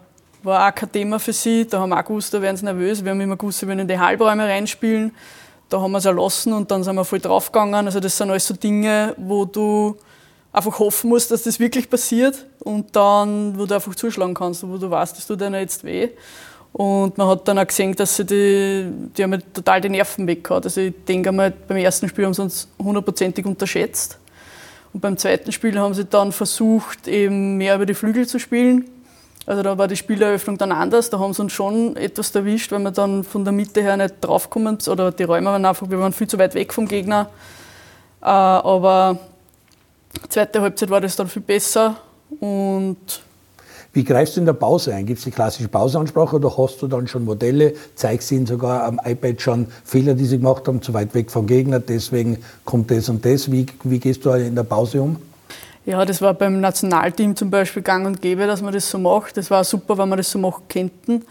war 0.43 0.69
auch 0.69 0.75
kein 0.75 0.91
Thema 0.91 1.19
für 1.19 1.33
sie. 1.33 1.65
Da 1.65 1.79
haben 1.79 1.89
wir 1.89 1.99
auch 1.99 2.05
gewusst, 2.05 2.33
da 2.33 2.41
werden 2.41 2.57
sie 2.57 2.65
nervös. 2.65 3.03
Wir 3.03 3.11
haben 3.11 3.21
immer 3.21 3.37
gewusst, 3.37 3.59
sie 3.59 3.67
wollen 3.67 3.79
in 3.79 3.87
die 3.87 3.99
Halbräume 3.99 4.43
reinspielen. 4.43 5.11
Da 5.67 5.81
haben 5.81 5.91
wir 5.91 5.99
es 5.99 6.05
erlassen 6.05 6.53
und 6.53 6.69
dann 6.71 6.83
sind 6.83 6.95
wir 6.95 7.05
voll 7.05 7.19
draufgegangen. 7.19 7.85
Also 7.85 7.99
das 7.99 8.17
sind 8.17 8.29
alles 8.29 8.47
so 8.47 8.55
Dinge, 8.55 9.13
wo 9.17 9.45
du 9.45 9.97
einfach 10.51 10.79
hoffen 10.79 11.09
musst, 11.09 11.31
dass 11.31 11.43
das 11.43 11.59
wirklich 11.59 11.89
passiert 11.89 12.45
und 12.59 12.95
dann, 12.95 13.57
wo 13.57 13.65
du 13.65 13.75
einfach 13.75 13.93
zuschlagen 13.93 14.33
kannst, 14.33 14.67
wo 14.67 14.77
du 14.77 14.89
weißt, 14.89 15.17
das 15.17 15.27
tut 15.27 15.41
dir 15.41 15.51
jetzt 15.59 15.83
weh. 15.83 16.09
Und 16.71 17.17
man 17.17 17.27
hat 17.27 17.47
dann 17.47 17.59
auch 17.59 17.67
gesehen, 17.67 17.95
dass 17.95 18.15
sie 18.15 18.25
die, 18.25 18.91
die 19.17 19.23
haben 19.23 19.41
total 19.53 19.81
die 19.81 19.89
Nerven 19.89 20.27
weggehauen. 20.27 20.63
Also 20.63 20.81
ich 20.81 20.93
denke 21.07 21.29
einmal, 21.29 21.51
beim 21.51 21.77
ersten 21.77 22.07
Spiel 22.07 22.25
haben 22.25 22.33
sie 22.33 22.43
uns 22.43 22.67
hundertprozentig 22.77 23.45
unterschätzt. 23.45 24.19
Und 24.93 25.01
beim 25.01 25.17
zweiten 25.17 25.51
Spiel 25.51 25.77
haben 25.79 25.93
sie 25.93 26.05
dann 26.05 26.31
versucht, 26.31 27.07
eben 27.07 27.57
mehr 27.57 27.75
über 27.75 27.85
die 27.85 27.93
Flügel 27.93 28.27
zu 28.27 28.39
spielen. 28.39 28.85
Also 29.45 29.63
da 29.63 29.77
war 29.77 29.87
die 29.87 29.95
Spieleröffnung 29.95 30.59
dann 30.59 30.71
anders, 30.71 31.09
da 31.09 31.17
haben 31.17 31.33
sie 31.33 31.41
uns 31.41 31.53
schon 31.53 31.95
etwas 31.95 32.35
erwischt, 32.35 32.71
weil 32.71 32.81
wir 32.81 32.91
dann 32.91 33.23
von 33.23 33.43
der 33.43 33.51
Mitte 33.51 33.81
her 33.81 33.97
nicht 33.97 34.15
draufkommen 34.21 34.77
oder 34.87 35.11
die 35.11 35.23
Räume 35.23 35.47
waren 35.47 35.65
einfach, 35.65 35.89
wir 35.89 35.99
waren 35.99 36.13
viel 36.13 36.27
zu 36.27 36.37
weit 36.37 36.53
weg 36.53 36.71
vom 36.71 36.87
Gegner. 36.87 37.31
Äh, 38.21 38.25
aber 38.25 39.17
zweite 40.29 40.61
Halbzeit 40.61 40.91
war 40.91 41.01
das 41.01 41.15
dann 41.15 41.27
viel 41.27 41.41
besser 41.41 41.95
und 42.39 42.97
wie 43.93 44.03
greifst 44.03 44.35
du 44.35 44.41
in 44.41 44.45
der 44.45 44.53
Pause 44.53 44.93
ein? 44.93 45.05
Gibt 45.05 45.19
es 45.19 45.25
die 45.25 45.31
klassische 45.31 45.67
Pauseansprache 45.67 46.35
oder 46.35 46.55
hast 46.57 46.81
du 46.81 46.87
dann 46.87 47.07
schon 47.07 47.25
Modelle? 47.25 47.73
Zeigst 47.95 48.31
ihnen 48.31 48.45
sogar 48.45 48.83
am 48.83 48.99
iPad 49.03 49.41
schon 49.41 49.67
Fehler, 49.83 50.13
die 50.13 50.25
sie 50.25 50.37
gemacht 50.37 50.67
haben, 50.67 50.81
zu 50.81 50.93
weit 50.93 51.13
weg 51.15 51.31
vom 51.31 51.47
Gegner, 51.47 51.79
deswegen 51.79 52.37
kommt 52.65 52.91
das 52.91 53.09
und 53.09 53.25
das. 53.25 53.51
Wie, 53.51 53.65
wie 53.83 53.99
gehst 53.99 54.25
du 54.25 54.31
in 54.31 54.55
der 54.55 54.63
Pause 54.63 55.01
um? 55.01 55.17
Ja, 55.85 56.05
das 56.05 56.21
war 56.21 56.35
beim 56.35 56.59
Nationalteam 56.59 57.35
zum 57.35 57.49
Beispiel 57.49 57.81
gang 57.81 58.05
und 58.05 58.21
gäbe, 58.21 58.45
dass 58.45 58.61
man 58.61 58.73
das 58.73 58.87
so 58.87 58.99
macht. 58.99 59.37
Das 59.37 59.49
war 59.49 59.63
super, 59.63 59.97
wenn 59.97 60.09
wir 60.09 60.17
das 60.17 60.29
so 60.29 60.37
machen 60.37 60.63
könnten. 60.69 61.23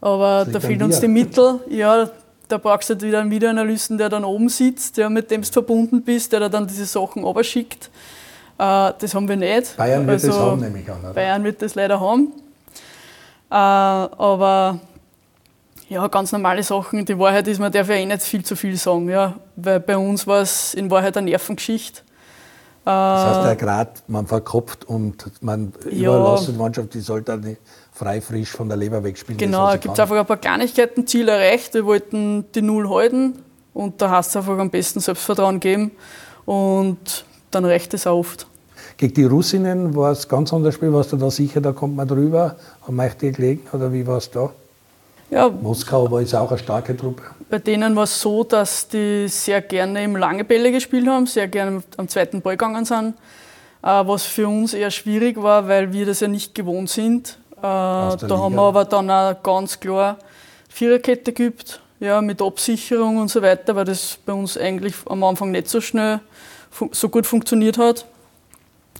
Aber 0.00 0.46
da 0.50 0.60
fehlen 0.60 0.82
uns 0.84 1.00
die 1.00 1.08
Mittel. 1.08 1.60
Ja, 1.68 2.08
da 2.48 2.56
brauchst 2.56 2.88
du 2.88 2.94
halt 2.94 3.02
wieder 3.02 3.20
einen 3.20 3.30
Videoanalysten, 3.30 3.98
der 3.98 4.08
dann 4.08 4.24
oben 4.24 4.48
sitzt, 4.48 4.96
der 4.96 5.10
mit 5.10 5.30
dem 5.30 5.42
du 5.42 5.48
verbunden 5.52 6.02
bist, 6.02 6.32
der 6.32 6.48
dann 6.48 6.66
diese 6.66 6.86
Sachen 6.86 7.26
schickt. 7.44 7.90
Äh, 8.58 8.92
das 8.98 9.14
haben 9.14 9.28
wir 9.28 9.36
nicht. 9.36 9.76
Bayern 9.76 10.06
wird 10.06 10.14
also, 10.14 10.28
das 10.28 10.36
haben, 10.36 10.60
nehme 10.60 10.80
ich 10.80 10.90
an. 10.90 11.00
Oder? 11.00 11.14
Bayern 11.14 11.44
wird 11.44 11.62
das 11.62 11.74
leider 11.74 12.00
haben. 12.00 12.32
Äh, 13.50 13.54
aber 13.54 14.80
ja, 15.88 16.06
ganz 16.08 16.32
normale 16.32 16.62
Sachen. 16.62 17.04
Die 17.04 17.18
Wahrheit 17.18 17.46
ist, 17.48 17.60
man 17.60 17.72
darf 17.72 17.88
ja 17.88 17.94
eh 17.94 18.06
nicht 18.06 18.22
viel 18.22 18.44
zu 18.44 18.56
viel 18.56 18.76
sagen. 18.76 19.08
Ja? 19.08 19.34
Weil 19.56 19.80
bei 19.80 19.96
uns 19.96 20.26
war 20.26 20.42
es 20.42 20.74
in 20.74 20.90
Wahrheit 20.90 21.16
eine 21.16 21.30
Nervengeschichte. 21.30 22.02
Das 22.84 23.36
heißt, 23.36 23.46
der 23.46 23.56
Grad, 23.56 24.02
man 24.08 24.26
verkopft 24.26 24.86
und 24.86 25.42
man 25.42 25.74
ja, 25.90 26.08
überlässt 26.08 26.48
die 26.48 26.52
Mannschaft, 26.52 26.94
die 26.94 27.00
sollte 27.00 27.36
nicht 27.36 27.60
frei 27.92 28.22
frisch 28.22 28.50
von 28.50 28.66
der 28.66 28.78
Leber 28.78 29.04
wegspielen. 29.04 29.36
Genau, 29.36 29.70
es 29.74 29.80
gibt 29.80 30.00
einfach 30.00 30.16
ein 30.16 30.24
paar 30.24 30.38
Kleinigkeiten, 30.38 31.06
Ziel 31.06 31.28
erreicht. 31.28 31.74
Wir 31.74 31.84
wollten 31.84 32.50
die 32.54 32.62
Null 32.62 32.88
halten 32.88 33.40
und 33.74 34.00
da 34.00 34.08
hast 34.08 34.34
du 34.34 34.38
einfach 34.38 34.56
am 34.58 34.70
besten 34.70 35.00
Selbstvertrauen 35.00 35.60
geben 35.60 35.90
und 36.46 37.26
dann 37.50 37.64
reicht 37.64 37.94
es 37.94 38.06
auch 38.06 38.18
oft. 38.18 38.46
Gegen 38.96 39.14
die 39.14 39.24
Russinnen 39.24 39.94
war 39.94 40.12
es 40.12 40.28
ganz 40.28 40.52
anderes 40.52 40.74
Spiel. 40.74 40.92
Warst 40.92 41.12
du 41.12 41.16
da 41.16 41.30
sicher, 41.30 41.60
da 41.60 41.72
kommt 41.72 41.96
man 41.96 42.08
drüber? 42.08 42.56
Haben 42.86 43.00
euch 43.00 43.14
die 43.14 43.32
gelegen 43.32 43.66
oder 43.72 43.92
wie 43.92 44.06
war 44.06 44.18
es 44.18 44.30
da? 44.30 44.50
Ja, 45.30 45.48
Moskau 45.48 46.10
war 46.10 46.20
jetzt 46.20 46.34
auch 46.34 46.50
eine 46.50 46.58
starke 46.58 46.96
Truppe. 46.96 47.22
Bei 47.50 47.58
denen 47.58 47.94
war 47.94 48.04
es 48.04 48.20
so, 48.20 48.44
dass 48.44 48.88
die 48.88 49.28
sehr 49.28 49.60
gerne 49.60 50.02
im 50.02 50.16
lange 50.16 50.42
Bälle 50.44 50.72
gespielt 50.72 51.06
haben, 51.06 51.26
sehr 51.26 51.48
gerne 51.48 51.82
am 51.96 52.08
zweiten 52.08 52.40
Ball 52.40 52.56
gegangen 52.56 52.84
sind. 52.84 53.14
Äh, 53.82 53.86
was 53.86 54.24
für 54.24 54.48
uns 54.48 54.74
eher 54.74 54.90
schwierig 54.90 55.40
war, 55.40 55.68
weil 55.68 55.92
wir 55.92 56.06
das 56.06 56.20
ja 56.20 56.28
nicht 56.28 56.54
gewohnt 56.54 56.90
sind. 56.90 57.38
Äh, 57.58 57.62
da 57.62 58.16
Liga. 58.20 58.38
haben 58.38 58.54
wir 58.54 58.62
aber 58.62 58.84
dann 58.84 59.10
auch 59.10 59.42
ganz 59.42 59.78
klar 59.78 60.16
Viererkette 60.68 61.32
geübt, 61.32 61.80
ja, 62.00 62.20
mit 62.20 62.40
Absicherung 62.40 63.18
und 63.18 63.28
so 63.28 63.42
weiter, 63.42 63.76
weil 63.76 63.84
das 63.84 64.18
bei 64.24 64.32
uns 64.32 64.56
eigentlich 64.56 64.94
am 65.06 65.22
Anfang 65.24 65.50
nicht 65.50 65.68
so 65.68 65.80
schnell 65.80 66.20
so 66.92 67.08
gut 67.08 67.26
funktioniert 67.26 67.78
hat. 67.78 68.06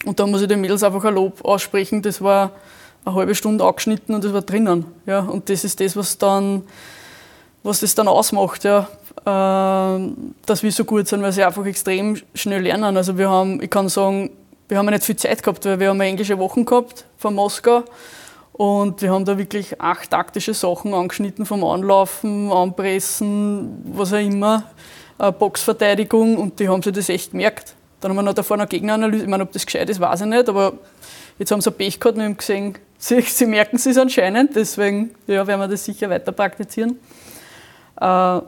Und 0.04 0.20
da 0.20 0.26
muss 0.26 0.42
ich 0.42 0.48
den 0.48 0.60
Mädels 0.60 0.82
einfach 0.82 1.04
ein 1.04 1.14
Lob 1.14 1.44
aussprechen. 1.44 2.02
Das 2.02 2.20
war 2.20 2.52
eine 3.04 3.14
halbe 3.14 3.34
Stunde 3.34 3.64
angeschnitten 3.64 4.14
und 4.14 4.24
das 4.24 4.32
war 4.32 4.42
drinnen. 4.42 4.86
Ja. 5.06 5.20
Und 5.20 5.48
das 5.48 5.64
ist 5.64 5.80
das, 5.80 5.96
was 5.96 6.18
dann, 6.18 6.62
was 7.62 7.80
das 7.80 7.94
dann 7.94 8.08
ausmacht, 8.08 8.64
ja. 8.64 8.88
Äh, 9.24 10.12
dass 10.46 10.62
wir 10.62 10.72
so 10.72 10.84
gut 10.84 11.08
sind, 11.08 11.22
weil 11.22 11.32
sie 11.32 11.44
einfach 11.44 11.66
extrem 11.66 12.16
schnell 12.34 12.62
lernen. 12.62 12.96
Also 12.96 13.18
wir 13.18 13.28
haben, 13.28 13.60
ich 13.62 13.70
kann 13.70 13.88
sagen, 13.88 14.30
wir 14.68 14.78
haben 14.78 14.86
nicht 14.86 15.04
viel 15.04 15.16
Zeit 15.16 15.42
gehabt, 15.42 15.64
weil 15.64 15.80
wir 15.80 15.88
haben 15.88 16.00
englische 16.00 16.38
Wochen 16.38 16.64
gehabt 16.64 17.04
von 17.16 17.34
Moskau. 17.34 17.84
Und 18.52 19.02
wir 19.02 19.12
haben 19.12 19.24
da 19.24 19.38
wirklich 19.38 19.80
acht 19.80 20.10
taktische 20.10 20.52
Sachen 20.52 20.92
angeschnitten, 20.92 21.46
vom 21.46 21.62
Anlaufen, 21.64 22.50
Anpressen, 22.50 23.84
was 23.92 24.12
auch 24.12 24.18
immer, 24.18 24.64
Boxverteidigung 25.18 26.36
und 26.36 26.60
die 26.60 26.68
haben 26.68 26.82
sich 26.82 26.92
das 26.92 27.08
echt 27.08 27.32
gemerkt. 27.32 27.74
Dann 28.00 28.10
haben 28.10 28.16
wir 28.16 28.22
noch 28.22 28.34
davor 28.34 28.56
noch 28.56 28.68
Gegneranalyse. 28.68 29.24
Ich 29.24 29.28
meine, 29.28 29.42
ob 29.42 29.52
das 29.52 29.66
gescheit 29.66 29.90
ist, 29.90 30.00
weiß 30.00 30.20
ich 30.20 30.26
nicht, 30.26 30.48
aber 30.48 30.74
jetzt 31.38 31.50
haben 31.50 31.60
sie 31.60 31.70
Pech 31.70 31.98
gehabt 31.98 32.16
und 32.16 32.24
haben 32.24 32.36
gesehen, 32.36 32.78
sie, 32.98 33.20
sie 33.22 33.46
merken 33.46 33.76
es 33.76 33.98
anscheinend, 33.98 34.54
deswegen 34.54 35.14
ja, 35.26 35.46
werden 35.46 35.60
wir 35.60 35.68
das 35.68 35.84
sicher 35.84 36.08
weiter 36.08 36.32
praktizieren. 36.32 36.98
Äh, 38.00 38.40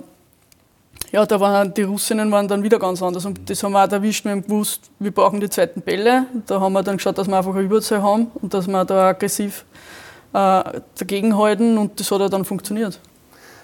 ja, 1.13 1.27
da 1.27 1.41
waren 1.41 1.75
die 1.75 1.83
Russinnen 1.83 2.31
waren 2.31 2.47
dann 2.47 2.63
wieder 2.63 2.79
ganz 2.79 3.03
anders 3.03 3.27
und 3.27 3.51
das 3.51 3.63
haben 3.65 3.73
wir 3.73 3.85
auch 3.85 3.91
erwischt. 3.91 4.25
Wir 4.25 4.33
haben 4.33 4.43
gewusst, 4.43 4.91
wir 5.01 5.11
brauchen 5.11 5.41
die 5.41 5.51
zweiten 5.51 5.81
Bälle. 5.81 6.27
Da 6.47 6.61
haben 6.61 6.73
wir 6.73 6.85
dann 6.85 6.99
geschaut, 6.99 7.19
dass 7.19 7.27
wir 7.27 7.37
einfach 7.37 7.55
eine 7.55 7.63
Überzahl 7.63 8.01
haben 8.01 8.31
und 8.35 8.55
dass 8.55 8.69
wir 8.69 8.85
da 8.85 9.09
aggressiv 9.09 9.65
äh, 10.33 10.63
dagegenhalten 10.99 11.79
und 11.79 11.99
das 11.99 12.11
hat 12.13 12.33
dann 12.33 12.45
funktioniert. 12.45 13.01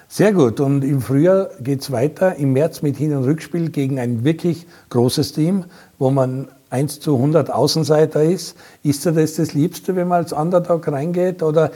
Sehr 0.09 0.33
gut. 0.33 0.59
Und 0.59 0.83
im 0.83 1.01
Frühjahr 1.01 1.49
geht 1.59 1.81
es 1.81 1.91
weiter, 1.91 2.35
im 2.35 2.53
März 2.53 2.81
mit 2.81 2.97
Hin- 2.97 3.15
und 3.15 3.25
Rückspiel 3.25 3.69
gegen 3.69 3.99
ein 3.99 4.23
wirklich 4.23 4.65
großes 4.89 5.33
Team, 5.33 5.65
wo 5.99 6.09
man 6.09 6.47
1 6.69 6.99
zu 6.99 7.15
100 7.15 7.51
Außenseiter 7.51 8.23
ist. 8.23 8.55
Ist 8.83 9.05
dir 9.05 9.11
das 9.11 9.35
das 9.35 9.53
Liebste, 9.53 9.95
wenn 9.95 10.07
man 10.07 10.23
als 10.23 10.33
Underdog 10.33 10.87
reingeht? 10.87 11.43
Oder 11.43 11.71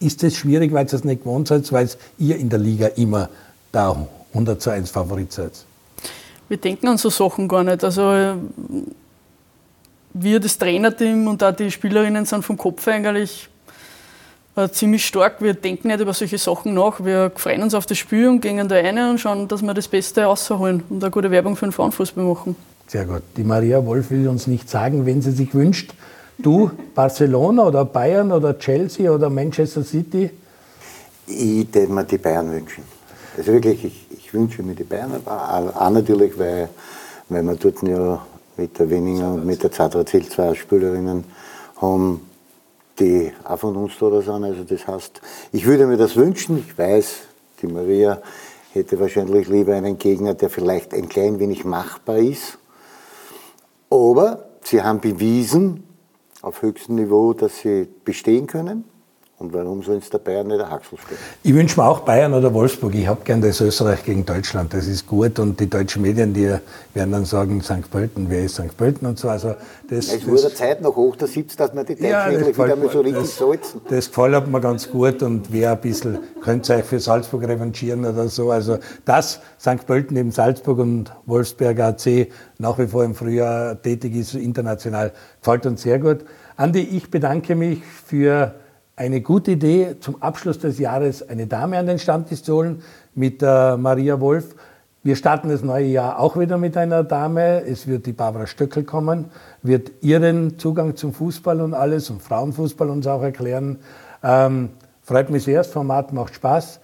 ist 0.00 0.22
es 0.22 0.36
schwierig, 0.36 0.72
weil 0.72 0.86
ihr 0.86 0.92
es 0.92 1.04
nicht 1.04 1.22
gewohnt 1.22 1.48
seid, 1.48 1.70
weil 1.72 1.88
ihr 2.18 2.36
in 2.36 2.48
der 2.48 2.58
Liga 2.58 2.88
immer 2.88 3.28
da 3.72 4.06
100 4.32 4.60
zu 4.60 4.70
1 4.70 4.90
Favorit 4.90 5.32
seid? 5.32 5.52
Wir 6.48 6.58
denken 6.58 6.88
an 6.88 6.98
so 6.98 7.10
Sachen 7.10 7.48
gar 7.48 7.64
nicht. 7.64 7.82
Also 7.82 8.36
wir, 10.12 10.40
das 10.40 10.58
Trainerteam 10.58 11.26
und 11.26 11.42
auch 11.42 11.52
die 11.52 11.70
Spielerinnen 11.70 12.24
sind 12.24 12.44
vom 12.44 12.56
Kopf 12.56 12.86
eigentlich 12.86 13.48
äh, 14.56 14.68
ziemlich 14.68 15.04
stark. 15.04 15.40
Wir 15.40 15.54
denken 15.54 15.88
nicht 15.88 16.00
über 16.00 16.12
solche 16.12 16.38
Sachen 16.38 16.74
nach. 16.74 17.04
Wir 17.04 17.32
freuen 17.34 17.62
uns 17.62 17.74
auf 17.74 17.86
das 17.86 17.98
Spiel 17.98 18.28
und 18.28 18.40
gehen 18.40 18.68
da 18.68 18.76
rein 18.76 18.98
und 19.10 19.18
schauen, 19.18 19.48
dass 19.48 19.62
wir 19.62 19.74
das 19.74 19.88
Beste 19.88 20.24
rausholen 20.24 20.82
und 20.88 21.02
eine 21.02 21.10
gute 21.10 21.30
Werbung 21.30 21.56
für 21.56 21.66
den 21.66 21.72
Frauenfußball 21.72 22.24
machen. 22.24 22.56
Sehr 22.86 23.06
gut. 23.06 23.22
Die 23.36 23.44
Maria 23.44 23.84
Wolf 23.84 24.10
will 24.10 24.28
uns 24.28 24.46
nicht 24.46 24.68
sagen, 24.68 25.06
wenn 25.06 25.22
sie 25.22 25.32
sich 25.32 25.54
wünscht. 25.54 25.92
Du, 26.38 26.70
Barcelona 26.94 27.64
oder 27.64 27.84
Bayern 27.84 28.32
oder 28.32 28.58
Chelsea 28.58 29.10
oder 29.10 29.30
Manchester 29.30 29.82
City? 29.82 30.30
Ich 31.26 31.74
würde 31.74 31.92
mir 31.92 32.04
die 32.04 32.18
Bayern 32.18 32.52
wünschen. 32.52 32.84
Also 33.36 33.52
wirklich, 33.52 33.84
ich, 33.84 34.06
ich 34.10 34.34
wünsche 34.34 34.62
mir 34.62 34.74
die 34.74 34.84
Bayern. 34.84 35.12
Auch 35.26 35.90
natürlich, 35.90 36.38
weil, 36.38 36.68
weil 37.28 37.42
wir 37.42 37.54
dort 37.54 37.82
ja 37.82 38.24
mit 38.56 38.78
der 38.78 38.90
Wenninger 38.90 39.32
und 39.32 39.46
mit 39.46 39.62
der 39.62 39.72
Zadrazil 39.72 40.28
zwei 40.28 40.54
Spielerinnen 40.54 41.24
haben, 41.80 42.20
die 42.98 43.32
auch 43.44 43.58
von 43.58 43.76
uns 43.76 43.92
da 43.98 44.20
sind. 44.20 44.44
Also 44.44 44.64
das 44.64 44.86
heißt, 44.86 45.20
ich 45.52 45.66
würde 45.66 45.86
mir 45.86 45.96
das 45.96 46.16
wünschen. 46.16 46.58
Ich 46.58 46.76
weiß, 46.76 47.22
die 47.62 47.66
Maria 47.66 48.22
hätte 48.72 48.98
wahrscheinlich 48.98 49.48
lieber 49.48 49.74
einen 49.74 49.98
Gegner, 49.98 50.34
der 50.34 50.50
vielleicht 50.50 50.94
ein 50.94 51.08
klein 51.08 51.38
wenig 51.38 51.64
machbar 51.64 52.18
ist. 52.18 52.58
Aber 53.90 54.46
sie 54.62 54.82
haben 54.82 55.00
bewiesen 55.00 55.84
auf 56.42 56.62
höchstem 56.62 56.96
Niveau, 56.96 57.32
dass 57.32 57.58
sie 57.58 57.88
bestehen 58.04 58.46
können. 58.46 58.84
Und 59.36 59.52
warum 59.52 59.82
soll 59.82 59.96
es 59.96 60.10
der 60.10 60.18
Bayern 60.18 60.46
nicht 60.46 60.60
der 60.60 60.70
Haxel 60.70 60.96
stehen? 60.96 61.18
Ich 61.42 61.52
wünsche 61.52 61.80
mir 61.80 61.86
auch 61.86 62.00
Bayern 62.00 62.32
oder 62.34 62.54
Wolfsburg. 62.54 62.94
Ich 62.94 63.08
habe 63.08 63.20
gern 63.24 63.42
das 63.42 63.60
Österreich 63.60 64.04
gegen 64.04 64.24
Deutschland. 64.24 64.72
Das 64.72 64.86
ist 64.86 65.08
gut. 65.08 65.40
Und 65.40 65.58
die 65.58 65.68
deutschen 65.68 66.02
Medien, 66.02 66.32
die 66.32 66.54
werden 66.94 67.10
dann 67.10 67.24
sagen, 67.24 67.60
St. 67.60 67.90
Pölten, 67.90 68.26
wer 68.28 68.44
ist 68.44 68.54
St. 68.54 68.76
Pölten 68.76 69.08
und 69.08 69.18
so. 69.18 69.28
Also 69.28 69.56
das, 69.90 70.12
es 70.12 70.24
wurde 70.24 70.54
Zeit 70.54 70.80
noch 70.80 70.94
hoch 70.94 71.16
der 71.16 71.26
sitzt, 71.26 71.58
dass 71.58 71.74
man 71.74 71.84
die 71.84 71.96
Deutschen 71.96 72.10
ja, 72.10 72.30
wieder 72.30 72.76
mal 72.76 72.88
so 72.88 73.00
richtig 73.00 73.22
das, 73.22 73.36
salzen. 73.36 73.80
Das 73.88 74.06
gefällt 74.08 74.46
mir 74.46 74.60
ganz 74.60 74.88
gut. 74.88 75.20
Und 75.24 75.52
wer 75.52 75.72
ein 75.72 75.80
bisschen, 75.80 76.20
könnt 76.40 76.68
ihr 76.70 76.76
euch 76.76 76.84
für 76.84 77.00
Salzburg 77.00 77.42
revanchieren 77.42 78.06
oder 78.06 78.28
so. 78.28 78.52
Also 78.52 78.78
das, 79.04 79.40
St. 79.60 79.84
Pölten 79.84 80.14
neben 80.14 80.30
Salzburg 80.30 80.78
und 80.78 81.12
Wolfsberg 81.26 81.80
AC 81.80 82.28
nach 82.58 82.78
wie 82.78 82.86
vor 82.86 83.02
im 83.02 83.16
Frühjahr 83.16 83.82
tätig 83.82 84.14
ist, 84.14 84.34
international, 84.34 85.12
gefällt 85.40 85.66
uns 85.66 85.82
sehr 85.82 85.98
gut. 85.98 86.24
Andi, 86.56 86.80
ich 86.80 87.10
bedanke 87.10 87.56
mich 87.56 87.82
für 87.84 88.54
eine 88.96 89.20
gute 89.20 89.52
Idee, 89.52 89.96
zum 90.00 90.22
Abschluss 90.22 90.58
des 90.58 90.78
Jahres 90.78 91.28
eine 91.28 91.46
Dame 91.46 91.78
an 91.78 91.86
den 91.86 91.98
Stammtisch 91.98 92.42
zu 92.42 92.54
holen 92.54 92.82
mit 93.14 93.42
äh, 93.42 93.76
Maria 93.76 94.20
Wolf. 94.20 94.54
Wir 95.02 95.16
starten 95.16 95.48
das 95.48 95.62
neue 95.62 95.86
Jahr 95.86 96.18
auch 96.18 96.38
wieder 96.38 96.56
mit 96.56 96.76
einer 96.76 97.04
Dame. 97.04 97.62
Es 97.62 97.86
wird 97.86 98.06
die 98.06 98.12
Barbara 98.12 98.46
Stöckel 98.46 98.84
kommen, 98.84 99.26
wird 99.62 99.92
ihren 100.00 100.58
Zugang 100.58 100.96
zum 100.96 101.12
Fußball 101.12 101.60
und 101.60 101.74
alles 101.74 102.08
und 102.08 102.22
Frauenfußball 102.22 102.88
uns 102.88 103.06
auch 103.06 103.22
erklären. 103.22 103.78
Ähm, 104.22 104.70
freut 105.02 105.28
mich 105.28 105.44
sehr, 105.44 105.58
das 105.58 105.68
Format 105.68 106.12
macht 106.12 106.34
Spaß. 106.34 106.80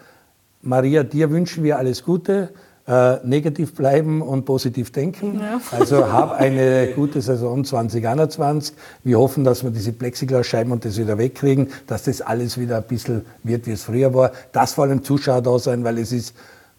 Maria, 0.62 1.02
dir 1.04 1.30
wünschen 1.30 1.64
wir 1.64 1.78
alles 1.78 2.04
Gute 2.04 2.50
äh, 2.91 3.18
negativ 3.24 3.74
bleiben 3.76 4.20
und 4.20 4.45
positiv 4.45 4.91
denken. 4.91 5.38
Ja. 5.41 5.61
Also 5.70 6.11
hab 6.11 6.32
eine 6.32 6.88
gute 6.88 7.20
Saison 7.20 7.64
2021. 7.64 8.74
Wir 9.05 9.16
hoffen, 9.16 9.45
dass 9.45 9.62
wir 9.62 9.70
diese 9.70 9.93
Plexiglasscheiben 9.93 10.72
und 10.72 10.84
das 10.84 10.99
wieder 10.99 11.16
wegkriegen, 11.16 11.68
dass 11.86 12.03
das 12.03 12.20
alles 12.20 12.59
wieder 12.59 12.78
ein 12.78 12.82
bisschen 12.82 13.24
wird, 13.45 13.68
wie 13.68 13.72
es 13.72 13.84
früher 13.84 14.12
war. 14.12 14.32
Das 14.51 14.72
vor 14.72 14.84
allem 14.84 15.05
Zuschauer 15.05 15.41
da 15.41 15.57
sein, 15.61 15.84
weil 15.84 15.99
es 15.99 16.11
ist 16.11 16.34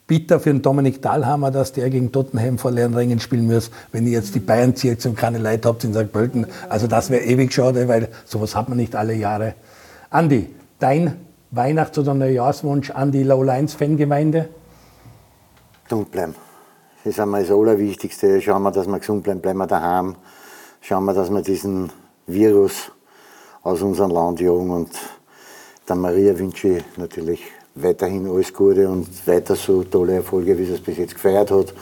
bitter 0.05 0.41
für 0.41 0.51
den 0.51 0.61
Dominik 0.61 1.01
Dahlhammer, 1.01 1.49
dass 1.49 1.71
der 1.71 1.89
gegen 1.89 2.11
Tottenham 2.11 2.57
vor 2.57 2.71
leeren 2.71 2.93
Rängen 2.93 3.21
spielen 3.21 3.47
muss, 3.47 3.71
wenn 3.93 4.05
ihr 4.05 4.11
jetzt 4.11 4.35
die 4.35 4.41
Bayern 4.41 4.75
zieht 4.75 5.05
und 5.05 5.15
keine 5.15 5.37
Leute 5.37 5.69
habt 5.69 5.85
in 5.85 5.93
St. 5.93 6.11
Pölten. 6.11 6.45
Also 6.67 6.87
das 6.87 7.09
wäre 7.09 7.23
ewig 7.23 7.53
schade, 7.53 7.87
weil 7.87 8.09
sowas 8.25 8.53
hat 8.53 8.67
man 8.67 8.77
nicht 8.77 8.97
alle 8.97 9.13
Jahre. 9.13 9.53
Andi, 10.09 10.49
dein 10.79 11.13
Weihnachts- 11.51 11.97
oder 11.97 12.13
Neujahrswunsch 12.13 12.91
an 12.91 13.13
die 13.13 13.23
Lowlines-Fangemeinde? 13.23 14.49
Gesund 15.91 16.09
bleiben. 16.09 16.35
Das 17.03 17.13
ist 17.13 17.19
einmal 17.19 17.41
das 17.41 17.51
Allerwichtigste. 17.51 18.41
Schauen 18.41 18.63
wir, 18.63 18.71
dass 18.71 18.87
wir 18.87 18.97
gesund 18.97 19.23
bleiben, 19.23 19.41
bleiben 19.41 19.57
wir 19.57 19.67
daheim. 19.67 20.15
Schauen 20.79 21.03
wir, 21.03 21.13
dass 21.13 21.29
wir 21.29 21.41
diesen 21.41 21.91
Virus 22.27 22.93
aus 23.61 23.81
unserem 23.81 24.11
Land 24.11 24.39
jagen. 24.39 24.71
Und 24.71 24.89
der 25.89 25.97
Maria 25.97 26.39
wünsche 26.39 26.77
ich 26.77 26.83
natürlich 26.95 27.41
weiterhin 27.75 28.25
alles 28.29 28.53
Gute 28.53 28.87
und 28.87 29.05
weiter 29.27 29.57
so 29.57 29.83
tolle 29.83 30.15
Erfolge, 30.15 30.57
wie 30.57 30.63
sie 30.63 30.75
es 30.75 30.79
bis 30.79 30.97
jetzt 30.97 31.15
gefeiert 31.15 31.51
hat. 31.51 31.73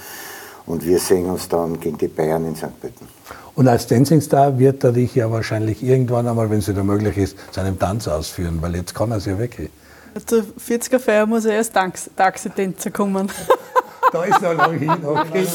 Und 0.66 0.84
wir 0.84 0.97
sehen 0.97 1.30
uns 1.30 1.47
dann 1.47 1.80
gegen 1.80 1.99
die 1.99 2.07
Bayern 2.07 2.47
in 2.47 2.55
St. 2.55 2.82
Pölten. 2.82 3.07
Und 3.53 3.68
als 3.68 3.86
Dancing 3.86 4.22
Star 4.22 4.57
wird 4.57 4.84
er 4.84 4.91
dich 4.91 5.14
ja 5.14 5.30
wahrscheinlich 5.32 5.84
irgendwann 5.84 6.28
einmal, 6.28 6.49
wenn 6.49 6.60
es 6.60 6.68
wieder 6.68 6.84
möglich 6.84 7.16
ist, 7.16 7.38
seinen 7.51 7.78
Tanz 7.78 8.07
ausführen, 8.07 8.57
weil 8.60 8.76
jetzt 8.76 8.95
kann 8.95 9.12
er 9.12 9.18
es 9.18 9.26
ja 9.26 9.38
wirklich. 9.38 9.70
Zur 10.26 10.45
40er 10.68 10.97
Feier 10.97 11.28
muss 11.28 11.45
er 11.45 11.53
erst 11.53 11.76
Taxi-Tänzer 11.76 12.89
kommen. 12.89 13.30
Da 14.12 14.24
ist 14.24 14.41
noch 14.41 14.53
lang 14.53 14.78
hin, 14.78 14.91
okay. 15.03 15.45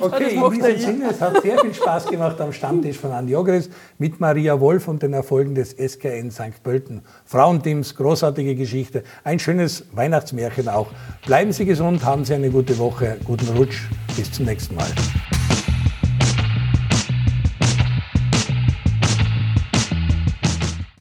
Okay, 0.00 0.34
in 0.34 0.52
diesem 0.52 0.78
Sinne, 0.78 1.10
es 1.10 1.20
hat 1.20 1.42
sehr 1.42 1.58
viel 1.58 1.74
Spaß 1.74 2.06
gemacht 2.06 2.40
am 2.40 2.52
Stammtisch 2.52 2.98
von 2.98 3.10
Andi 3.12 3.34
Ogris 3.34 3.70
mit 3.98 4.20
Maria 4.20 4.58
Wolf 4.60 4.88
und 4.88 5.02
den 5.02 5.12
Erfolgen 5.12 5.54
des 5.54 5.72
SKN 5.72 6.30
St. 6.30 6.62
Pölten. 6.62 7.02
Frauenteams, 7.24 7.96
großartige 7.96 8.54
Geschichte, 8.54 9.02
ein 9.24 9.38
schönes 9.38 9.84
Weihnachtsmärchen 9.92 10.68
auch. 10.68 10.88
Bleiben 11.26 11.52
Sie 11.52 11.64
gesund, 11.64 12.04
haben 12.04 12.24
Sie 12.24 12.34
eine 12.34 12.50
gute 12.50 12.78
Woche, 12.78 13.18
guten 13.24 13.48
Rutsch, 13.56 13.88
bis 14.16 14.30
zum 14.30 14.46
nächsten 14.46 14.74
Mal. 14.76 14.88